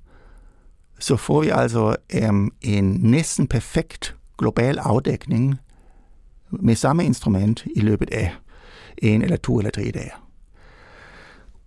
så 0.99 1.15
får 1.15 1.41
vi 1.41 1.49
altså 1.49 1.95
øhm, 2.13 2.51
en 2.61 2.85
næsten 2.85 3.47
perfekt 3.47 4.15
global 4.37 4.77
afdækning 4.77 5.55
med 6.49 6.75
samme 6.75 7.05
instrument 7.05 7.65
i 7.75 7.79
løbet 7.79 8.09
af 8.09 8.35
en 8.97 9.21
eller 9.21 9.37
to 9.37 9.57
eller 9.57 9.71
tre 9.71 9.91
dage. 9.93 10.11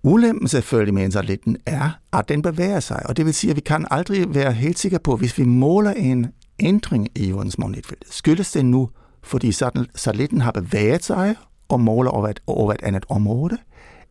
Ulempen 0.04 0.48
selvfølgelig 0.48 0.94
med 0.94 1.10
satellitten 1.10 1.56
er, 1.66 1.90
at 2.12 2.28
den 2.28 2.42
bevæger 2.42 2.80
sig, 2.80 3.02
og 3.06 3.16
det 3.16 3.24
vil 3.24 3.34
sige, 3.34 3.50
at 3.50 3.56
vi 3.56 3.60
kan 3.60 3.86
aldrig 3.90 4.34
være 4.34 4.52
helt 4.52 4.78
sikre 4.78 4.98
på, 4.98 5.16
hvis 5.16 5.38
vi 5.38 5.44
måler 5.44 5.90
en 5.90 6.26
ændring 6.60 7.08
i 7.14 7.28
jordens 7.28 7.58
magnetfelt, 7.58 8.14
skyldes 8.14 8.52
det 8.52 8.64
nu, 8.64 8.90
fordi 9.22 9.52
satellitten 9.94 10.40
har 10.40 10.52
bevæget 10.52 11.04
sig 11.04 11.36
og 11.68 11.80
måler 11.80 12.10
over 12.10 12.28
et, 12.28 12.40
over 12.46 12.72
et 12.72 12.82
andet 12.82 13.04
område, 13.08 13.58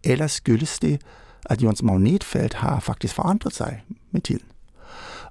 eller 0.03 0.27
skyldes 0.27 0.79
det, 0.79 1.01
at 1.45 1.63
jordens 1.63 1.83
magnetfelt 1.83 2.53
har 2.53 2.79
faktisk 2.79 3.15
forandret 3.15 3.53
sig 3.53 3.83
med 4.11 4.21
tiden. 4.21 4.45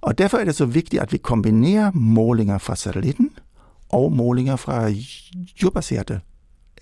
Og 0.00 0.18
derfor 0.18 0.38
er 0.38 0.44
det 0.44 0.54
så 0.54 0.64
vigtigt, 0.64 1.02
at 1.02 1.12
vi 1.12 1.18
kombinerer 1.18 1.90
målinger 1.94 2.58
fra 2.58 2.76
satellitten 2.76 3.30
og 3.88 4.12
målinger 4.12 4.56
fra 4.56 4.90
jordbaserede 5.62 6.20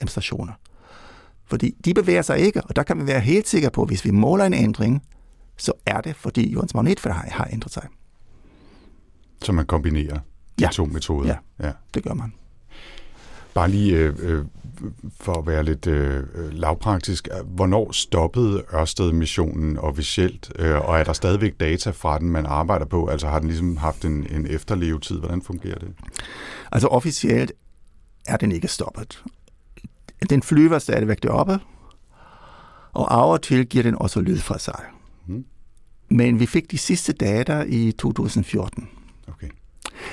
stationer. 0.06 0.52
Fordi 1.48 1.74
de 1.84 1.94
bevæger 1.94 2.22
sig 2.22 2.38
ikke, 2.38 2.62
og 2.62 2.76
der 2.76 2.82
kan 2.82 3.00
vi 3.00 3.06
være 3.06 3.20
helt 3.20 3.48
sikre 3.48 3.70
på, 3.70 3.82
at 3.82 3.88
hvis 3.88 4.04
vi 4.04 4.10
måler 4.10 4.44
en 4.44 4.54
ændring, 4.54 5.02
så 5.56 5.72
er 5.86 6.00
det, 6.00 6.16
fordi 6.16 6.52
jordens 6.52 6.74
magnetfelt 6.74 7.14
har, 7.14 7.26
har 7.30 7.48
ændret 7.52 7.72
sig. 7.72 7.86
Så 9.42 9.52
man 9.52 9.66
kombinerer 9.66 10.14
de 10.58 10.64
Ja. 10.64 10.68
to 10.72 10.84
metoder? 10.84 11.28
Ja. 11.28 11.66
ja. 11.66 11.72
Det 11.94 12.02
gør 12.04 12.14
man. 12.14 12.32
Bare 13.54 13.68
lige 13.70 13.96
øh, 13.96 14.14
øh, 14.18 14.44
for 15.20 15.34
at 15.34 15.46
være 15.46 15.62
lidt 15.64 15.86
øh, 15.86 16.24
øh, 16.34 16.52
lavpraktisk. 16.52 17.28
Hvornår 17.44 17.92
stoppede 17.92 18.62
Ørsted-missionen 18.74 19.78
officielt, 19.78 20.52
øh, 20.58 20.88
og 20.88 20.98
er 20.98 21.04
der 21.04 21.12
stadigvæk 21.12 21.60
data 21.60 21.90
fra 21.90 22.18
den, 22.18 22.30
man 22.30 22.46
arbejder 22.46 22.86
på? 22.86 23.06
Altså 23.06 23.26
har 23.28 23.38
den 23.38 23.48
ligesom 23.48 23.76
haft 23.76 24.04
en, 24.04 24.26
en 24.30 24.46
efterlevetid? 24.46 25.18
Hvordan 25.18 25.42
fungerer 25.42 25.78
det? 25.78 25.88
Altså 26.72 26.88
officielt 26.88 27.52
er 28.26 28.36
den 28.36 28.52
ikke 28.52 28.68
stoppet. 28.68 29.22
Den 30.30 30.42
flyver 30.42 30.78
stadigvæk 30.78 31.22
deroppe, 31.22 31.58
og 32.92 33.14
af 33.14 33.32
og 33.32 33.42
til 33.42 33.66
giver 33.66 33.82
den 33.82 33.94
også 33.98 34.20
lyd 34.20 34.38
fra 34.38 34.58
sig. 34.58 34.80
Mhm. 35.26 35.44
Men 36.10 36.40
vi 36.40 36.46
fik 36.46 36.70
de 36.70 36.78
sidste 36.78 37.12
data 37.12 37.64
i 37.68 37.92
2014. 37.92 38.88
Okay. 39.28 39.48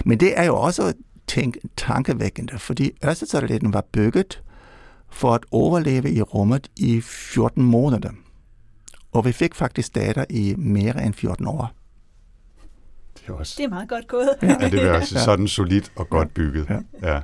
Men 0.06 0.20
det 0.20 0.40
er 0.40 0.44
jo 0.44 0.56
også 0.56 0.94
tænk, 1.28 1.58
tankevækkende, 1.78 2.60
fordi 2.60 2.92
Ørsted-satellitten 3.06 3.74
var 3.74 3.84
bygget 3.92 4.42
for 5.10 5.34
at 5.34 5.46
overleve 5.52 6.12
i 6.12 6.22
rummet 6.22 6.68
i 6.78 7.02
14 7.02 7.64
måneder. 7.64 8.10
Og 9.12 9.26
vi 9.26 9.32
fik 9.32 9.56
faktisk 9.56 9.96
data 9.96 10.26
i 10.30 10.56
mere 10.58 11.06
end 11.06 11.14
14 11.14 11.48
år. 11.48 11.72
Det 13.14 13.30
er 13.30 13.34
også... 13.34 13.54
Det 13.58 13.64
er 13.66 13.70
meget 13.70 13.90
godt 13.90 14.08
gået. 14.08 14.30
Ja, 14.42 14.56
det 14.62 14.72
vil 14.72 14.90
også 15.00 15.16
Ja. 15.18 15.24
sådan 15.24 15.48
solidt 15.48 15.92
og 15.96 16.10
godt 16.10 16.34
bygget. 16.34 16.68
Ja. 16.70 17.14
ja. 17.14 17.22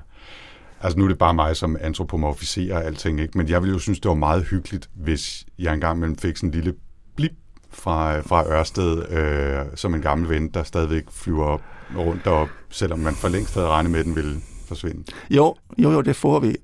Altså 0.84 1.00
nu 1.00 1.04
er 1.04 1.08
det 1.08 1.18
bare 1.18 1.34
mig, 1.34 1.56
som 1.56 1.78
antropomorfiserer 1.82 2.80
alting, 2.80 3.20
ikke? 3.20 3.38
men 3.38 3.50
jeg 3.50 3.62
ville 3.62 3.74
jo 3.74 3.80
synes, 3.80 4.00
det 4.00 4.10
var 4.10 4.16
meget 4.16 4.44
hyggeligt, 4.44 4.90
hvis 4.96 5.46
jeg 5.60 5.74
engang 5.74 6.00
mellem 6.00 6.18
fik 6.18 6.38
sådan 6.38 6.50
en 6.50 6.54
lille 6.56 6.74
blip 7.16 7.32
fra, 7.70 8.20
fra 8.20 8.46
Ørsted, 8.48 9.10
øh, 9.10 9.66
som 9.76 9.96
en 9.96 10.02
gammel 10.02 10.30
ven, 10.30 10.48
der 10.48 10.64
stadigvæk 10.64 11.04
flyver 11.12 11.46
op 11.46 11.62
rundt 11.98 12.26
derop, 12.26 12.50
selvom 12.70 13.00
man 13.00 13.14
for 13.14 13.28
længst 13.28 13.54
havde 13.54 13.68
regnet 13.68 13.92
med, 13.92 14.00
at 14.00 14.06
den 14.06 14.16
ville 14.16 14.36
forsvinde. 14.68 15.04
Jo, 15.30 15.56
jo, 15.78 15.92
jo, 15.92 16.02
det 16.02 16.16
får 16.16 16.40
vi. 16.40 16.56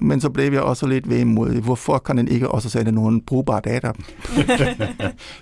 Men 0.00 0.20
så 0.20 0.30
blev 0.30 0.52
jeg 0.52 0.62
også 0.62 0.86
lidt 0.86 1.08
ved 1.10 1.18
imod, 1.18 1.60
hvorfor 1.60 1.98
kan 1.98 2.16
den 2.16 2.28
ikke 2.28 2.48
også 2.48 2.70
sende 2.70 2.92
nogle 2.92 3.22
brugbare 3.22 3.60
data? 3.64 3.92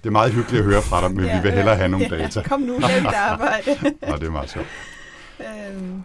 Det 0.03 0.07
er 0.07 0.11
meget 0.11 0.33
hyggeligt 0.33 0.61
at 0.61 0.65
høre 0.65 0.83
fra 0.83 1.01
dig, 1.09 1.17
men 1.17 1.25
vi 1.25 1.39
vil 1.43 1.53
hellere 1.53 1.77
have 1.77 1.89
nogle 1.89 2.09
data. 2.09 2.43
Kom 2.43 2.61
nu, 2.61 2.79
lav 2.79 2.99
dit 3.01 3.07
arbejde. 3.07 3.71
Og 4.13 4.21
det 4.21 4.27
er 4.27 4.31
meget 4.31 4.51
sjovt. 4.51 4.67
øhm, 5.41 6.03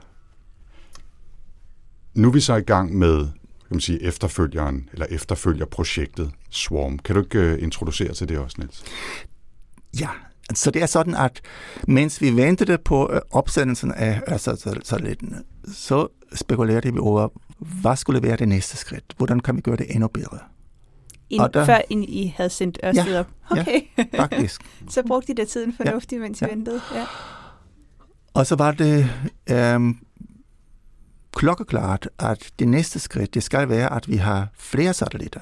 Nu 2.13 2.27
er 2.27 2.31
vi 2.31 2.39
så 2.39 2.55
i 2.55 2.61
gang 2.61 2.97
med 2.97 3.17
kan 3.67 3.75
man 3.75 3.81
sige, 3.81 4.03
efterfølgeren, 4.03 4.89
eller 4.93 5.05
efterfølgerprojektet 5.09 6.31
Swarm. 6.49 6.99
Kan 6.99 7.15
du 7.15 7.21
ikke 7.21 7.39
øh, 7.39 7.63
introducere 7.63 8.13
til 8.13 8.29
det 8.29 8.37
også, 8.37 8.55
Niels? 8.59 8.83
Ja, 9.99 10.09
så 10.53 10.71
det 10.71 10.81
er 10.81 10.85
sådan, 10.85 11.15
at 11.15 11.41
mens 11.87 12.21
vi 12.21 12.35
ventede 12.35 12.77
på 12.77 13.11
øh, 13.13 13.21
opsendelsen 13.31 13.91
af 13.91 14.21
Ørsted-satellitten, 14.31 15.35
så 15.73 16.07
spekulerede 16.35 16.93
vi 16.93 16.99
over, 16.99 17.27
hvad 17.81 17.95
skulle 17.95 18.23
være 18.23 18.37
det 18.37 18.47
næste 18.47 18.77
skridt? 18.77 19.03
Hvordan 19.17 19.39
kan 19.39 19.55
vi 19.55 19.61
gøre 19.61 19.75
det 19.75 19.85
endnu 19.89 20.07
bedre? 20.07 20.39
ind, 21.29 21.41
Og 21.41 21.53
der- 21.53 21.65
Før 21.65 21.81
ind 21.89 22.03
I 22.05 22.33
havde 22.37 22.49
sendt 22.49 22.79
Ørsted 22.83 23.13
Ja, 23.13 23.19
op. 23.19 23.27
ja. 23.55 23.61
Okay. 23.61 23.81
Faktisk. 24.15 24.61
så 24.93 25.03
brugte 25.07 25.31
I 25.31 25.35
da 25.35 25.45
tiden 25.45 25.73
fornuftigt, 25.73 26.21
mens 26.21 26.41
I 26.41 26.45
Ja. 26.45 26.49
ventede. 26.51 26.81
Ja. 26.95 27.05
Og 28.33 28.45
så 28.47 28.55
var 28.55 28.71
det 28.71 29.09
øhm, 29.49 29.97
klokkeklart, 31.35 32.09
at 32.19 32.51
det 32.59 32.67
næste 32.67 32.99
skridt, 32.99 33.33
det 33.33 33.43
skal 33.43 33.69
være, 33.69 33.93
at 33.93 34.07
vi 34.07 34.15
har 34.15 34.47
flere 34.57 34.93
satellitter. 34.93 35.39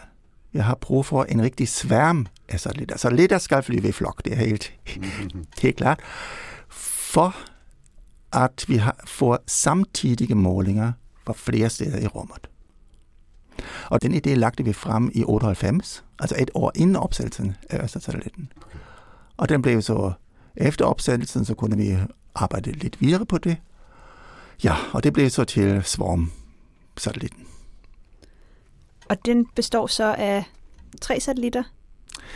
Vi 0.52 0.60
har 0.60 0.76
brug 0.76 1.06
for 1.06 1.24
en 1.24 1.42
rigtig 1.42 1.68
sværm 1.68 2.28
af 2.50 2.60
satellitter. 2.60 2.98
Satellitter 2.98 3.38
skal 3.38 3.64
flyve 3.64 3.88
i 3.88 3.92
flok, 3.92 4.26
det 4.26 4.34
er 4.34 4.38
helt, 4.38 4.74
helt 5.62 5.78
klart. 5.78 6.00
For 6.70 7.36
at 8.34 8.66
vi 8.68 8.76
har, 8.76 8.96
får 9.06 9.44
samtidige 9.48 10.36
målinger 10.36 10.92
fra 11.26 11.34
flere 11.34 11.70
steder 11.70 12.00
i 12.00 12.08
rummet. 12.08 12.50
Og 13.90 14.02
den 14.02 14.14
idé 14.14 14.30
lagde 14.30 14.64
vi 14.64 14.74
frem 14.74 15.12
i 15.14 15.24
98, 15.24 16.04
altså 16.20 16.36
et 16.40 16.52
år 16.54 16.72
inden 16.76 16.96
opsættelsen 16.96 17.56
af 17.70 17.84
Østersatellitten. 17.84 18.52
Og 19.38 19.50
den 19.50 19.62
blev 19.62 19.82
så, 19.82 20.12
efter 20.56 20.86
opsættelsen, 20.86 21.46
så 21.46 21.54
kunne 21.54 21.78
vi 21.78 21.98
arbejde 22.36 22.72
lidt 22.72 23.02
videre 23.02 23.26
på 23.26 23.38
det. 23.38 23.58
Ja, 24.64 24.76
og 24.94 25.04
det 25.04 25.14
blev 25.14 25.30
så 25.30 25.44
til 25.44 25.82
Swarm-satellitten. 25.84 27.48
Og 29.10 29.26
den 29.26 29.46
består 29.46 29.88
så 29.88 30.16
af 30.18 30.44
tre 31.02 31.20
satellitter, 31.20 31.64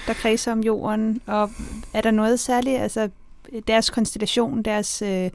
der 0.07 0.13
kredser 0.13 0.51
om 0.51 0.59
jorden. 0.59 1.21
Og 1.25 1.51
er 1.93 2.01
der 2.01 2.11
noget 2.11 2.39
særligt, 2.39 2.79
altså 2.79 3.09
deres 3.67 3.89
konstellation, 3.89 4.63
deres 4.63 5.01
øh, 5.01 5.29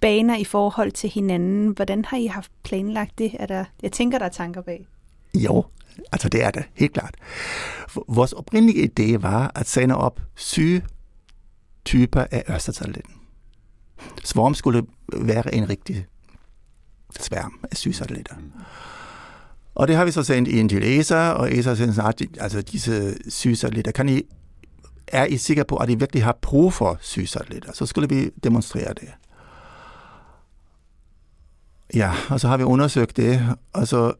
baner 0.00 0.36
i 0.36 0.44
forhold 0.44 0.92
til 0.92 1.10
hinanden, 1.10 1.68
hvordan 1.68 2.04
har 2.04 2.16
I 2.16 2.26
haft 2.26 2.50
planlagt 2.62 3.18
det? 3.18 3.36
Er 3.38 3.46
der, 3.46 3.64
jeg 3.82 3.92
tænker, 3.92 4.18
der 4.18 4.26
er 4.26 4.30
tanker 4.30 4.62
bag. 4.62 4.86
Jo, 5.34 5.64
altså 6.12 6.28
det 6.28 6.44
er 6.44 6.50
det, 6.50 6.64
helt 6.74 6.92
klart. 6.92 7.14
Vores 8.08 8.32
oprindelige 8.32 8.90
idé 8.90 9.18
var 9.18 9.52
at 9.54 9.68
sende 9.68 9.96
op 9.96 10.20
syv 10.34 10.80
typer 11.84 12.24
af 12.30 12.44
Østersatellitten. 12.54 13.13
Swarm 14.24 14.54
skulle 14.54 14.82
være 15.12 15.54
en 15.54 15.68
rigtig 15.68 16.06
sværm 17.20 17.60
af 17.70 17.76
syv 17.76 17.92
satellitter. 17.92 18.34
Og 19.74 19.88
det 19.88 19.96
har 19.96 20.04
vi 20.04 20.10
så 20.10 20.22
sendt 20.22 20.48
ind 20.48 20.68
til 20.68 20.98
ESA, 20.98 21.30
og 21.30 21.52
ESA 21.52 21.70
har 21.70 21.74
sendt 21.74 21.94
snart, 21.94 22.22
altså 22.40 22.62
disse 22.62 23.16
syv 23.30 23.54
satellitter, 23.54 23.92
kan 23.92 24.08
I, 24.08 24.22
er 25.06 25.24
I 25.24 25.36
sikre 25.36 25.64
på, 25.64 25.76
at 25.76 25.90
I 25.90 25.94
virkelig 25.94 26.24
har 26.24 26.38
brug 26.42 26.72
for 26.72 26.98
syv 27.00 27.26
satellitter? 27.26 27.72
Så 27.72 27.86
skulle 27.86 28.08
vi 28.08 28.30
demonstrere 28.44 28.94
det. 28.94 29.08
Ja, 31.94 32.12
og 32.30 32.40
så 32.40 32.48
har 32.48 32.56
vi 32.56 32.62
undersøgt 32.62 33.16
det, 33.16 33.56
og 33.72 33.88
så 33.88 34.12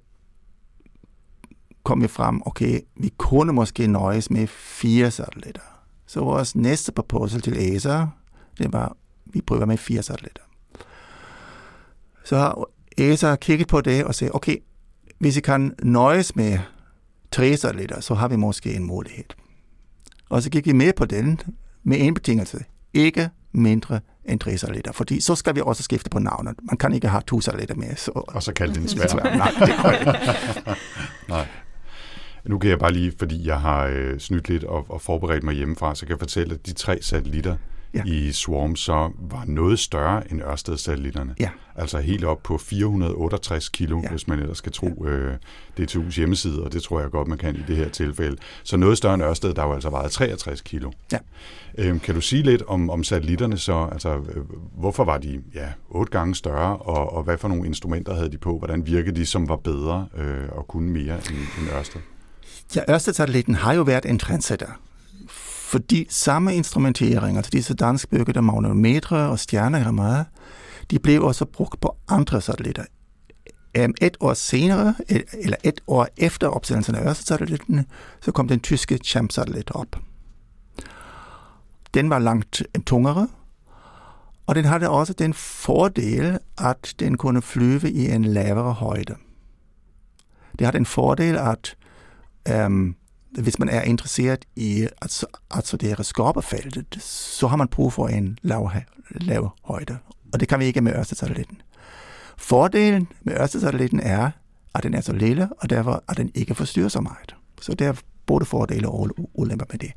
kom 1.85 2.03
vi 2.03 2.09
frem, 2.09 2.43
okay, 2.47 2.81
vi 2.97 3.13
kunne 3.19 3.53
måske 3.53 3.87
nøjes 3.87 4.31
med 4.31 4.47
fire 4.47 5.11
satellitter. 5.11 5.61
Så 6.07 6.21
vores 6.21 6.57
næste 6.57 6.93
proposal 6.93 7.41
til 7.41 7.77
ESA, 7.77 8.07
det 8.59 8.73
var, 8.73 8.97
vi 9.35 9.41
prøver 9.41 9.67
med 9.67 9.77
fire 9.77 10.03
satellitter. 10.03 10.43
Så 12.25 12.37
har 12.37 12.69
ESA 12.99 13.37
kigget 13.37 13.69
på 13.69 13.81
det 13.81 14.05
og 14.05 14.15
sagde, 14.15 14.35
okay, 14.35 14.57
hvis 15.19 15.37
I 15.37 15.41
kan 15.41 15.75
nøjes 15.83 16.37
med 16.37 16.59
tre 17.33 17.57
satellitter, 17.57 18.01
så 18.01 18.15
har 18.15 18.29
vi 18.29 18.37
måske 18.37 18.75
en 18.75 18.85
mulighed. 18.85 19.25
Og 20.31 20.43
så 20.43 20.51
gik 20.51 20.67
vi 20.67 20.73
med 20.73 20.93
på 20.93 21.05
den 21.05 21.41
med 21.83 21.97
en 22.01 22.15
betingelse. 22.15 22.65
Ikke 22.95 23.31
mindre 23.53 24.01
end 24.25 24.41
tre 24.41 24.59
satellitter, 24.59 24.93
fordi 24.93 25.21
så 25.21 25.35
skal 25.35 25.55
vi 25.55 25.61
også 25.65 25.83
skifte 25.83 26.11
på 26.11 26.19
navnet. 26.19 26.55
Man 26.63 26.77
kan 26.77 26.93
ikke 26.93 27.09
have 27.09 27.23
to 27.27 27.41
satellitter 27.41 27.75
med. 27.75 27.97
Så, 27.97 28.11
Og 28.15 28.43
så 28.43 28.53
kaldte 28.53 28.81
den 28.81 28.89
svær. 28.89 29.09
Sværm. 29.09 29.37
Nej, 29.37 29.51
det 29.61 29.69
ikke. 29.99 30.19
Nej. 31.35 31.47
Nu 32.45 32.59
kan 32.59 32.71
jeg 32.71 32.79
bare 32.79 32.93
lige, 32.93 33.13
fordi 33.19 33.47
jeg 33.47 33.61
har 33.61 33.87
øh, 33.87 34.19
snydt 34.19 34.49
lidt 34.49 34.65
og, 34.65 34.87
og 34.91 35.01
forberedt 35.01 35.45
mig 35.45 35.55
hjemmefra, 35.55 35.95
så 35.95 36.07
kan 36.07 36.11
jeg 36.11 36.19
fortælle, 36.19 36.55
at 36.55 36.67
de 36.67 36.73
tre 36.73 37.03
satellitter 37.03 37.57
ja. 37.95 38.03
Ja. 38.07 38.13
i 38.13 38.33
Swarm 38.33 38.77
så 38.77 39.11
var 39.31 39.45
noget 39.47 39.79
større 39.79 40.33
end 40.33 40.43
Ørsted-satellitterne. 40.43 41.35
Ja. 41.41 41.49
Altså 41.77 41.99
helt 41.99 42.25
op 42.25 42.43
på 42.43 42.59
468 42.59 43.69
kilo, 43.69 43.97
ja. 43.97 44.03
Ja. 44.03 44.11
hvis 44.11 44.29
man 44.29 44.39
ellers 44.39 44.59
skal 44.59 44.73
tro 44.73 45.07
øh, 45.07 45.35
DTU's 45.81 46.17
hjemmeside, 46.17 46.65
og 46.65 46.73
det 46.73 46.83
tror 46.83 47.01
jeg 47.01 47.11
godt, 47.11 47.29
man 47.29 47.39
kan 47.39 47.57
i 47.57 47.63
det 47.67 47.77
her 47.77 47.89
tilfælde. 47.89 48.37
Så 48.63 48.77
noget 48.77 48.99
større 48.99 49.15
end 49.15 49.23
Ørsted, 49.23 49.55
der 49.55 49.63
jo 49.63 49.73
altså 49.73 49.91
vejet 49.91 50.11
63 50.11 50.61
kilo. 50.61 50.91
Ja. 51.13 51.19
Øhm, 51.79 52.01
kan 52.01 52.15
du 52.15 52.21
sige 52.21 52.43
lidt 52.43 52.63
om, 52.67 52.91
om 52.91 53.05
satellitterne 53.05 53.59
så? 53.59 53.89
Altså, 53.93 54.15
øh, 54.15 54.45
hvorfor 54.79 55.05
var 55.05 55.19
de 55.19 55.43
ja, 55.55 55.69
otte 55.91 56.13
gange 56.13 56.35
større, 56.35 56.77
og, 56.77 57.13
og 57.13 57.23
hvad 57.23 57.39
for 57.39 57.49
nogle 57.49 57.67
instrumenter 57.67 58.15
havde 58.15 58.33
de 58.33 58.39
på? 58.39 58.59
Hvordan 58.59 58.87
virkede 58.87 59.17
de, 59.17 59.27
som 59.27 59.49
var 59.49 59.57
bedre 59.57 60.07
øh, 60.19 60.49
og 60.53 60.69
kunne 60.69 60.91
mere 60.91 61.15
end, 61.15 61.39
end 61.61 61.71
Ørsted? 61.79 62.01
Ja, 62.77 62.81
Ørsted-satellitten 62.91 63.55
har 63.55 63.73
jo 63.73 63.83
været 63.83 64.07
en 64.07 64.19
trendsetter. 64.19 64.67
Fordi 65.75 66.07
samme 66.11 66.55
instrumentering, 66.55 67.37
altså 67.37 67.51
disse 67.51 67.75
danskbyggede 67.75 68.43
magnetometre 68.43 69.17
og 69.17 69.39
stjernerammer, 69.39 70.25
de 70.91 70.99
blev 70.99 71.25
også 71.25 71.45
brugt 71.45 71.81
på 71.81 71.97
andre 72.09 72.41
satellitter. 72.41 72.85
Et 74.03 74.17
år 74.21 74.35
senere, 74.35 74.95
e, 75.09 75.21
eller 75.33 75.57
et 75.65 75.81
år 75.87 76.09
efter 76.17 76.49
opsendelsen 76.49 76.95
af 76.95 77.07
Ørsted-satellitten, 77.09 77.87
så 78.21 78.33
kom 78.33 78.49
den 78.49 78.61
tyske 78.61 78.99
Champ-satellit 79.05 79.71
op. 79.71 79.97
Den 81.95 82.11
var 82.11 82.19
langt 82.19 82.63
øh, 82.77 82.83
tungere, 82.83 83.29
og 84.47 84.55
den 84.55 84.65
havde 84.65 84.91
også 84.91 85.13
den 85.13 85.35
fordel, 85.35 86.39
at 86.59 86.95
den 86.99 87.17
kunne 87.17 87.43
flyve 87.43 87.91
i 87.91 88.11
en 88.11 88.25
lavere 88.25 88.73
højde. 88.73 89.15
Det 90.59 90.65
har 90.65 90.73
den 90.73 90.87
fordel, 90.87 91.37
at 91.37 91.77
øhm, 92.49 92.97
hvis 93.43 93.59
man 93.59 93.69
er 93.69 93.83
interesseret 93.83 94.45
i 94.57 94.89
at, 95.03 95.25
at 95.57 95.67
studere 95.67 96.05
skorpefeltet, 96.05 97.03
så 97.03 97.47
har 97.47 97.57
man 97.57 97.69
brug 97.69 97.93
for 97.93 98.09
en 98.09 98.39
lav, 98.43 98.71
lav 99.11 99.51
højde. 99.65 99.99
Og 100.33 100.41
det 100.41 100.49
kan 100.49 100.59
vi 100.59 100.65
ikke 100.65 100.81
med 100.81 100.93
Ørsted-satellitten. 100.93 101.63
Fordelen 102.39 103.09
med 103.23 103.35
Ørsted-satellitten 103.41 104.01
er, 104.01 104.31
at 104.75 104.83
den 104.83 104.95
er 104.95 105.01
så 105.01 105.13
lille, 105.13 105.49
og 105.59 105.71
derfor 105.71 106.05
at 106.09 106.17
den 106.17 106.31
ikke 106.35 106.55
forstyrrer 106.55 106.89
så 106.89 107.01
meget. 107.01 107.35
Så 107.61 107.75
der 107.75 107.89
er 107.89 107.95
både 108.27 108.45
fordele 108.45 108.89
og 108.89 109.11
ulemper 109.35 109.67
med 109.71 109.79
det. 109.79 109.93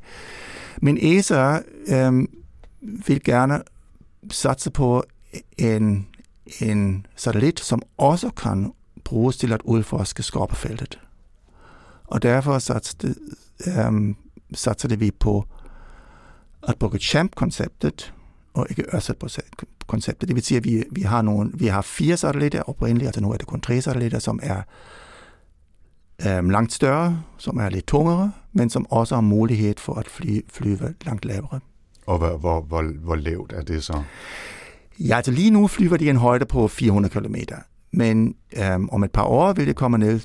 Men 0.82 0.98
ESA 1.00 1.58
øh, 1.88 2.28
vil 2.80 3.22
gerne 3.24 3.62
satse 4.30 4.70
på 4.70 5.04
en, 5.58 6.06
en 6.60 7.06
satellit, 7.16 7.60
som 7.60 7.82
også 7.96 8.30
kan 8.30 8.72
bruges 9.04 9.36
til 9.36 9.52
at 9.52 9.62
udforske 9.64 10.22
skorpefeltet. 10.22 10.98
Og 12.08 12.22
derfor 12.22 12.58
satsede, 12.58 13.14
øhm, 13.66 14.16
satsede 14.54 14.98
vi 14.98 15.10
på 15.10 15.44
at 16.68 16.78
bruge 16.78 16.98
Champ-konceptet 16.98 18.14
og 18.54 18.66
ikke 18.70 18.84
Ørsted-konceptet. 18.94 20.28
Det 20.28 20.34
vil 20.34 20.44
sige, 20.44 20.58
at 20.58 20.64
vi, 20.64 20.84
vi, 20.90 21.00
har 21.00 21.22
nogle, 21.22 21.50
vi 21.54 21.66
har 21.66 21.82
fire 21.82 22.16
satellitter 22.16 22.62
oprindeligt, 22.62 23.06
altså 23.06 23.20
nu 23.20 23.32
er 23.32 23.36
det 23.36 23.46
kun 23.46 23.60
tre 23.60 23.80
satellitter, 23.80 24.18
som 24.18 24.40
er 24.42 24.62
øhm, 26.26 26.50
langt 26.50 26.72
større, 26.72 27.22
som 27.38 27.56
er 27.56 27.68
lidt 27.68 27.86
tungere, 27.86 28.32
men 28.52 28.70
som 28.70 28.86
også 28.90 29.14
har 29.14 29.22
mulighed 29.22 29.74
for 29.78 29.94
at 29.94 30.08
fly, 30.08 30.40
flyve 30.48 30.94
langt 31.04 31.24
lavere. 31.24 31.60
Og 32.06 32.18
hvor, 32.18 32.36
hvor, 32.36 32.60
hvor, 32.60 32.82
hvor 32.82 33.16
lavt 33.16 33.52
er 33.52 33.62
det 33.62 33.84
så? 33.84 34.02
Ja, 34.98 35.16
altså 35.16 35.32
lige 35.32 35.50
nu 35.50 35.66
flyver 35.66 35.96
de 35.96 36.10
en 36.10 36.16
højde 36.16 36.46
på 36.46 36.68
400 36.68 37.20
km, 37.20 37.34
men 37.92 38.34
øhm, 38.56 38.88
om 38.88 39.04
et 39.04 39.12
par 39.12 39.24
år 39.24 39.52
vil 39.52 39.66
det 39.66 39.76
komme 39.76 39.98
ned 39.98 40.20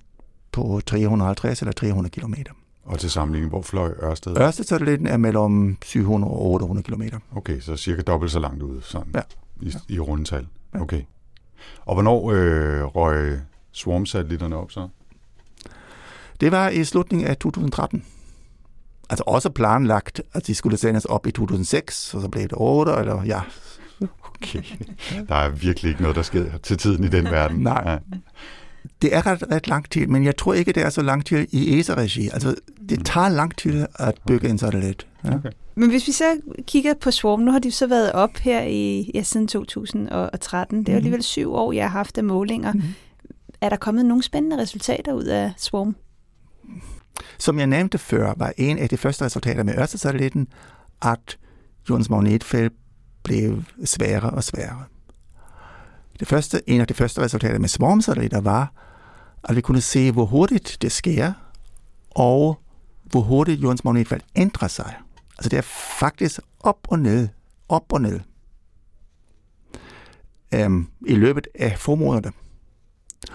på 0.54 0.82
350 0.86 1.62
eller 1.62 1.72
300 1.74 2.20
km. 2.22 2.34
Og 2.86 3.00
til 3.00 3.12
sammenligning, 3.12 3.50
hvor 3.50 3.62
fløj 3.62 3.94
Ørsted? 4.04 4.38
Ørsted-satellitten 4.38 5.08
er 5.08 5.18
mellem 5.18 5.78
700 5.84 6.34
og 6.34 6.46
800 6.52 6.84
km. 6.92 7.02
Okay, 7.36 7.60
så 7.60 7.76
cirka 7.76 8.02
dobbelt 8.02 8.32
så 8.32 8.40
langt 8.40 8.64
ude, 8.64 8.82
sådan 8.84 9.12
Ja. 9.16 9.22
i, 9.62 9.74
i 9.90 10.00
rundtal. 10.00 10.48
Okay. 10.74 11.02
Og 11.86 11.94
hvornår 11.96 12.32
øh, 12.32 12.84
røg 12.84 13.40
Swarm-satellitterne 13.72 14.56
op 14.56 14.72
så? 14.72 14.88
Det 16.42 16.52
var 16.52 16.70
i 16.70 16.84
slutningen 16.84 17.28
af 17.28 17.38
2013. 17.38 18.06
Altså 19.10 19.24
også 19.28 19.50
planlagt, 19.50 20.22
at 20.34 20.48
de 20.48 20.56
skulle 20.56 20.78
sendes 20.78 21.06
op 21.06 21.28
i 21.28 21.32
2006, 21.32 22.14
og 22.14 22.22
så 22.22 22.28
blev 22.30 22.44
det 22.44 22.54
8, 22.56 22.92
eller 23.00 23.24
ja. 23.24 23.42
Okay. 24.24 24.62
Der 25.28 25.36
er 25.36 25.50
virkelig 25.50 25.90
ikke 25.90 26.02
noget, 26.02 26.16
der 26.16 26.22
sker 26.22 26.58
til 26.58 26.78
tiden 26.78 27.04
i 27.04 27.08
den 27.08 27.26
verden. 27.26 27.58
Nej. 27.74 27.84
Ja. 27.86 27.98
Det 29.02 29.16
er 29.16 29.26
ret, 29.26 29.44
ret 29.52 29.68
lang 29.68 29.90
tid, 29.90 30.08
men 30.08 30.24
jeg 30.24 30.38
tror 30.38 30.54
ikke, 30.54 30.72
det 30.72 30.84
er 30.84 30.90
så 30.90 31.02
lang 31.02 31.26
tid 31.26 31.48
i 31.52 31.80
ESA-regi. 31.80 32.30
Altså, 32.34 32.56
det 32.90 33.06
tager 33.06 33.30
lang 33.30 33.58
tid 33.58 33.86
at 33.96 34.16
bygge 34.28 34.50
en 34.50 34.58
satellit. 34.58 35.08
Ja. 35.26 35.36
Okay. 35.36 35.50
Men 35.76 35.90
hvis 35.90 36.08
vi 36.08 36.12
så 36.12 36.42
kigger 36.68 36.94
på 36.94 37.12
Swarm, 37.12 37.40
nu 37.40 37.52
har 37.52 37.60
de 37.60 37.72
så 37.72 37.88
været 37.88 38.12
op 38.12 38.38
her 38.38 38.62
i 38.64 39.12
ja, 39.14 39.24
siden 39.24 39.48
2013. 39.48 40.80
Det 40.80 40.90
er 40.90 40.94
jo 40.94 40.98
alligevel 40.98 41.24
syv 41.24 41.54
år, 41.54 41.72
jeg 41.72 41.84
har 41.84 41.98
haft 41.98 42.18
af 42.18 42.24
målinger. 42.24 42.74
Mhm. 42.74 42.84
Er 43.62 43.70
der 43.70 43.76
kommet 43.76 44.06
nogle 44.06 44.24
spændende 44.24 44.58
resultater 44.58 45.14
ud 45.14 45.24
af 45.24 45.54
Swarm? 45.58 45.96
Som 47.40 47.60
jeg 47.60 47.68
nævnte 47.68 47.98
før, 47.98 48.34
var 48.38 48.54
en 48.58 48.78
af 48.78 48.90
de 48.90 48.98
første 48.98 49.26
resultater 49.26 49.64
med 49.64 49.74
Ørsted-satellitten, 49.78 50.48
at 51.02 51.38
jordens 51.90 52.10
magnetfelt 52.10 52.74
blev 53.24 53.64
sværere 53.86 54.30
og 54.30 54.44
sværere. 54.44 54.84
Det 56.20 56.28
første, 56.28 56.70
en 56.70 56.82
af 56.82 56.88
de 56.88 56.94
første 56.94 57.22
resultater 57.22 57.60
med 57.60 57.70
swarmsatellitter 57.70 58.42
var, 58.42 58.74
at 59.44 59.56
vi 59.56 59.62
kunne 59.62 59.82
se, 59.82 60.12
hvor 60.12 60.26
hurtigt 60.26 60.78
det 60.82 60.92
sker, 60.92 61.34
og 62.10 62.60
hvor 63.04 63.22
hurtigt 63.22 63.62
jordens 63.62 63.84
magnetfelt 63.84 64.26
ændrer 64.36 64.68
sig. 64.68 64.96
Altså 65.38 65.50
det 65.50 65.58
er 65.58 65.62
faktisk 66.00 66.40
op 66.60 66.78
og 66.88 67.00
ned, 67.00 67.28
op 67.70 67.94
og 67.94 68.02
ned, 68.02 68.20
øhm, 70.54 70.88
i 71.08 71.16
løbet 71.16 71.48
af 71.56 71.80
få 71.80 71.96
måneder. 71.96 72.32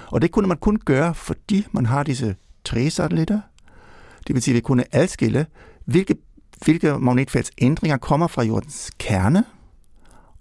Og 0.07 0.23
det 0.23 0.31
kunne 0.31 0.49
man 0.49 0.57
kun 0.57 0.77
gøre, 0.77 1.15
fordi 1.15 1.67
man 1.73 1.87
har 1.87 2.03
disse 2.03 2.37
tre 2.65 2.91
satellitter. 2.91 3.41
Det 4.27 4.35
vil 4.35 4.43
sige, 4.43 4.53
at 4.53 4.57
vi 4.57 4.61
kunne 4.61 4.85
adskille, 4.93 5.47
hvilke, 5.85 6.17
hvilke 6.65 6.99
magnetfeltsændringer 6.99 7.97
kommer 7.97 8.27
fra 8.27 8.43
jordens 8.43 8.91
kerne, 8.99 9.45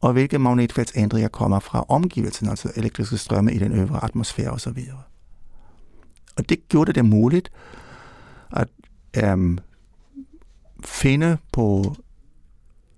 og 0.01 0.13
hvilke 0.13 0.39
magnetfeltsændringer 0.39 1.29
kommer 1.29 1.59
fra 1.59 1.85
omgivelserne, 1.89 2.49
altså 2.49 2.71
elektriske 2.75 3.17
strømme 3.17 3.53
i 3.53 3.57
den 3.57 3.71
øvre 3.71 4.03
atmosfære 4.03 4.49
osv. 4.49 4.77
Og 6.37 6.49
det 6.49 6.69
gjorde 6.69 6.93
det 6.93 7.05
muligt 7.05 7.51
at 8.51 8.67
øhm, 9.23 9.59
finde 10.85 11.37
på 11.51 11.95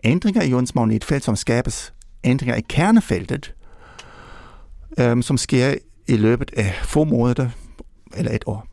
ændringer 0.04 0.42
i 0.42 0.50
jordens 0.50 0.76
magnetfelt, 0.76 1.24
som 1.24 1.36
skabes 1.36 1.94
ændringer 2.24 2.56
i 2.56 2.62
kernefeltet, 2.70 3.56
øhm, 5.00 5.22
som 5.22 5.38
sker 5.38 5.76
i 6.08 6.18
løbet 6.18 6.52
af 6.58 6.74
få 6.84 7.04
måneder 7.04 7.50
eller 8.16 8.32
et 8.32 8.44
år. 8.46 8.69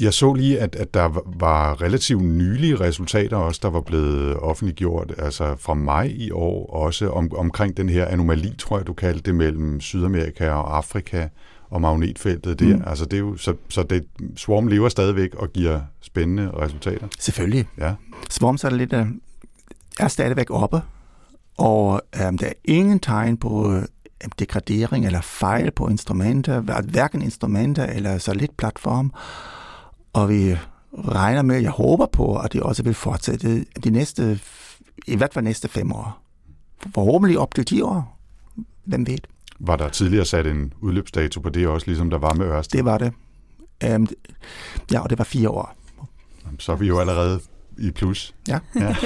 Jeg 0.00 0.12
så 0.12 0.32
lige, 0.32 0.60
at, 0.60 0.76
at 0.76 0.94
der 0.94 1.22
var 1.38 1.82
relativt 1.82 2.22
nylige 2.22 2.80
resultater 2.80 3.36
også, 3.36 3.60
der 3.62 3.70
var 3.70 3.80
blevet 3.80 4.36
offentliggjort, 4.36 5.12
altså 5.18 5.56
fra 5.58 5.74
maj 5.74 6.12
i 6.14 6.30
år, 6.30 6.66
også 6.70 7.10
om, 7.10 7.30
omkring 7.36 7.76
den 7.76 7.88
her 7.88 8.06
anomali, 8.06 8.54
tror 8.58 8.78
jeg, 8.78 8.86
du 8.86 8.92
kaldte 8.92 9.22
det, 9.22 9.34
mellem 9.34 9.80
Sydamerika 9.80 10.50
og 10.50 10.76
Afrika 10.76 11.28
og 11.70 11.80
magnetfeltet 11.80 12.60
der. 12.60 12.76
Mm. 12.76 12.82
Altså 12.86 13.04
det 13.04 13.12
er 13.16 13.20
jo, 13.20 13.36
så, 13.36 13.54
så 13.68 13.82
det, 13.82 14.04
Swarm 14.36 14.66
lever 14.66 14.88
stadigvæk 14.88 15.34
og 15.34 15.52
giver 15.52 15.80
spændende 16.00 16.50
resultater. 16.50 17.06
Selvfølgelig. 17.18 17.66
Ja. 17.78 17.94
Swarm-satellitter 18.30 19.06
er 20.00 20.08
stadigvæk 20.08 20.50
oppe, 20.50 20.82
og 21.58 22.02
øhm, 22.22 22.38
der 22.38 22.46
er 22.46 22.52
ingen 22.64 23.00
tegn 23.00 23.36
på 23.36 23.72
øh, 23.72 23.82
degradering 24.38 25.06
eller 25.06 25.20
fejl 25.20 25.70
på 25.70 25.88
instrumenter, 25.88 26.60
hverken 26.82 27.22
instrumenter 27.22 27.86
eller 27.86 28.18
satellitplatform. 28.18 29.12
Og 30.14 30.28
vi 30.28 30.56
regner 31.08 31.42
med, 31.42 31.60
jeg 31.60 31.70
håber 31.70 32.06
på, 32.06 32.36
at 32.38 32.52
det 32.52 32.62
også 32.62 32.82
vil 32.82 32.94
fortsætte 32.94 33.64
de 33.84 33.90
næste, 33.90 34.40
i 35.06 35.16
hvert 35.16 35.34
fald 35.34 35.44
næste 35.44 35.68
fem 35.68 35.92
år. 35.92 36.18
Forhåbentlig 36.94 37.38
op 37.38 37.54
til 37.54 37.64
10 37.64 37.80
år. 37.82 38.18
Hvem 38.84 39.06
ved? 39.06 39.18
Var 39.60 39.76
der 39.76 39.88
tidligere 39.88 40.24
sat 40.24 40.46
en 40.46 40.72
udløbsdato 40.80 41.40
på 41.40 41.48
det 41.48 41.66
også, 41.68 41.86
ligesom 41.86 42.10
der 42.10 42.18
var 42.18 42.34
med 42.34 42.46
Ørsted? 42.46 42.78
Det 42.78 42.84
var 42.84 42.98
det. 42.98 43.12
Um, 43.94 44.06
ja, 44.92 45.00
og 45.00 45.10
det 45.10 45.18
var 45.18 45.24
fire 45.24 45.48
år. 45.50 45.74
Så 46.58 46.72
er 46.72 46.76
vi 46.76 46.86
jo 46.86 46.98
allerede 46.98 47.40
i 47.78 47.90
plus. 47.90 48.34
Ja. 48.48 48.58
ja. 48.76 48.96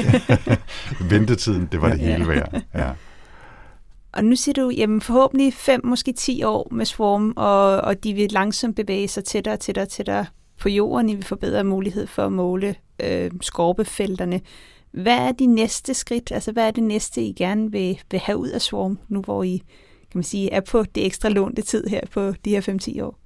Ventetiden, 1.11 1.69
det 1.73 1.83
var 1.83 1.89
det 1.89 1.99
Ja. 1.99 2.13
hele 2.13 2.29
værd. 2.29 2.63
Ja. 2.75 2.91
Og 4.13 4.25
nu 4.25 4.37
siger 4.37 4.55
du, 4.55 4.71
jamen 4.71 5.01
forhåbentlig 5.01 5.55
fem, 5.55 5.81
måske 5.87 6.13
ti 6.13 6.43
år 6.43 6.69
med 6.73 6.87
Swarm, 6.87 7.33
og, 7.37 7.81
og 7.81 8.05
de 8.05 8.13
vil 8.15 8.33
langsomt 8.33 8.77
bevæge 8.77 9.09
sig 9.09 9.25
tættere 9.25 9.55
og 9.55 9.61
tættere, 9.61 9.87
tættere 9.87 10.27
på 10.61 10.69
jorden. 10.69 11.09
I 11.09 11.15
vil 11.15 11.25
forbedre 11.25 11.65
mulighed 11.65 12.07
for 12.07 12.27
at 12.27 12.33
måle 12.33 12.75
øh, 13.03 13.31
skorpefelterne. 13.41 14.41
Hvad 14.91 15.17
er 15.17 15.33
de 15.33 15.47
næste 15.47 15.95
skridt? 15.95 16.33
Altså, 16.33 16.53
hvad 16.53 16.67
er 16.67 16.71
det 16.71 16.83
næste, 16.83 17.23
I 17.23 17.33
gerne 17.33 17.73
vil, 17.73 18.01
vil 18.11 18.21
have 18.21 18.39
ud 18.39 18.49
af 18.49 18.63
Swarm, 18.63 18.99
nu 19.09 19.21
hvor 19.21 19.43
I 19.43 19.63
kan 20.11 20.19
man 20.19 20.25
sige, 20.25 20.53
er 20.53 20.61
på 20.61 20.83
det 20.95 21.07
ekstra 21.07 21.29
lånte 21.29 21.63
tid 21.63 21.87
her 21.87 22.01
på 22.13 22.33
de 22.45 22.51
her 22.51 22.97
5-10 22.99 23.03
år? 23.03 23.19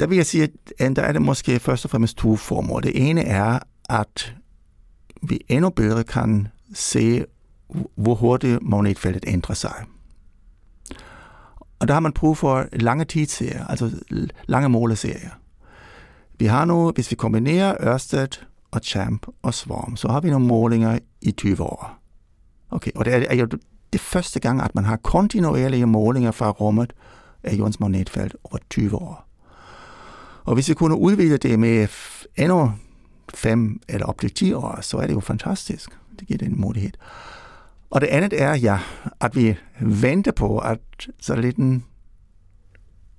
Der 0.00 0.06
vil 0.06 0.16
jeg 0.16 0.26
sige, 0.26 0.48
at 0.78 0.96
der 0.96 1.02
er 1.02 1.12
det 1.12 1.22
måske 1.22 1.58
først 1.58 1.84
og 1.84 1.90
fremmest 1.90 2.16
to 2.16 2.36
formål. 2.36 2.82
Det 2.82 3.08
ene 3.08 3.22
er 3.22 3.58
at 3.88 4.34
vi 5.22 5.40
endnu 5.48 5.70
bedre 5.70 6.04
kan 6.04 6.48
se, 6.74 7.24
hvor 7.94 8.14
hurtigt 8.14 8.62
magnetfeltet 8.62 9.24
ændrer 9.26 9.54
sig. 9.54 9.84
Og 11.78 11.88
der 11.88 11.94
har 11.94 12.00
man 12.00 12.12
brug 12.12 12.36
for 12.36 12.66
lange 12.72 13.04
tidsserier, 13.04 13.66
altså 13.66 13.90
lange 14.46 14.68
måleserier. 14.68 15.30
Vi 16.38 16.46
har 16.46 16.64
nu, 16.64 16.90
hvis 16.90 17.10
vi 17.10 17.16
kombinerer 17.16 17.74
Ørsted 17.80 18.28
og 18.70 18.80
Champ 18.84 19.26
og 19.42 19.54
Swarm, 19.54 19.96
så 19.96 20.08
har 20.08 20.20
vi 20.20 20.30
nogle 20.30 20.46
målinger 20.46 20.98
i 21.20 21.30
20 21.30 21.62
år. 21.62 21.98
Okay, 22.70 22.90
og 22.94 23.04
det 23.04 23.32
er, 23.32 23.34
jo 23.34 23.48
det 23.92 24.00
første 24.00 24.40
gang, 24.40 24.62
at 24.62 24.74
man 24.74 24.84
har 24.84 24.96
kontinuerlige 24.96 25.86
målinger 25.86 26.30
fra 26.30 26.50
rummet 26.50 26.92
af 27.42 27.54
jordens 27.54 27.80
magnetfelt 27.80 28.36
over 28.44 28.58
20 28.70 28.94
år. 28.94 29.24
Og 30.44 30.54
hvis 30.54 30.68
vi 30.68 30.74
kunne 30.74 30.96
udvide 30.96 31.38
det 31.38 31.58
med 31.58 31.88
endnu 32.36 32.72
5 33.34 33.80
eller 33.88 34.06
op 34.06 34.20
til 34.20 34.34
10 34.34 34.52
år, 34.52 34.78
så 34.80 34.96
er 34.96 35.06
det 35.06 35.14
jo 35.14 35.20
fantastisk. 35.20 35.90
Det 36.18 36.28
giver 36.28 36.38
den 36.38 36.60
mulighed. 36.60 36.90
Og 37.90 38.00
det 38.00 38.06
andet 38.06 38.42
er, 38.42 38.54
ja, 38.54 38.78
at 39.20 39.36
vi 39.36 39.56
venter 39.80 40.32
på, 40.32 40.58
at 40.58 40.78
satellitten 41.20 41.84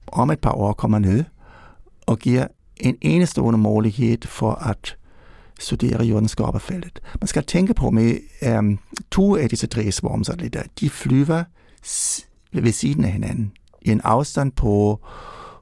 om 0.07 0.31
et 0.31 0.39
par 0.39 0.51
år 0.51 0.73
kommer 0.73 0.99
ned 0.99 1.23
og 2.07 2.19
giver 2.19 2.47
en 2.77 2.97
enestående 3.01 3.59
mulighed 3.59 4.17
for 4.25 4.51
at 4.51 4.97
studere 5.59 6.03
jordens 6.03 6.31
skorpefeltet. 6.31 6.99
Man 7.21 7.27
skal 7.27 7.43
tænke 7.43 7.73
på 7.73 7.89
med 7.89 8.19
um, 8.57 8.79
to 9.11 9.35
af 9.35 9.49
disse 9.49 9.67
tre 9.67 9.91
swarmsatellitter, 9.91 10.63
de 10.79 10.89
flyver 10.89 11.43
ved 12.53 12.71
siden 12.71 13.05
af 13.05 13.11
hinanden 13.11 13.51
i 13.81 13.91
en 13.91 14.01
afstand 14.03 14.51
på 14.51 14.99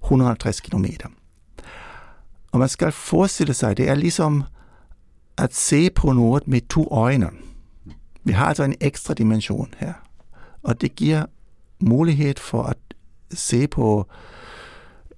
150 0.03 0.61
km. 0.61 0.85
Og 2.51 2.59
man 2.59 2.69
skal 2.69 2.91
forestille 2.91 3.53
sig, 3.53 3.77
det 3.77 3.89
er 3.89 3.95
ligesom 3.95 4.43
at 5.37 5.55
se 5.55 5.89
på 5.89 6.11
noget 6.11 6.47
med 6.47 6.61
to 6.69 6.87
øjne. 6.91 7.29
Vi 8.27 8.31
har 8.33 8.45
altså 8.45 8.63
en 8.63 8.75
ekstra 8.81 9.13
dimension 9.13 9.73
her, 9.77 9.93
og 10.63 10.81
det 10.81 10.95
giver 10.95 11.25
mulighed 11.79 12.33
for 12.37 12.63
at 12.63 12.77
se 13.33 13.67
på 13.67 14.07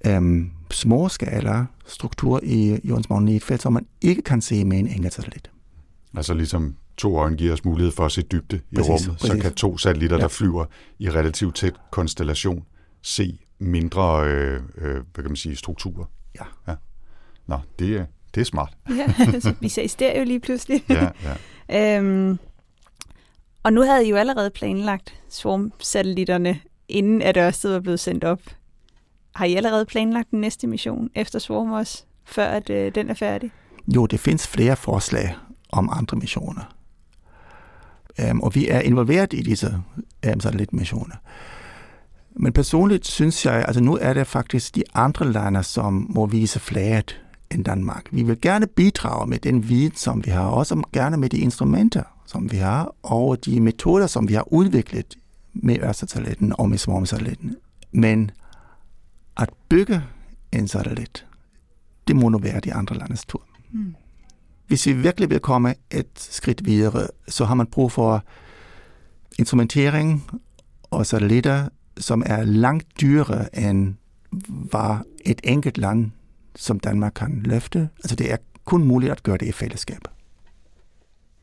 um, 0.09 0.51
småskala 0.71 1.65
struktur 1.85 2.39
i 2.43 2.79
jordens 2.83 3.09
magnetfelt, 3.09 3.61
som 3.61 3.73
man 3.73 3.85
ikke 4.01 4.21
kan 4.21 4.41
se 4.41 4.65
med 4.65 4.79
en 4.79 4.87
enkelt 4.87 5.13
satellit. 5.13 5.51
Altså 6.15 6.33
ligesom 6.33 6.75
to 6.97 7.17
øjne 7.17 7.35
giver 7.37 7.53
os 7.53 7.65
mulighed 7.65 7.91
for 7.91 8.05
at 8.05 8.11
se 8.11 8.21
dybde 8.21 8.55
i 8.71 8.75
Præcis, 8.75 8.89
rummet, 8.89 9.19
præcis. 9.19 9.35
så 9.37 9.41
kan 9.41 9.53
to 9.53 9.77
satellitter, 9.77 10.17
Ja. 10.17 10.21
der 10.21 10.27
flyver 10.27 10.65
i 10.99 11.09
relativt 11.09 11.55
tæt 11.55 11.73
konstellation, 11.91 12.63
se 13.01 13.39
mindre 13.59 14.25
øh, 14.27 14.61
øh, 14.77 14.93
hvad 14.93 15.03
kan 15.23 15.23
man 15.23 15.35
sige, 15.35 15.55
strukturer. 15.55 16.05
Ja. 16.39 16.43
ja. 16.67 16.75
Nå, 17.47 17.59
det 17.79 17.97
er, 17.97 18.05
det 18.35 18.41
er 18.41 18.45
smart. 18.45 18.77
Ja, 18.89 19.13
så 19.39 19.53
vi 19.59 19.69
ser 19.69 19.81
i 19.81 19.87
stereo 19.87 20.23
lige 20.23 20.39
pludselig. 20.39 20.83
Ja, 20.89 21.09
ja. 21.69 21.97
Øhm, 21.97 22.39
og 23.63 23.73
nu 23.73 23.81
havde 23.81 24.05
I 24.05 24.09
jo 24.09 24.15
allerede 24.15 24.49
planlagt 24.49 25.13
Swarm-satellitterne, 25.29 26.59
inden 26.87 27.21
at 27.21 27.37
Ørsted 27.37 27.71
var 27.71 27.79
blevet 27.79 27.99
sendt 27.99 28.23
op. 28.23 28.41
Har 29.35 29.45
I 29.45 29.55
allerede 29.55 29.85
planlagt 29.85 30.31
den 30.31 30.41
næste 30.41 30.67
mission 30.67 31.09
efter 31.15 31.39
Swarm 31.39 31.71
også, 31.71 32.03
før 32.25 32.47
at 32.47 32.69
øh, 32.69 32.95
den 32.95 33.09
er 33.09 33.13
færdig? 33.13 33.51
Jo, 33.95 34.05
det 34.05 34.19
findes 34.19 34.47
flere 34.47 34.75
forslag 34.75 35.35
om 35.69 35.89
andre 35.91 36.17
missioner. 36.17 36.75
Um, 38.31 38.41
og 38.41 38.55
vi 38.55 38.67
er 38.67 38.79
involveret 38.79 39.33
i 39.33 39.41
disse 39.41 39.81
um, 40.33 40.39
satellitmissioner. 40.39 41.15
Men 42.35 42.53
personligt 42.53 43.07
synes 43.07 43.45
jeg, 43.45 43.65
altså 43.67 43.83
nu 43.83 43.97
er 44.01 44.13
det 44.13 44.27
faktisk 44.27 44.75
de 44.75 44.83
andre 44.93 45.31
lande, 45.31 45.63
som 45.63 46.07
må 46.09 46.25
vise 46.25 46.59
flaget 46.59 47.21
end 47.51 47.65
Danmark. 47.65 48.05
Vi 48.11 48.23
vil 48.23 48.41
gerne 48.41 48.67
bidrage 48.67 49.27
med 49.27 49.39
den 49.39 49.69
viden, 49.69 49.95
som 49.95 50.25
vi 50.25 50.31
har, 50.31 50.47
også 50.47 50.83
gerne 50.93 51.17
med 51.17 51.29
de 51.29 51.37
instrumenter, 51.37 52.03
som 52.29 52.51
vi 52.51 52.57
har, 52.57 52.95
og 53.03 53.45
de 53.45 53.59
metoder, 53.59 54.07
som 54.07 54.27
vi 54.27 54.33
har 54.33 54.53
udviklet 54.53 55.17
med 55.53 55.79
Ørsted-satellitten 55.79 56.53
og 56.59 56.69
med 56.69 56.77
Swarm-satellitten. 56.77 57.55
Men 57.91 58.31
at 59.37 59.49
bygge 59.69 60.03
en 60.51 60.67
satellit, 60.67 61.25
det 62.07 62.15
må 62.15 62.29
nu 62.29 62.37
være 62.37 62.59
de 62.59 62.73
andre 62.73 62.97
landes 62.97 63.25
tur. 63.25 63.43
Mm. 63.71 63.95
Hvis 64.67 64.85
vi 64.85 64.93
virkelig 64.93 65.29
vil 65.29 65.39
komme 65.39 65.75
et 65.91 66.09
skridt 66.15 66.65
videre, 66.65 67.07
så 67.27 67.45
har 67.45 67.55
man 67.55 67.67
brug 67.67 67.91
for 67.91 68.23
instrumentering 69.39 70.29
og 70.83 71.05
satellitter, 71.05 71.69
som 71.97 72.23
er 72.25 72.43
langt 72.43 73.01
dyrere 73.01 73.59
end 73.59 73.95
hvad 74.47 74.97
et 75.25 75.41
enkelt 75.43 75.77
land 75.77 76.11
som 76.55 76.79
Danmark 76.79 77.11
kan 77.15 77.41
løfte. 77.45 77.89
Altså 77.97 78.15
det 78.15 78.31
er 78.31 78.37
kun 78.65 78.83
muligt 78.83 79.11
at 79.11 79.23
gøre 79.23 79.37
det 79.37 79.47
i 79.47 79.51
fællesskab. 79.51 80.07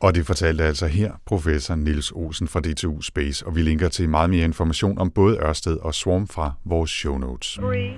Og 0.00 0.14
det 0.14 0.26
fortalte 0.26 0.64
altså 0.64 0.86
her 0.86 1.12
professor 1.24 1.74
Nils 1.74 2.12
Olsen 2.12 2.48
fra 2.48 2.60
DTU 2.60 3.00
Space, 3.00 3.46
og 3.46 3.56
vi 3.56 3.62
linker 3.62 3.88
til 3.88 4.08
meget 4.08 4.30
mere 4.30 4.44
information 4.44 4.98
om 4.98 5.10
både 5.10 5.38
Ørsted 5.38 5.76
og 5.76 5.94
Swarm 5.94 6.28
fra 6.28 6.52
vores 6.64 6.90
show 6.90 7.18
notes. 7.18 7.52
Three, 7.52 7.96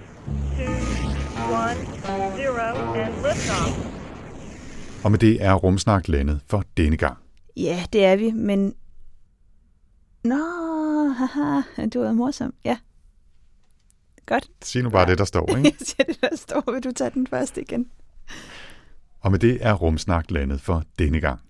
two, 0.56 0.66
one, 1.52 1.76
zero, 2.36 2.94
and 2.94 3.14
liftoff. 3.14 3.98
Og 5.04 5.10
med 5.10 5.18
det 5.18 5.42
er 5.44 5.54
Rumsnak 5.54 6.08
landet 6.08 6.40
for 6.46 6.64
denne 6.76 6.96
gang. 6.96 7.18
Ja, 7.56 7.84
det 7.92 8.04
er 8.04 8.16
vi, 8.16 8.30
men... 8.30 8.74
Nå, 10.24 10.34
haha, 11.08 11.60
du 11.94 12.00
er 12.00 12.12
morsom. 12.12 12.54
Ja. 12.64 12.78
Godt. 14.26 14.48
Sig 14.62 14.82
nu 14.82 14.90
bare 14.90 15.06
det, 15.06 15.18
der 15.18 15.24
står, 15.24 15.46
ikke? 15.56 15.62
Jeg 15.80 15.86
siger 15.86 16.04
det, 16.04 16.20
der 16.20 16.36
står. 16.36 16.72
Vil 16.72 16.84
du 16.84 16.92
tage 16.92 17.10
den 17.10 17.26
først 17.26 17.56
igen? 17.56 17.86
Og 19.20 19.30
med 19.30 19.38
det 19.38 19.58
er 19.60 19.72
Rumsnak 19.72 20.30
landet 20.30 20.60
for 20.60 20.82
denne 20.98 21.20
gang. 21.20 21.40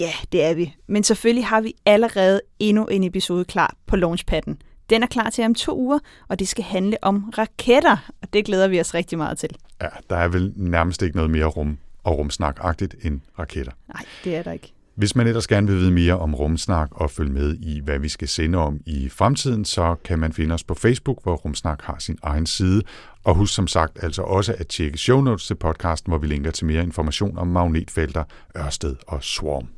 Ja, 0.00 0.12
det 0.32 0.44
er 0.44 0.54
vi. 0.54 0.74
Men 0.86 1.04
selvfølgelig 1.04 1.46
har 1.46 1.60
vi 1.60 1.74
allerede 1.86 2.40
endnu 2.58 2.86
en 2.86 3.04
episode 3.04 3.44
klar 3.44 3.74
på 3.86 3.96
Launchpadden. 3.96 4.62
Den 4.90 5.02
er 5.02 5.06
klar 5.06 5.30
til 5.30 5.44
om 5.44 5.54
to 5.54 5.78
uger, 5.78 5.98
og 6.28 6.38
det 6.38 6.48
skal 6.48 6.64
handle 6.64 6.96
om 7.02 7.32
raketter, 7.38 8.10
og 8.22 8.32
det 8.32 8.44
glæder 8.44 8.68
vi 8.68 8.80
os 8.80 8.94
rigtig 8.94 9.18
meget 9.18 9.38
til. 9.38 9.50
Ja, 9.82 9.88
der 10.10 10.16
er 10.16 10.28
vel 10.28 10.52
nærmest 10.56 11.02
ikke 11.02 11.16
noget 11.16 11.30
mere 11.30 11.46
rum 11.46 11.78
og 12.04 12.18
rumsnak-agtigt 12.18 13.06
end 13.06 13.20
raketter. 13.38 13.72
Nej, 13.88 14.04
det 14.24 14.36
er 14.36 14.42
der 14.42 14.52
ikke. 14.52 14.72
Hvis 14.94 15.16
man 15.16 15.26
ellers 15.26 15.46
gerne 15.46 15.66
vil 15.66 15.76
vide 15.76 15.90
mere 15.90 16.18
om 16.18 16.34
Rumsnak 16.34 16.88
og 16.92 17.10
følge 17.10 17.32
med 17.32 17.54
i, 17.54 17.80
hvad 17.84 17.98
vi 17.98 18.08
skal 18.08 18.28
sende 18.28 18.58
om 18.58 18.80
i 18.86 19.08
fremtiden, 19.08 19.64
så 19.64 19.94
kan 20.04 20.18
man 20.18 20.32
finde 20.32 20.54
os 20.54 20.64
på 20.64 20.74
Facebook, 20.74 21.22
hvor 21.22 21.34
Rumsnak 21.34 21.82
har 21.82 21.96
sin 21.98 22.18
egen 22.22 22.46
side. 22.46 22.82
Og 23.24 23.34
husk 23.34 23.54
som 23.54 23.66
sagt 23.66 23.98
altså 24.02 24.22
også 24.22 24.54
at 24.58 24.66
tjekke 24.66 24.98
show 24.98 25.20
notes 25.20 25.46
til 25.46 25.54
podcasten, 25.54 26.10
hvor 26.10 26.18
vi 26.18 26.26
linker 26.26 26.50
til 26.50 26.66
mere 26.66 26.82
information 26.82 27.38
om 27.38 27.46
magnetfelter, 27.46 28.24
Ørsted 28.56 28.96
og 29.06 29.24
Swarm. 29.24 29.68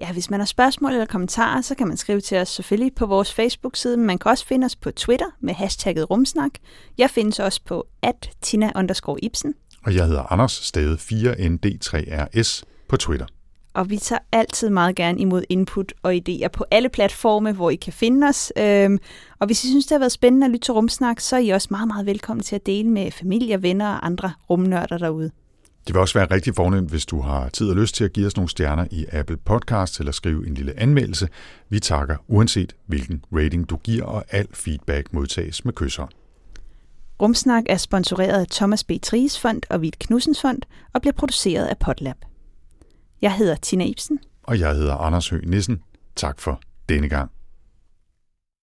Ja, 0.00 0.12
hvis 0.12 0.30
man 0.30 0.40
har 0.40 0.46
spørgsmål 0.46 0.92
eller 0.92 1.06
kommentarer, 1.06 1.60
så 1.60 1.74
kan 1.74 1.88
man 1.88 1.96
skrive 1.96 2.20
til 2.20 2.38
os 2.38 2.48
selvfølgelig 2.48 2.94
på 2.94 3.06
vores 3.06 3.34
Facebook-side, 3.34 3.96
men 3.96 4.06
man 4.06 4.18
kan 4.18 4.30
også 4.30 4.46
finde 4.46 4.64
os 4.64 4.76
på 4.76 4.90
Twitter 4.90 5.26
med 5.40 5.54
hashtagget 5.54 6.10
rumsnak. 6.10 6.50
Jeg 6.98 7.10
findes 7.10 7.38
også 7.38 7.60
på 7.64 7.86
at 8.02 8.30
tina 8.40 8.72
Ibsen, 9.22 9.54
Og 9.84 9.94
jeg 9.94 10.06
hedder 10.06 10.32
Anders, 10.32 10.52
stadig 10.52 10.98
4ND3RS 10.98 12.62
på 12.88 12.96
Twitter. 12.96 13.26
og 13.74 13.90
vi 13.90 13.96
tager 13.96 14.20
altid 14.32 14.70
meget 14.70 14.96
gerne 14.96 15.20
imod 15.20 15.42
input 15.48 15.92
og 16.02 16.14
idéer 16.14 16.48
på 16.48 16.64
alle 16.70 16.88
platforme, 16.88 17.52
hvor 17.52 17.70
I 17.70 17.76
kan 17.76 17.92
finde 17.92 18.26
os. 18.26 18.52
Øhm, 18.56 18.98
og 19.38 19.46
hvis 19.46 19.64
I 19.64 19.68
synes, 19.68 19.86
det 19.86 19.94
har 19.94 19.98
været 19.98 20.12
spændende 20.12 20.44
at 20.44 20.50
lytte 20.50 20.64
til 20.64 20.74
Rumsnak, 20.74 21.20
så 21.20 21.36
er 21.36 21.40
I 21.40 21.48
også 21.48 21.68
meget, 21.70 21.88
meget 21.88 22.06
velkommen 22.06 22.44
til 22.44 22.56
at 22.56 22.66
dele 22.66 22.90
med 22.90 23.10
familie, 23.10 23.62
venner 23.62 23.88
og 23.88 24.06
andre 24.06 24.32
rumnørder 24.50 24.98
derude. 24.98 25.30
Det 25.86 25.94
vil 25.94 26.00
også 26.00 26.18
være 26.18 26.30
rigtig 26.30 26.54
fornemt, 26.54 26.90
hvis 26.90 27.06
du 27.06 27.20
har 27.20 27.48
tid 27.48 27.68
og 27.70 27.76
lyst 27.76 27.94
til 27.94 28.04
at 28.04 28.12
give 28.12 28.26
os 28.26 28.36
nogle 28.36 28.48
stjerner 28.48 28.86
i 28.90 29.06
Apple 29.12 29.36
Podcasts 29.36 29.98
eller 29.98 30.12
skrive 30.12 30.46
en 30.46 30.54
lille 30.54 30.80
anmeldelse. 30.80 31.28
Vi 31.68 31.80
takker 31.80 32.16
uanset 32.28 32.76
hvilken 32.86 33.24
rating 33.32 33.70
du 33.70 33.76
giver, 33.76 34.04
og 34.04 34.24
al 34.30 34.46
feedback 34.52 35.12
modtages 35.12 35.64
med 35.64 35.72
kysshånd. 35.72 36.10
Rumsnak 37.22 37.64
er 37.68 37.76
sponsoreret 37.76 38.40
af 38.40 38.46
Thomas 38.46 38.84
B. 38.84 38.90
Tries 39.02 39.40
Fond 39.40 39.62
og 39.70 39.82
Vidt 39.82 39.98
Knudsens 39.98 40.40
Fond 40.40 40.62
og 40.92 41.00
bliver 41.00 41.14
produceret 41.14 41.66
af 41.66 41.78
Potlab. 41.78 42.16
Jeg 43.22 43.34
hedder 43.34 43.54
Tina 43.54 43.84
Ibsen. 43.84 44.18
Og 44.42 44.60
jeg 44.60 44.74
hedder 44.74 44.96
Anders 44.96 45.28
Høgh 45.28 45.48
Nissen. 45.48 45.82
Tak 46.16 46.40
for 46.40 46.60
denne 46.88 47.08
gang. 47.08 47.30